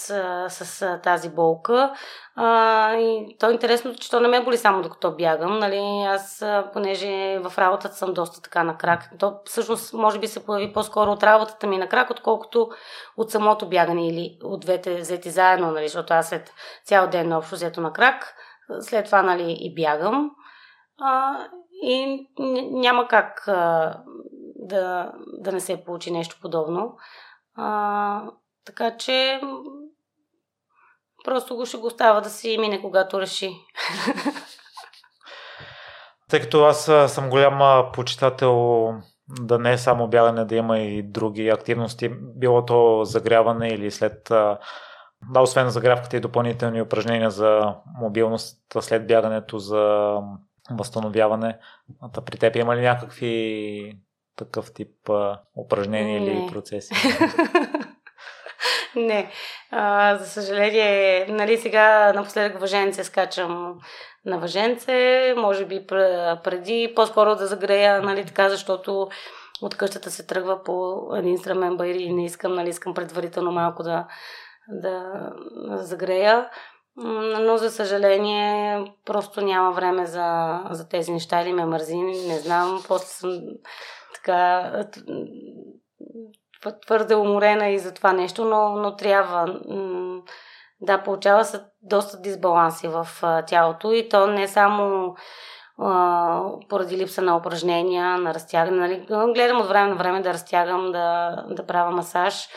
[0.48, 1.92] с, с тази болка.
[2.36, 5.58] А, и то е интересно, че то не ме боли само докато бягам.
[5.58, 6.06] Нали?
[6.06, 10.72] Аз, понеже в работата съм доста така на крак, то всъщност може би се появи
[10.72, 12.68] по-скоро от работата ми на крак, отколкото
[13.16, 15.88] от самото бягане или от двете взети заедно, нали?
[15.88, 16.52] защото аз след
[16.84, 18.34] цял ден общо взето на крак,
[18.80, 20.30] след това нали, и бягам.
[21.02, 21.36] А,
[21.82, 22.26] и
[22.70, 23.94] няма как а,
[24.70, 26.96] да, да не се получи нещо подобно.
[27.54, 28.22] А,
[28.64, 29.40] така че
[31.24, 33.50] просто го ще го остава да си мине, когато реши.
[36.28, 38.86] Тъй като аз съм голям почитател
[39.40, 44.32] да не е само бягане, да има и други активности, било то загряване или след
[45.22, 50.14] да, освен загрявката и допълнителни упражнения за мобилност след бягането, за
[50.70, 51.58] възстановяване.
[52.24, 53.98] При теб има ли някакви
[54.36, 56.26] такъв тип а, упражнения не.
[56.26, 56.94] или процеси?
[58.96, 59.30] не.
[59.70, 63.78] А, за съжаление, нали сега напоследък въженце скачам
[64.24, 65.86] на въженце, може би
[66.44, 69.08] преди, по-скоро да загрея, нали така, защото
[69.62, 73.82] от къщата се тръгва по един страмен байри и не искам, нали, искам предварително малко
[73.82, 74.06] да,
[74.68, 75.12] да
[75.76, 76.48] загрея.
[77.40, 82.82] Но за съжаление просто няма време за, за тези неща или ме мързи, не знам.
[82.88, 83.40] После съм
[84.24, 84.84] така
[86.86, 89.60] твърде уморена и за това нещо, но, но трябва.
[90.80, 93.08] Да, получава се доста дисбаланси в
[93.46, 95.14] тялото и то не само
[95.78, 98.76] а, поради липса на упражнения, на разтягане.
[98.76, 99.06] Нали?
[99.34, 102.48] Гледам от време на време да разтягам, да, да правя масаж,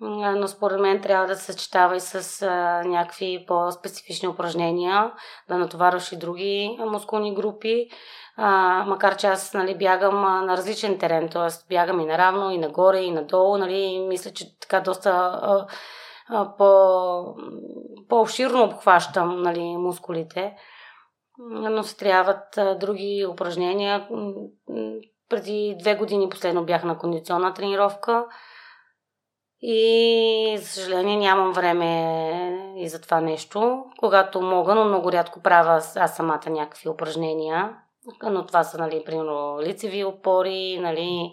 [0.00, 5.12] но според мен трябва да се съчетава и с а, някакви по-специфични упражнения,
[5.48, 7.88] да натоварваш и други мускулни групи.
[8.40, 11.68] А, макар че аз нали, бягам а, на различен терен, т.е.
[11.68, 13.58] бягам и наравно, и нагоре, и надолу.
[13.58, 15.66] Нали, мисля, че така доста а,
[16.28, 17.34] а, по,
[18.08, 20.56] по-обширно обхващам нали, мускулите.
[21.50, 24.08] Но се трябват а, други упражнения.
[25.28, 28.26] Преди две години последно бях на кондиционна тренировка.
[29.60, 33.84] И, за съжаление, нямам време и за това нещо.
[33.98, 37.76] Когато мога, но много рядко правя аз самата някакви упражнения
[38.22, 41.32] но това са, нали, примерно, лицеви опори, нали,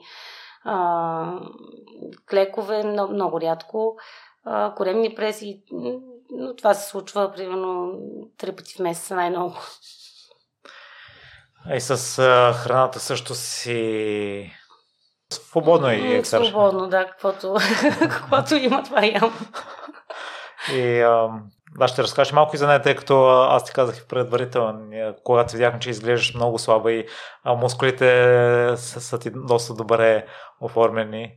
[0.63, 1.39] а,
[2.29, 3.97] клекове, много, много рядко,
[4.45, 5.63] а, коремни преси,
[6.31, 7.99] но това се случва, примерно,
[8.37, 9.55] три пъти в месеца най-много.
[11.73, 14.51] И с а, храната също си
[15.29, 17.55] свободно и е Свободно, да, каквото,
[17.99, 19.33] каквото има, това ям.
[20.73, 21.29] И а,
[21.77, 24.89] да, ще разкажеш малко и за нея, тъй като аз ти казах и предварително,
[25.23, 27.05] когато видяхме, че изглеждаш много слаба и
[27.43, 28.07] а, мускулите
[28.77, 30.25] са, са ти доста добре
[30.61, 31.31] оформени.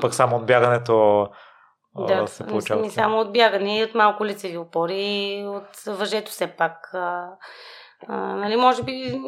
[0.00, 1.28] Пък само от бягането
[1.98, 2.82] да, се получава.
[2.82, 6.90] Не само от бягане и от малко лицеви опори, и от въжето все пак.
[6.94, 7.28] А,
[8.08, 9.20] а, нали, може би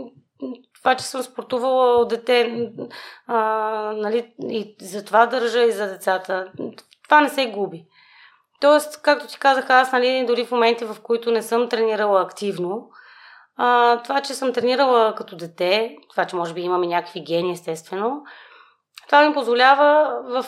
[0.79, 2.71] това, че съм спортувала от дете,
[3.27, 3.39] а,
[3.97, 6.53] нали, и за това държа и за децата,
[7.05, 7.87] това не се губи.
[8.61, 12.91] Тоест, както ти казах, аз, нали, дори в моменти, в които не съм тренирала активно,
[13.57, 18.23] а, това, че съм тренирала като дете, това, че може би имаме някакви гени, естествено,
[19.07, 20.45] това ми позволява в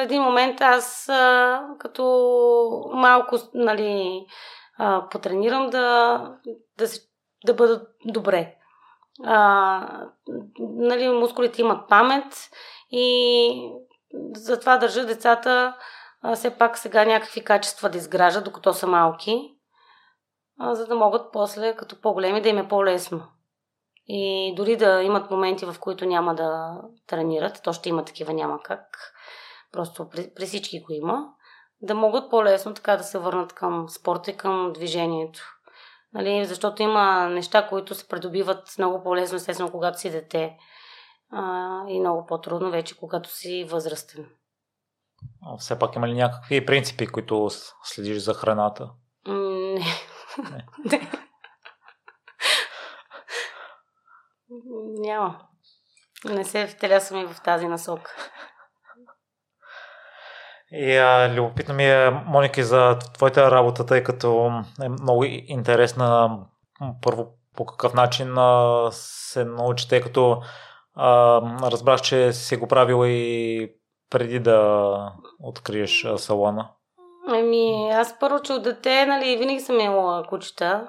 [0.00, 4.26] един момент аз а, като малко, нали,
[4.78, 6.18] а, потренирам да,
[6.78, 7.00] да, се,
[7.46, 8.54] да бъда добре.
[9.24, 10.08] А,
[10.58, 12.50] нали, мускулите имат памет
[12.90, 13.70] и
[14.34, 15.76] затова държа децата
[16.26, 19.56] а, все пак сега някакви качества да изграждат, докато са малки,
[20.58, 23.28] а, за да могат после, като по-големи, да им е по-лесно.
[24.06, 28.62] И дори да имат моменти, в които няма да тренират, то ще има такива, няма
[28.62, 29.12] как.
[29.72, 31.28] Просто при, при всички го има.
[31.80, 35.40] Да могат по-лесно така да се върнат към спорта и към движението.
[36.12, 40.56] Нали, защото има неща, които се придобиват много по-лесно, естествено, когато си дете.
[41.32, 44.26] А, и много по-трудно вече, когато си възрастен.
[45.58, 47.48] Все пак има ли някакви принципи, които
[47.84, 48.90] следиш за храната?
[49.26, 49.84] Не.
[50.84, 51.10] не.
[54.98, 55.40] Няма.
[56.24, 58.10] Не се втелясвам и в тази насока.
[60.72, 64.50] И а, любопитно ми е, Моники, за твоята работа, тъй като
[64.82, 66.38] е много интересна.
[67.02, 67.26] Първо,
[67.56, 70.42] по какъв начин а, се научи, тъй като
[70.94, 71.40] а,
[71.70, 73.72] разбрах, че си го правил и
[74.10, 75.12] преди да
[75.42, 76.70] откриеш салона.
[77.28, 80.88] Ами, аз първо, че от дете, нали, винаги съм имала кучета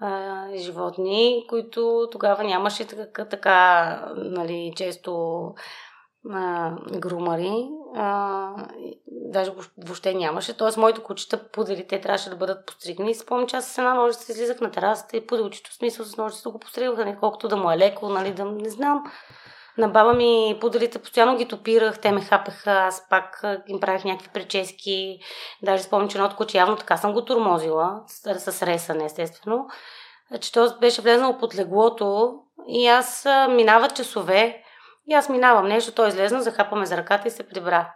[0.00, 5.42] а, животни, които тогава нямаше така, така нали, често
[6.30, 7.68] а, грумари.
[7.96, 8.48] А,
[9.06, 9.52] даже
[9.86, 10.56] въобще нямаше.
[10.56, 13.10] Тоест, моите кучета пудели, те трябваше да бъдат постригани.
[13.10, 16.16] И спомням, че аз с една ножица излизах на терасата и пуделчето, в смисъл с
[16.16, 19.04] ножица го постригваха, не колкото да му е леко, нали, да не знам.
[19.78, 24.28] На баба ми пуделите постоянно ги топирах, те ме хапеха, аз пак им правих някакви
[24.34, 25.18] прически.
[25.62, 29.66] Даже спомням, че едното куче явно така съм го турмозила, с, с ресане, естествено.
[30.40, 32.34] Че то беше влезнал под леглото
[32.68, 34.62] и аз минават часове
[35.08, 37.92] и аз минавам нещо, той излезна, захапаме за ръката и се прибра.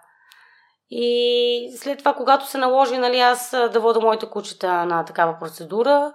[0.91, 6.13] И след това, когато се наложи нали, аз да вода моите кучета на такава процедура,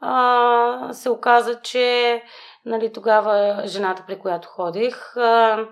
[0.00, 2.22] а, се оказа, че
[2.68, 5.66] нали, тогава жената, при която ходих, а,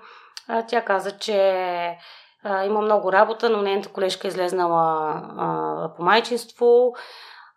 [0.69, 1.99] тя каза, че
[2.45, 6.95] а, има много работа, но нейната колежка е излезнала а, по майчинство.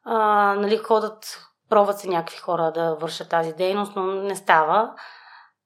[0.06, 0.18] А,
[0.56, 1.40] нали, ходят,
[1.70, 4.94] пробват се някакви хора да вършат тази дейност, но не става.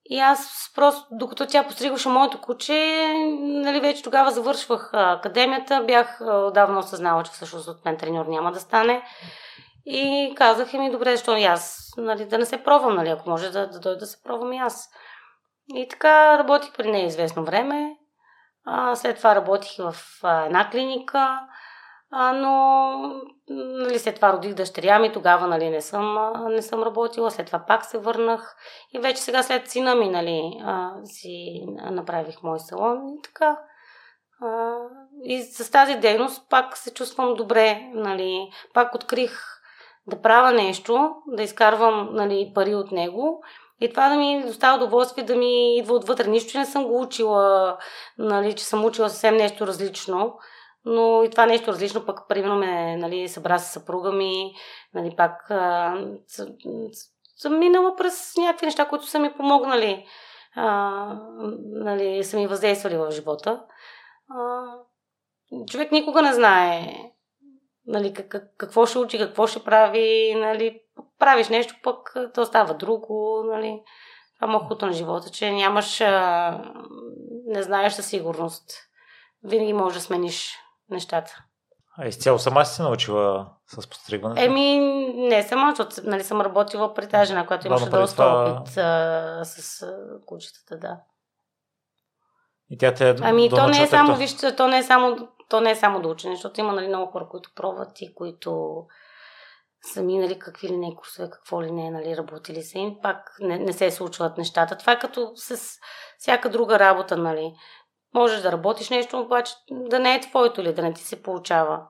[0.06, 3.08] И аз просто, докато тя постригваше моето куче,
[3.40, 8.60] нали, вече тогава завършвах академията, бях отдавна осъзнала, че всъщност от мен треньор няма да
[8.60, 9.04] стане.
[9.86, 13.50] И казах ми, добре, защо и аз, нали, да не се пробвам, нали, ако може
[13.50, 14.90] да, да дойда да се пробвам и аз.
[15.76, 17.98] И така работих при нея известно време.
[18.66, 21.40] А, след това работих в а, една клиника,
[22.12, 22.94] а, но
[23.50, 27.66] нали, след това родих дъщеря ми, тогава нали, не, съм, не съм работила, след това
[27.68, 28.56] пак се върнах
[28.94, 33.60] и вече сега след сина ми нали, а, си направих мой салон и така.
[34.42, 34.76] А,
[35.24, 39.53] и с тази дейност пак се чувствам добре, нали, пак открих
[40.08, 43.44] да правя нещо, да изкарвам нали, пари от него
[43.82, 46.28] и това да ми доставя удоволствие, да ми идва отвътре.
[46.28, 47.78] Нищо не съм го учила,
[48.18, 50.38] нали, че съм учила съвсем нещо различно.
[50.86, 54.54] Но и това нещо различно пък, примерно, ме нали, събра с съпруга ми,
[54.94, 55.96] нали, пак а,
[57.38, 60.06] съм минала през някакви неща, които са ми помогнали,
[60.56, 61.06] а,
[61.66, 63.64] нали, са ми въздействали в живота.
[64.30, 64.64] А,
[65.72, 66.96] човек никога не знае
[67.86, 70.82] нали, как, какво ще учи, какво ще прави, нали,
[71.20, 73.82] правиш нещо, пък то става друго, нали.
[74.36, 76.62] Това махото на живота, че нямаш, а,
[77.48, 78.72] не знаеш със сигурност.
[79.44, 80.56] Винаги можеш да смениш
[80.90, 81.44] нещата.
[81.98, 84.42] А изцяло сама си се научила с постригването?
[84.42, 84.80] Еми,
[85.16, 88.52] не сама, защото нали, съм работила при тази жена, която имаше доста това...
[88.52, 89.96] опит а, с а,
[90.26, 90.98] кучетата, да.
[92.70, 95.72] И тя те Ами, то не е само, вижте, то не е само, то не
[95.72, 98.84] е само до учене, защото има нали, много хора, които пробват и които
[99.94, 103.60] са минали какви ли не курсове, какво ли не, нали, работили са им, пак не,
[103.60, 104.78] не се случват нещата.
[104.78, 105.80] Това е като с
[106.18, 107.54] всяка друга работа, нали.
[108.14, 111.88] Можеш да работиш нещо, обаче да не е твоето или да не ти се получава.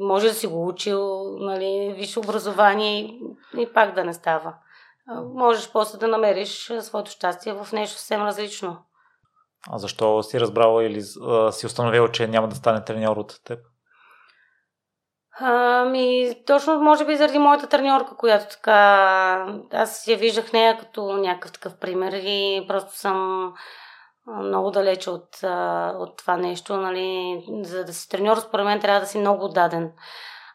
[0.00, 3.20] Може да си го учил, нали, висше образование и,
[3.58, 4.54] и пак да не става.
[5.34, 8.78] Можеш после да намериш своето щастие в нещо съвсем различно.
[9.70, 13.58] А защо си разбрала или а, си установила, че няма да стане треньор от теб?
[15.40, 19.56] Ами, точно може би заради моята треньорка, която така...
[19.72, 23.52] Аз я виждах нея като някакъв такъв пример и просто съм
[24.26, 25.28] много далече от,
[25.98, 27.38] от това нещо, нали.
[27.62, 29.92] За да си треньор, според мен, трябва да си много отдаден.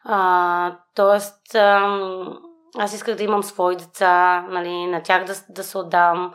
[0.04, 1.54] А, тоест,
[2.78, 6.34] аз исках да имам свои деца, нали, на тях да, да се отдам,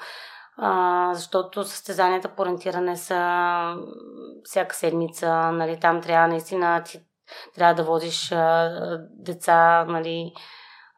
[0.57, 3.75] а, защото състезанията по ориентиране са
[4.43, 7.01] всяка седмица, нали, там трябва наистина ти
[7.55, 8.69] трябва да водиш а,
[9.09, 10.33] деца, нали.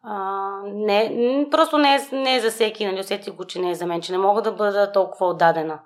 [0.04, 3.76] А, не, просто не е, не е за всеки, нали, усети го, че не е
[3.76, 5.80] за мен, че не мога да бъда толкова отдадена.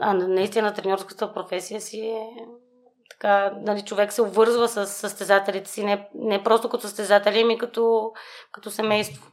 [0.00, 2.26] А наистина треньорската професия си е
[3.10, 8.12] така, нали, човек се обвързва с състезателите си, не, не просто като състезатели, ами като,
[8.52, 9.26] като семейство.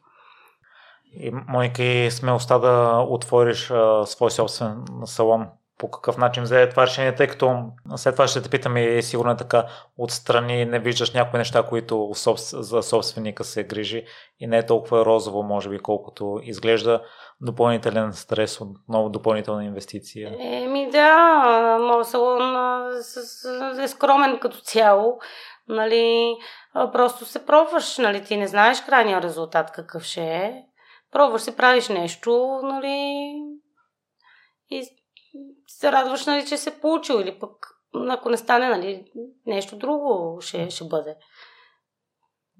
[1.20, 6.84] И, Моника, и смелостта да отвориш а, свой собствен салон по какъв начин взе това
[6.84, 7.56] решение, тъй като
[7.96, 9.66] след това ще те питам и сигурно е така
[9.98, 12.12] отстрани не виждаш някои неща, които
[12.54, 14.06] за собственика се грижи
[14.40, 17.02] и не е толкова розово, може би, колкото изглежда
[17.42, 20.36] допълнителен стрес, отново допълнителна инвестиция.
[20.40, 22.56] Еми да, моят салон
[23.80, 25.20] е скромен като цяло.
[25.68, 26.36] Нали,
[26.74, 30.64] просто се пробваш, нали, ти не знаеш крайния резултат какъв ще е.
[31.14, 33.34] Пробваш се, правиш нещо, нали,
[34.70, 34.84] и
[35.68, 37.74] се радваш, нали, че се получил или пък
[38.10, 39.06] ако не стане, нали,
[39.46, 41.16] нещо друго ще, ще бъде.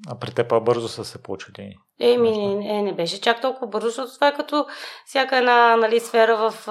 [0.08, 1.76] А при теб бързо са се получили?
[2.00, 4.66] Еми, не, не беше чак толкова бързо, защото това е като
[5.06, 6.68] всяка една нали, сфера в...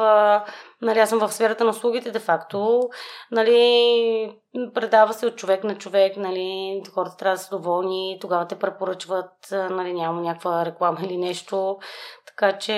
[0.82, 2.90] Нали, аз съм в сферата на услугите, де-факто.
[3.30, 4.36] Нали,
[4.74, 9.32] предава се от човек на човек, нали, хората трябва да са доволни, тогава те препоръчват,
[9.50, 11.78] нали, няма някаква реклама или нещо.
[12.26, 12.74] Така че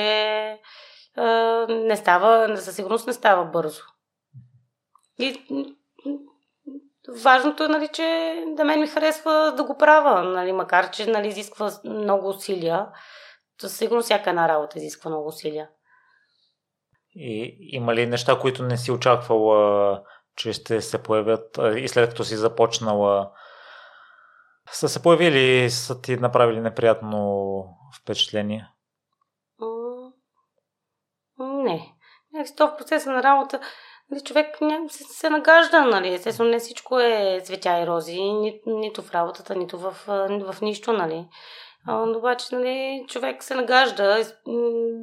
[1.68, 3.82] не става, със сигурност не става бързо.
[5.18, 5.44] И
[7.22, 11.28] важното е, нали, че да мен ми харесва да го правя, нали, макар че нали,
[11.28, 12.86] изисква много усилия.
[13.60, 15.68] Със сигурност всяка една работа изисква много усилия.
[17.16, 20.02] И има ли неща, които не си очаквала,
[20.36, 23.30] че ще се появят и след като си започнала
[24.70, 27.64] са се появили и са ти направили неприятно
[28.02, 28.68] впечатление?
[31.38, 31.94] Не.
[32.56, 33.60] То в процеса на работа
[34.10, 34.58] нали, човек
[34.88, 36.14] се, се нагажда, нали.
[36.14, 40.92] Естествено, не всичко е цветя и рози, ни, нито в работата, нито в, в нищо,
[40.92, 41.28] нали.
[41.86, 44.20] А, обаче, нали, човек се нагажда,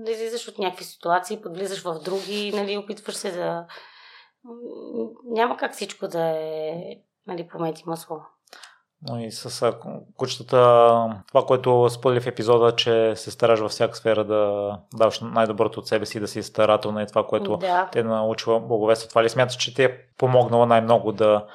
[0.04, 3.66] да излизаш от някакви ситуации, подвлизаш в други, нали, опитваш се да...
[5.26, 6.74] Няма как всичко да е,
[7.28, 8.18] нали, помети масло.
[9.10, 9.74] Но и с
[10.18, 10.58] кучетата,
[11.28, 15.88] това, което сподели в епизода, че се стараш във всяка сфера да даваш най-доброто от
[15.88, 17.90] себе си, да си старателна и това, което да.
[17.92, 19.10] те е научила благовество.
[19.10, 21.46] Това ли смяташ, че ти е помогнало най-много да,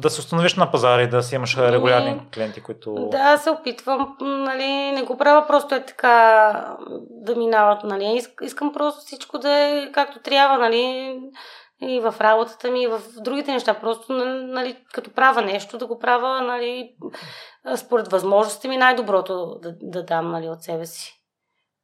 [0.00, 3.08] да се установиш на пазара и да си имаш регулярни клиенти, които...
[3.10, 6.76] Да, се опитвам, нали, не го правя просто е така
[7.10, 11.16] да минават, нали, искам просто всичко да е както трябва, нали,
[11.82, 13.74] и в работата ми, и в другите неща.
[13.74, 16.94] Просто, нали, като правя нещо, да го правя, нали,
[17.76, 21.20] според възможностите ми най-доброто да, да дам, нали, от себе си.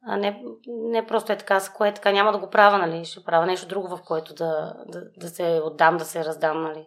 [0.06, 3.24] А не, не просто е така, с кое така няма да го правя, нали, ще
[3.24, 6.86] правя нещо друго, в което да, да, да се отдам, да се раздам, нали.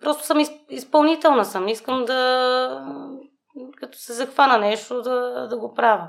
[0.00, 0.38] Просто съм
[0.68, 2.84] изпълнителна съм, искам да,
[3.76, 6.08] като се захвана нещо, да, да го правя.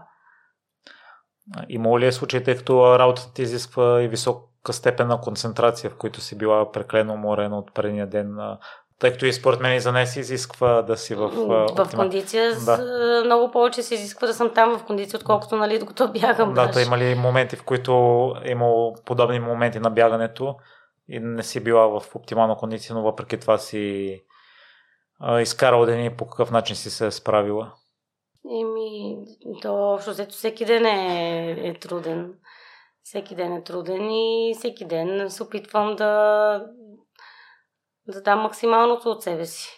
[1.70, 6.22] Има ли е случай, тъй като работата изисква и висок степен на концентрация, в които
[6.22, 8.38] си била преклено уморена от предния ден,
[9.00, 11.30] тъй като и според мен и за нея се изисква да си в...
[11.76, 13.22] В кондиция да.
[13.26, 16.54] много повече се изисква да съм там в кондиция, отколкото нали, докато бягам.
[16.54, 17.92] Да, та има ли моменти, в които
[18.44, 20.56] е имало подобни моменти на бягането
[21.08, 24.24] и не си била в оптимална кондиция, но въпреки това си
[25.42, 27.74] изкарал ден и по какъв начин си се справила?
[28.62, 29.26] Еми,
[29.62, 32.34] то общо взето всеки ден е, е труден.
[33.04, 36.66] Всеки ден е труден и всеки ден се опитвам да
[38.08, 39.78] да дам максималното от себе си.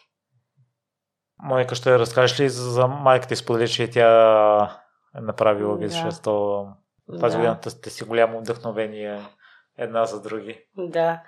[1.44, 4.80] Моника, ще разкажеш ли за майката и сподели, че тя
[5.18, 6.22] е направила виж да.
[6.24, 6.68] то
[7.20, 7.38] тази да.
[7.38, 9.22] година сте си голямо вдъхновение
[9.78, 10.60] една за други.
[10.78, 11.20] Да.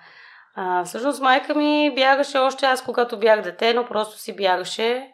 [0.54, 5.12] А, всъщност майка ми бягаше още аз, когато бях дете, но просто си бягаше.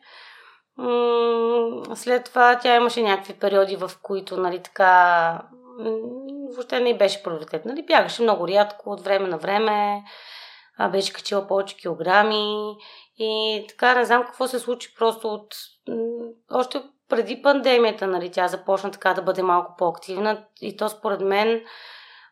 [1.94, 5.42] след това тя имаше някакви периоди, в които, нали, така,
[6.54, 7.64] въобще не беше приоритет.
[7.64, 10.02] Нали, бягаше много рядко, от време на време,
[10.78, 12.76] а, беше качила повече килограми
[13.18, 15.54] и така, не знам какво се случи просто от...
[16.50, 21.64] Още преди пандемията, нали, тя започна така да бъде малко по-активна и то според мен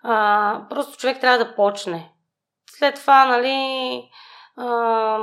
[0.03, 2.13] а, просто човек трябва да почне.
[2.71, 4.03] След това, нали,
[4.57, 5.19] а,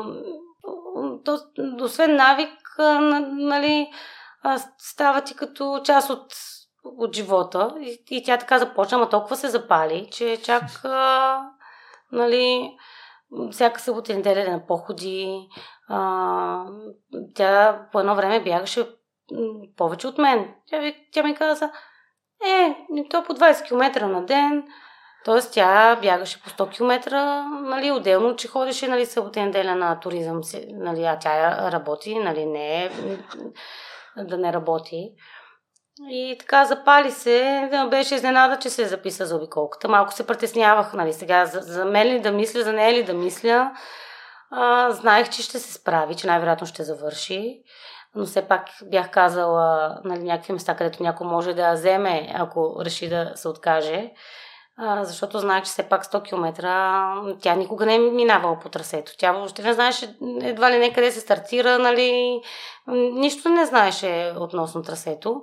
[1.25, 1.39] то,
[1.81, 2.99] освен навик, а,
[3.31, 3.91] нали,
[4.43, 6.33] а, става ти като част от,
[6.83, 11.41] от живота и, и тя така започна, ама толкова се запали, че чак, а,
[12.11, 12.77] нали,
[13.51, 15.47] всяка събота и неделя на походи.
[15.89, 16.65] А,
[17.35, 18.87] тя по едно време бягаше
[19.77, 20.55] повече от мен.
[20.65, 21.71] Тя, тя ми каза,
[22.45, 22.75] е,
[23.09, 24.63] то по 20 км на ден.
[25.25, 27.15] Тоест тя бягаше по 100 км,
[27.61, 32.45] нали, отделно, че ходеше, нали, събота и неделя на туризъм, нали, а тя работи, нали,
[32.45, 32.89] не е
[34.17, 35.11] да не работи.
[36.09, 39.87] И така запали се, беше изненада, че се записа за обиколката.
[39.87, 43.13] Малко се притеснявах, нали, сега за, за мен ли да мисля, за нея ли да
[43.13, 43.71] мисля.
[44.51, 47.61] А, знаех, че ще се справи, че най-вероятно ще завърши.
[48.17, 52.75] Но все пак бях казала нали, някакви места, където някой може да я вземе, ако
[52.85, 54.11] реши да се откаже.
[54.79, 56.61] А, защото знаех, че все пак 100 км
[57.41, 59.11] тя никога не е минавала по трасето.
[59.17, 62.41] Тя въобще не знаеше едва ли не къде се стартира, нали,
[63.13, 65.41] нищо не знаеше относно трасето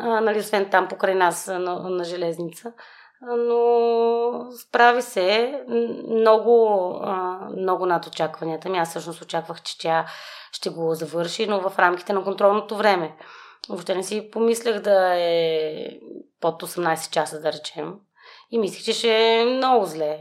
[0.00, 1.58] а, нали, освен там покрай нас на,
[1.90, 2.72] на железница.
[3.22, 5.60] Но справи се
[6.08, 6.90] много,
[7.56, 8.78] много над очакванията ми.
[8.78, 10.06] Аз всъщност очаквах, че тя
[10.52, 13.16] ще го завърши, но в рамките на контролното време.
[13.68, 15.74] Въобще не си помислях да е
[16.40, 17.94] под 18 часа, да речем.
[18.50, 20.18] И мислих, че ще е много зле.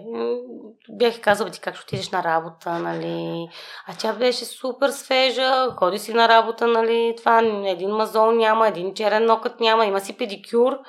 [0.90, 3.48] Бях казала ти как ще отидеш на работа, нали.
[3.88, 7.16] А тя беше супер свежа, ходи си на работа, нали.
[7.18, 10.80] Това един мазол няма, един черен нокът няма, има си педикюр.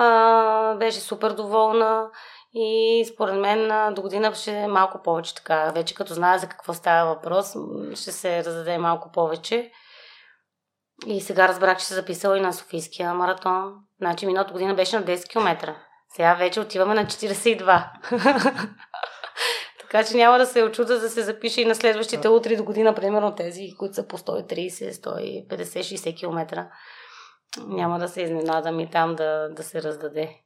[0.00, 2.10] А, беше супер доволна.
[2.52, 5.70] И според мен до година ще е малко повече така.
[5.74, 7.54] Вече като знае за какво става въпрос,
[7.94, 9.70] ще се раздаде малко повече.
[11.06, 13.74] И сега разбрах, че се записала и на Софийския маратон.
[14.00, 15.74] Значи миналата година беше на 10 км.
[16.14, 17.84] Сега вече отиваме на 42.
[19.80, 22.94] така че няма да се очуда да се запише и на следващите утри до година,
[22.94, 26.66] примерно тези, които са по 130, 150, 60 км.
[27.66, 30.36] Няма да се изненадам и там да, да се раздаде.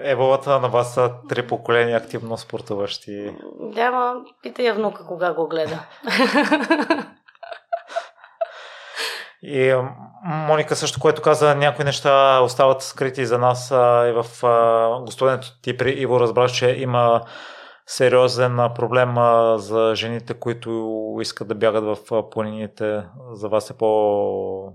[0.00, 3.36] Еволата на вас са три поколения активно спортуващи.
[3.60, 5.86] Да, ма питай я внука кога го гледа.
[9.42, 9.74] И
[10.24, 13.70] Моника също, което каза, някои неща остават скрити за нас
[14.08, 14.24] и в
[15.04, 17.20] гостуването ти при Иво разбрах, че има
[17.86, 19.14] сериозен проблем
[19.56, 20.90] за жените, които
[21.20, 23.02] искат да бягат в планините.
[23.32, 24.72] За вас е по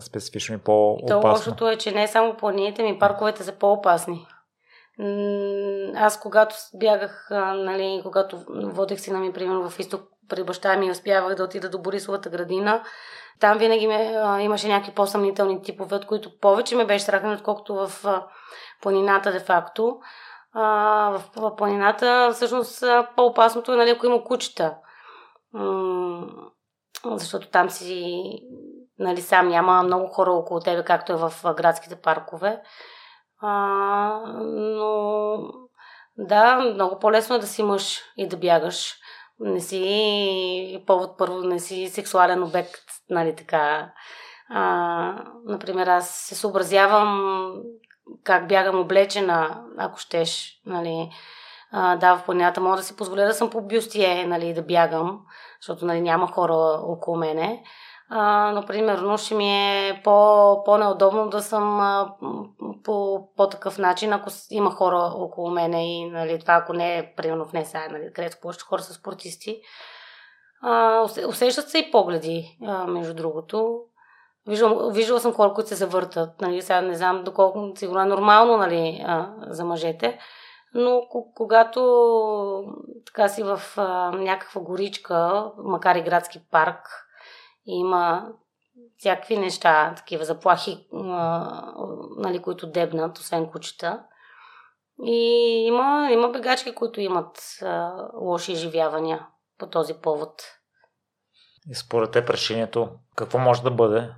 [0.00, 1.20] специфично и по-опасно.
[1.20, 4.26] То лошото е, че не само планините, ми парковете са по-опасни.
[5.96, 10.90] Аз когато бягах, нали, когато водех си на ми, примерно в изток при баща ми,
[10.90, 12.82] успявах да отида до Борисовата градина,
[13.40, 17.74] там винаги ме, а, имаше някакви по-съмнителни типове, от които повече ме беше страх, отколкото
[17.74, 18.26] в а,
[18.82, 19.98] планината де-факто.
[20.52, 22.84] А, в, в планината всъщност
[23.16, 24.76] по-опасното е, нали, ако има кучета.
[25.52, 26.26] М-
[27.04, 28.24] защото там си
[28.98, 32.62] нали, сам няма много хора около тебе, както е в градските паркове.
[33.40, 35.38] А, но
[36.18, 38.94] да, много по-лесно е да си мъж и да бягаш
[39.40, 43.92] не си повод първо, не си сексуален обект, нали така.
[44.50, 47.52] А, например, аз се съобразявам
[48.24, 51.10] как бягам облечена, ако щеш, нали.
[51.72, 55.20] А, да, в планината мога да си позволя да съм по бюстие, нали, да бягам,
[55.60, 57.62] защото нали, няма хора около мене.
[58.10, 61.80] Но, примерно, ще ми е по, по-неудобно да съм
[62.84, 67.14] по, по такъв начин, ако има хора около мене и нали, това, ако не е,
[67.16, 69.60] примерно в НСА, нали, където повече хора са спортисти.
[70.62, 73.80] А, усещат се и погледи, а, между другото.
[74.48, 76.40] Виждал, виждала съм хора, които се завъртат.
[76.40, 80.18] Нали, сега не знам доколко сигурно е нормално нали, а, за мъжете.
[80.74, 81.02] Но
[81.34, 81.82] когато
[83.06, 86.88] така си в а, някаква горичка, макар и градски парк,
[87.66, 88.28] има
[88.98, 90.86] всякакви неща, такива заплахи,
[92.16, 94.02] нали, които дебнат, освен кучета.
[95.04, 95.16] И
[95.66, 99.26] има, има бегачки, които имат а, лоши изживявания.
[99.58, 100.42] по този повод.
[101.70, 104.10] И според те решението какво може да бъде?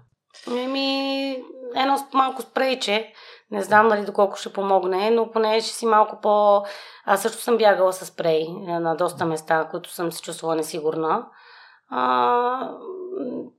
[0.51, 1.31] Еми,
[1.77, 3.12] едно малко спрейче.
[3.51, 6.64] Не знам нали доколко ще помогне, но поне ще си малко по...
[7.05, 11.27] Аз също съм бягала с спрей на доста места, които съм се чувствала несигурна.
[11.90, 12.70] А,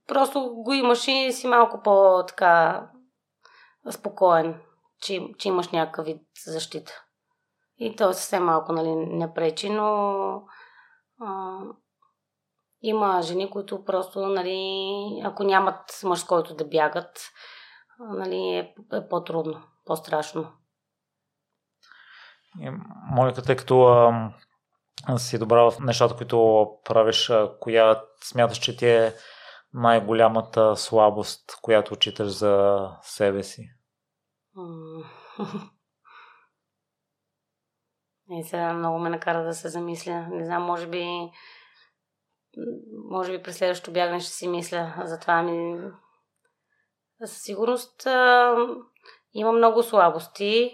[0.07, 2.83] просто го имаш и си малко по-така
[3.91, 4.61] спокоен,
[5.01, 6.91] че, че имаш някакъв вид защита.
[7.77, 9.87] И то съвсем малко нали, не пречи, но
[11.21, 11.59] а,
[12.81, 17.19] има жени, които просто, нали, ако нямат мъж, който да бягат,
[17.99, 20.51] нали, е, е по-трудно, по-страшно.
[23.11, 24.31] Моника, тъй като а,
[25.17, 29.13] си добра в нещата, които правиш, а, коя смяташ, че ти е
[29.73, 33.69] най-голямата слабост, която отчиташ за себе си?
[38.29, 40.27] И сега много ме накара да се замисля.
[40.31, 41.31] Не знам, може би
[43.09, 45.81] може би през следващото бягане ще си мисля за това ми.
[47.25, 48.55] Със сигурност а,
[49.33, 50.71] има много слабости.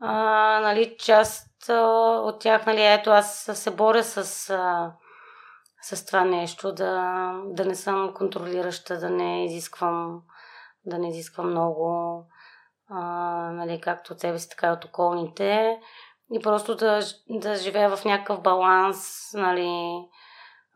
[0.00, 0.14] А,
[0.60, 1.82] нали, част а,
[2.24, 4.92] от тях, нали, ето аз се боря с, а,
[5.94, 10.22] с това нещо, да, да не съм контролираща, да не изисквам,
[10.84, 12.24] да не изисквам много,
[12.88, 13.00] а,
[13.52, 15.80] нали, както от себе си, така и от околните.
[16.32, 17.00] И просто да,
[17.30, 19.98] да живея в някакъв баланс, нали,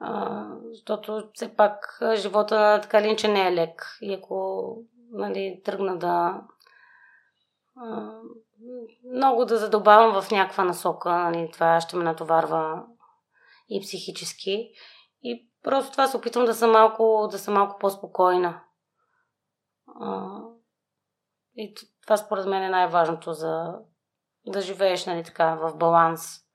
[0.01, 3.99] а, защото все пак живота така ли че не е лек.
[4.01, 4.77] И ако
[5.12, 6.41] нали, тръгна да
[7.77, 8.12] а,
[9.15, 12.82] много да задълбавам в някаква насока, нали, това ще ме натоварва
[13.69, 14.70] и психически.
[15.22, 18.64] И просто това се опитвам да съм малко, да съм малко по-спокойна.
[21.55, 23.78] И това според мен е най-важното за
[24.47, 26.47] да живееш нали, така, в баланс.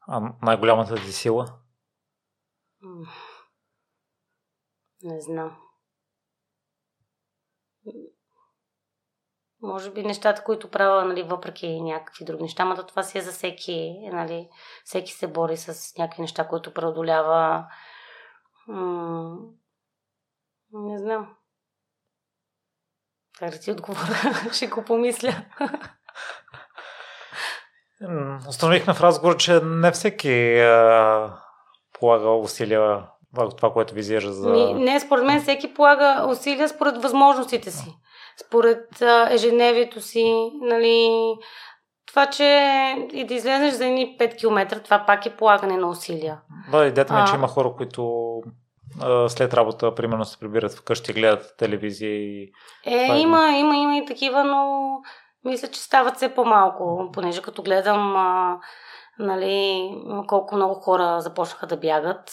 [0.00, 1.58] А най-голямата ти сила?
[5.02, 5.56] Не знам.
[9.62, 13.32] Може би нещата, които правя, нали, въпреки някакви други неща, но това си е за
[13.32, 14.48] всеки, нали,
[14.84, 17.66] всеки се бори с някакви неща, които преодолява.
[18.68, 19.36] М-
[20.72, 21.34] не знам.
[23.38, 24.50] Как да ти отговоря?
[24.52, 25.34] Ще го помисля.
[28.48, 31.34] Установихме в разговор, че не всеки а,
[31.92, 32.80] полага усилия
[33.32, 34.50] в това, което визира за...
[34.50, 37.94] Не, не, според мен всеки полага усилия според възможностите си,
[38.46, 41.10] според а, ежедневието си, нали...
[42.06, 42.44] Това, че
[43.12, 46.40] и да излезеш за едни 5 км, това пак е полагане на усилия.
[46.72, 48.32] Да, идеята ми е, че има хора, които
[49.02, 52.52] а, след работа, примерно, се прибират вкъщи, гледат телевизия и...
[52.86, 54.90] Е, това има, има, има и такива, но
[55.44, 58.58] мисля, че стават все по-малко, понеже като гледам а,
[59.18, 59.90] нали,
[60.26, 62.30] колко много хора започнаха да бягат.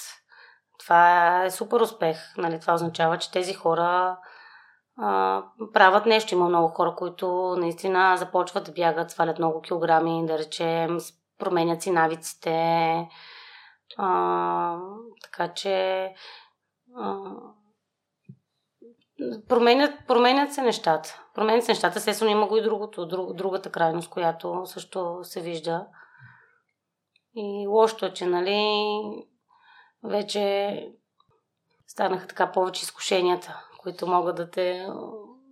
[0.79, 2.17] Това е супер успех.
[2.37, 2.59] Нали?
[2.59, 4.17] Това означава, че тези хора
[4.97, 5.43] а,
[5.73, 6.33] правят нещо.
[6.33, 10.97] Има много хора, които наистина започват да бягат, свалят много килограми, да речем,
[11.39, 13.07] променят си навиците.
[13.97, 14.77] А,
[15.23, 16.09] така че
[16.97, 17.31] а,
[19.49, 21.21] променят, променят се нещата.
[21.33, 21.99] Променят се нещата.
[21.99, 25.87] Естествено има го и другото, друг, другата крайност, която също се вижда.
[27.35, 28.87] И лошото е, че, нали,
[30.03, 30.87] вече
[31.87, 34.87] станаха така повече изкушенията, които могат да те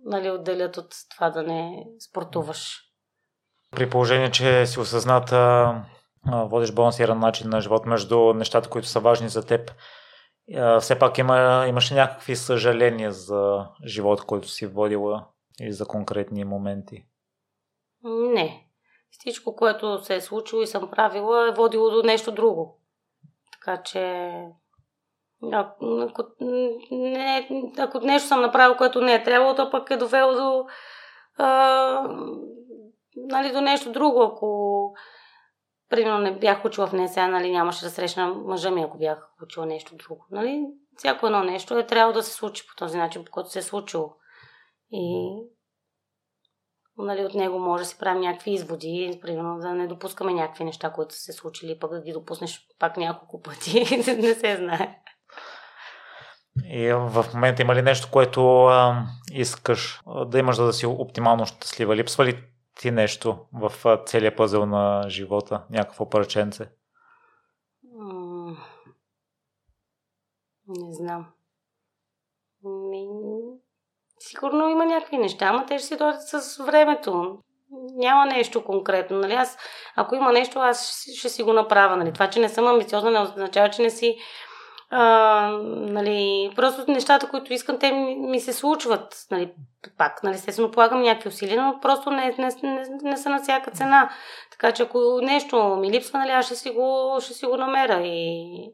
[0.04, 2.80] нали, отделят от това да не спортуваш.
[3.70, 5.74] При положение, че си осъзната,
[6.26, 9.72] водиш балансиран начин на живот между нещата, които са важни за теб,
[10.80, 15.26] все пак има, имаш някакви съжаления за живота, който си водила
[15.60, 17.06] и за конкретни моменти?
[18.04, 18.68] Не.
[19.10, 22.80] Всичко, което се е случило и съм правила, е водило до нещо друго.
[23.52, 24.30] Така че
[25.52, 26.24] ако,
[26.90, 27.48] не,
[27.78, 30.66] ако нещо съм направил, което не е трябвало, то пък е довело до,
[31.38, 32.08] а,
[33.16, 34.22] нали, до нещо друго.
[34.22, 34.92] Ако,
[35.90, 39.66] примерно, не бях учила в НСА, нали, нямаше да срещна мъжа ми, ако бях учила
[39.66, 40.26] нещо друго.
[40.30, 40.66] Нали?
[40.96, 43.62] Всяко едно нещо е трябвало да се случи по този начин, по който се е
[43.62, 44.14] случило.
[44.90, 45.34] И
[46.98, 50.92] нали, от него може да си правим някакви изводи, примерно да не допускаме някакви неща,
[50.92, 53.80] които са се случили, пък да ги допуснеш пак няколко пъти,
[54.16, 55.03] не се знае.
[56.62, 61.46] И в момента има ли нещо, което а, искаш да имаш, за да си оптимално
[61.46, 61.96] щастлива?
[61.96, 62.44] Липсва ли
[62.80, 63.72] ти нещо в
[64.06, 65.64] целия пъзел на живота?
[65.70, 66.68] Някакво парченце?
[70.68, 71.26] Не знам.
[72.64, 73.06] Ми...
[74.18, 77.38] Сигурно има някакви неща, ама те ще си дойдат с времето.
[77.94, 79.18] няма нещо конкретно.
[79.18, 79.32] Нали?
[79.32, 79.58] Аз,
[79.96, 81.96] ако има нещо, аз ще си го направя.
[81.96, 82.12] Нали?
[82.12, 84.16] Това, че не съм амбициозна, не означава, че не си
[84.96, 89.26] а, нали, просто нещата, които искам, те ми, се случват.
[89.30, 89.52] Нали,
[89.98, 93.70] пак, нали, естествено, полагам някакви усилия, но просто не, не, не, не са на всяка
[93.70, 94.10] цена.
[94.50, 98.00] Така че ако нещо ми липсва, нали, аз ще си го, ще си го намеря
[98.06, 98.72] и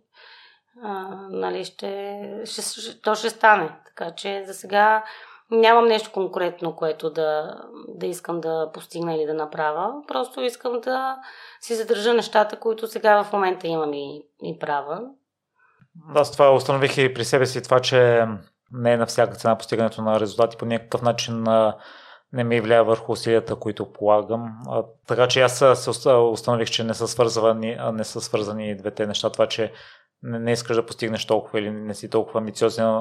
[0.83, 3.71] а, нали, ще, ще, ще, то ще стане.
[3.87, 5.05] Така че за сега
[5.51, 9.93] нямам нещо конкретно, което да, да искам да постигна или да направя.
[10.09, 11.19] Просто искам да
[11.61, 15.01] си задържа нещата, които сега в момента имам и, и права.
[16.15, 18.27] Аз това установих и при себе си това, че
[18.73, 21.45] не е на всяка цена постигането на резултати по някакъв начин
[22.33, 24.53] не ми влияе върху усилията, които полагам.
[24.69, 29.31] А, така че аз се установих, че не са свързани, не са свързани двете неща.
[29.31, 29.73] Това, че
[30.23, 33.01] не, не искаш да постигнеш толкова или не си толкова амбициозен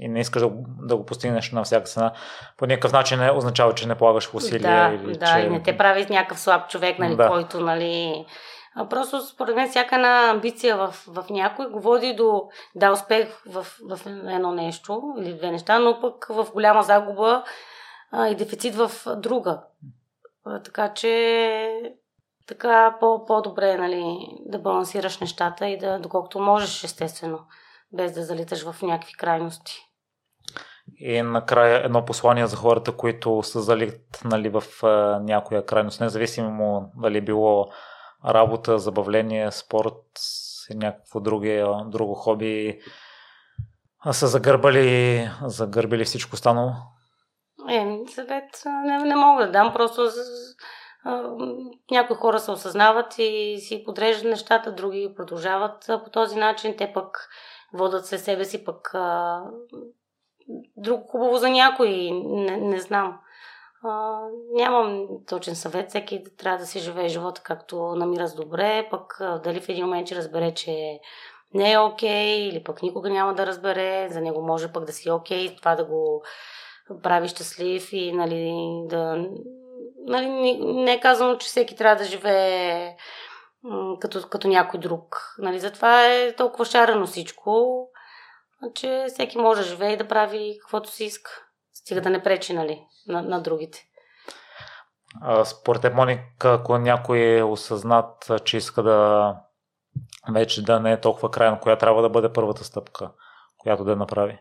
[0.00, 0.50] и не искаш да,
[0.82, 2.12] да го постигнеш на всяка цена,
[2.56, 4.90] по някакъв начин не означава, че не полагаш усилия.
[4.90, 5.38] Да, или, да, че...
[5.38, 7.28] и не те прави някакъв слаб човек, нали, да.
[7.28, 8.26] който, нали,
[8.90, 13.66] просто според мен всяка една амбиция в, в някой го води до да успех в,
[13.90, 17.44] в едно нещо или две неща, но пък в голяма загуба
[18.12, 19.62] а, и дефицит в друга.
[20.44, 21.94] А, така че
[22.46, 27.38] така по, по-добре нали, да балансираш нещата и да, доколкото можеш, естествено,
[27.92, 29.84] без да залиташ в някакви крайности.
[30.96, 34.62] И накрая едно послание за хората, които са залитнали в
[35.20, 37.68] някоя крайност, независимо дали било
[38.24, 40.20] работа, забавление, спорт
[40.70, 42.80] и някакво друго, друго хоби
[44.12, 46.72] са загърбали, загърбили всичко останало?
[47.70, 50.10] Е, съвет не, не мога да дам, просто
[51.90, 57.28] някои хора се осъзнават и си подреждат нещата, други продължават по този начин, те пък
[57.72, 59.40] водат се себе си пък а,
[60.76, 63.18] друго хубаво за някой, не, не знам.
[63.82, 64.20] А,
[64.52, 69.60] нямам точен съвет, всеки трябва да си живее живота както намира с добре, пък дали
[69.60, 71.00] в един момент ще разбере, че
[71.54, 74.92] не е окей okay, или пък никога няма да разбере, за него може пък да
[74.92, 76.24] си окей, okay, това да го
[77.02, 78.52] прави щастлив и нали,
[78.86, 79.28] да...
[80.06, 80.28] Нали,
[80.58, 82.96] не е казано, че всеки трябва да живее
[84.00, 85.34] като, като някой друг.
[85.38, 87.86] Нали, затова е толкова шарено всичко,
[88.74, 91.30] че всеки може да живее и да прави каквото си иска.
[91.72, 93.84] Стига да не пречи нали, на, на другите.
[95.44, 99.34] Според теб, Моника, ако някой е осъзнат, че иска да
[100.32, 103.10] вече да не е толкова крайно, коя трябва да бъде първата стъпка,
[103.58, 104.38] която да направи?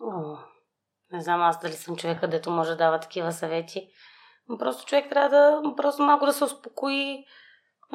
[0.00, 0.36] О,
[1.12, 3.88] не знам аз дали съм човека, дето може да дава такива съвети.
[4.58, 7.24] Просто човек трябва да просто малко да се успокои.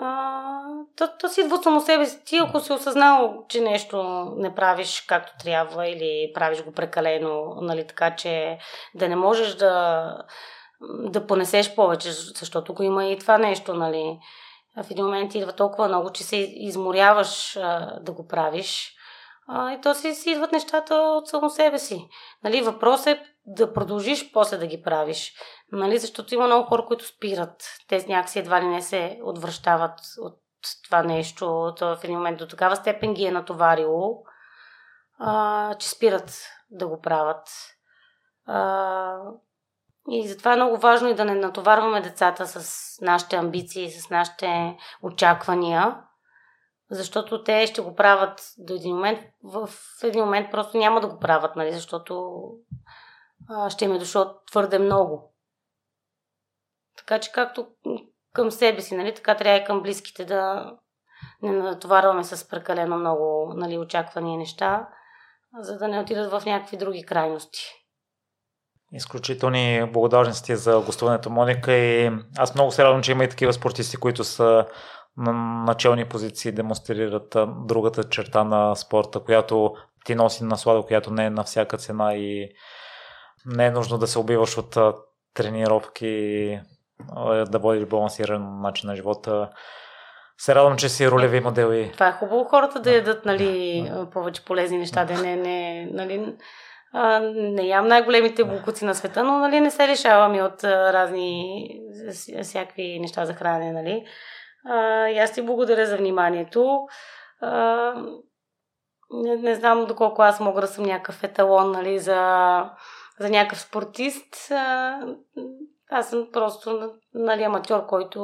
[0.01, 0.61] А,
[0.95, 2.25] то, то си идва само себе си.
[2.25, 7.87] Ти ако си осъзнал, че нещо не правиш както трябва или правиш го прекалено, нали,
[7.87, 8.57] така че
[8.95, 10.13] да не можеш да,
[10.81, 14.19] да понесеш повече, защото го има и това нещо, нали.
[14.83, 18.97] В един момент идва толкова много, че се изморяваш а, да го правиш
[19.47, 22.07] а, и то си, си идват нещата от само себе си.
[22.43, 25.33] Нали, въпрос е да продължиш после да ги правиш.
[25.71, 27.63] Нали, защото има много хора, които спират.
[27.87, 30.39] Те някакси едва ли не се отвръщават от
[30.85, 31.73] това нещо.
[31.77, 34.23] То в един момент до такава степен ги е натоварило,
[35.19, 36.31] а, че спират
[36.71, 37.49] да го правят.
[38.45, 39.17] А,
[40.09, 44.77] и затова е много важно и да не натоварваме децата с нашите амбиции, с нашите
[45.01, 46.01] очаквания,
[46.91, 49.19] защото те ще го правят до един момент.
[49.43, 49.69] В
[50.03, 52.41] един момент просто няма да го правят, нали, защото
[53.49, 55.33] а, ще им е дошло твърде много.
[57.07, 57.67] Така че както
[58.33, 60.71] към себе си, нали, така трябва и към близките да
[61.41, 64.87] не натоварваме с прекалено много нали, очаквани неща,
[65.59, 67.59] за да не отидат в някакви други крайности.
[68.91, 71.73] Изключителни благодарности за гостуването, Моника.
[71.73, 74.65] И аз много се радвам, че има и такива спортисти, които са
[75.17, 75.33] на
[75.67, 77.35] начални позиции демонстрират
[77.65, 79.75] другата черта на спорта, която
[80.05, 82.49] ти носи наслада, която не е на всяка цена и
[83.45, 84.77] не е нужно да се убиваш от
[85.33, 86.59] тренировки,
[87.49, 89.49] да водиш балансиран начин на живота.
[90.37, 91.91] Се радвам, че си ролеви модели.
[91.93, 96.35] Това е хубаво хората да ядат нали, повече полезни неща, да не, не, нали,
[96.93, 101.69] а, не ям най-големите булкуци на света, но нали, не се лишавам от а, разни
[102.43, 103.71] всякакви неща за хранене.
[103.71, 104.05] Нали.
[104.65, 106.79] А, и аз ти благодаря за вниманието.
[107.41, 107.93] А,
[109.11, 112.63] не, не знам доколко аз мога да съм някакъв еталон нали, за,
[113.19, 114.51] за някакъв спортист.
[114.51, 114.99] А,
[115.89, 118.21] аз съм просто нали, аматьор, който,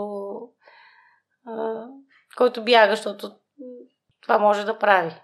[1.48, 1.86] а,
[2.38, 3.32] който бяга, защото
[4.22, 5.16] това може да прави.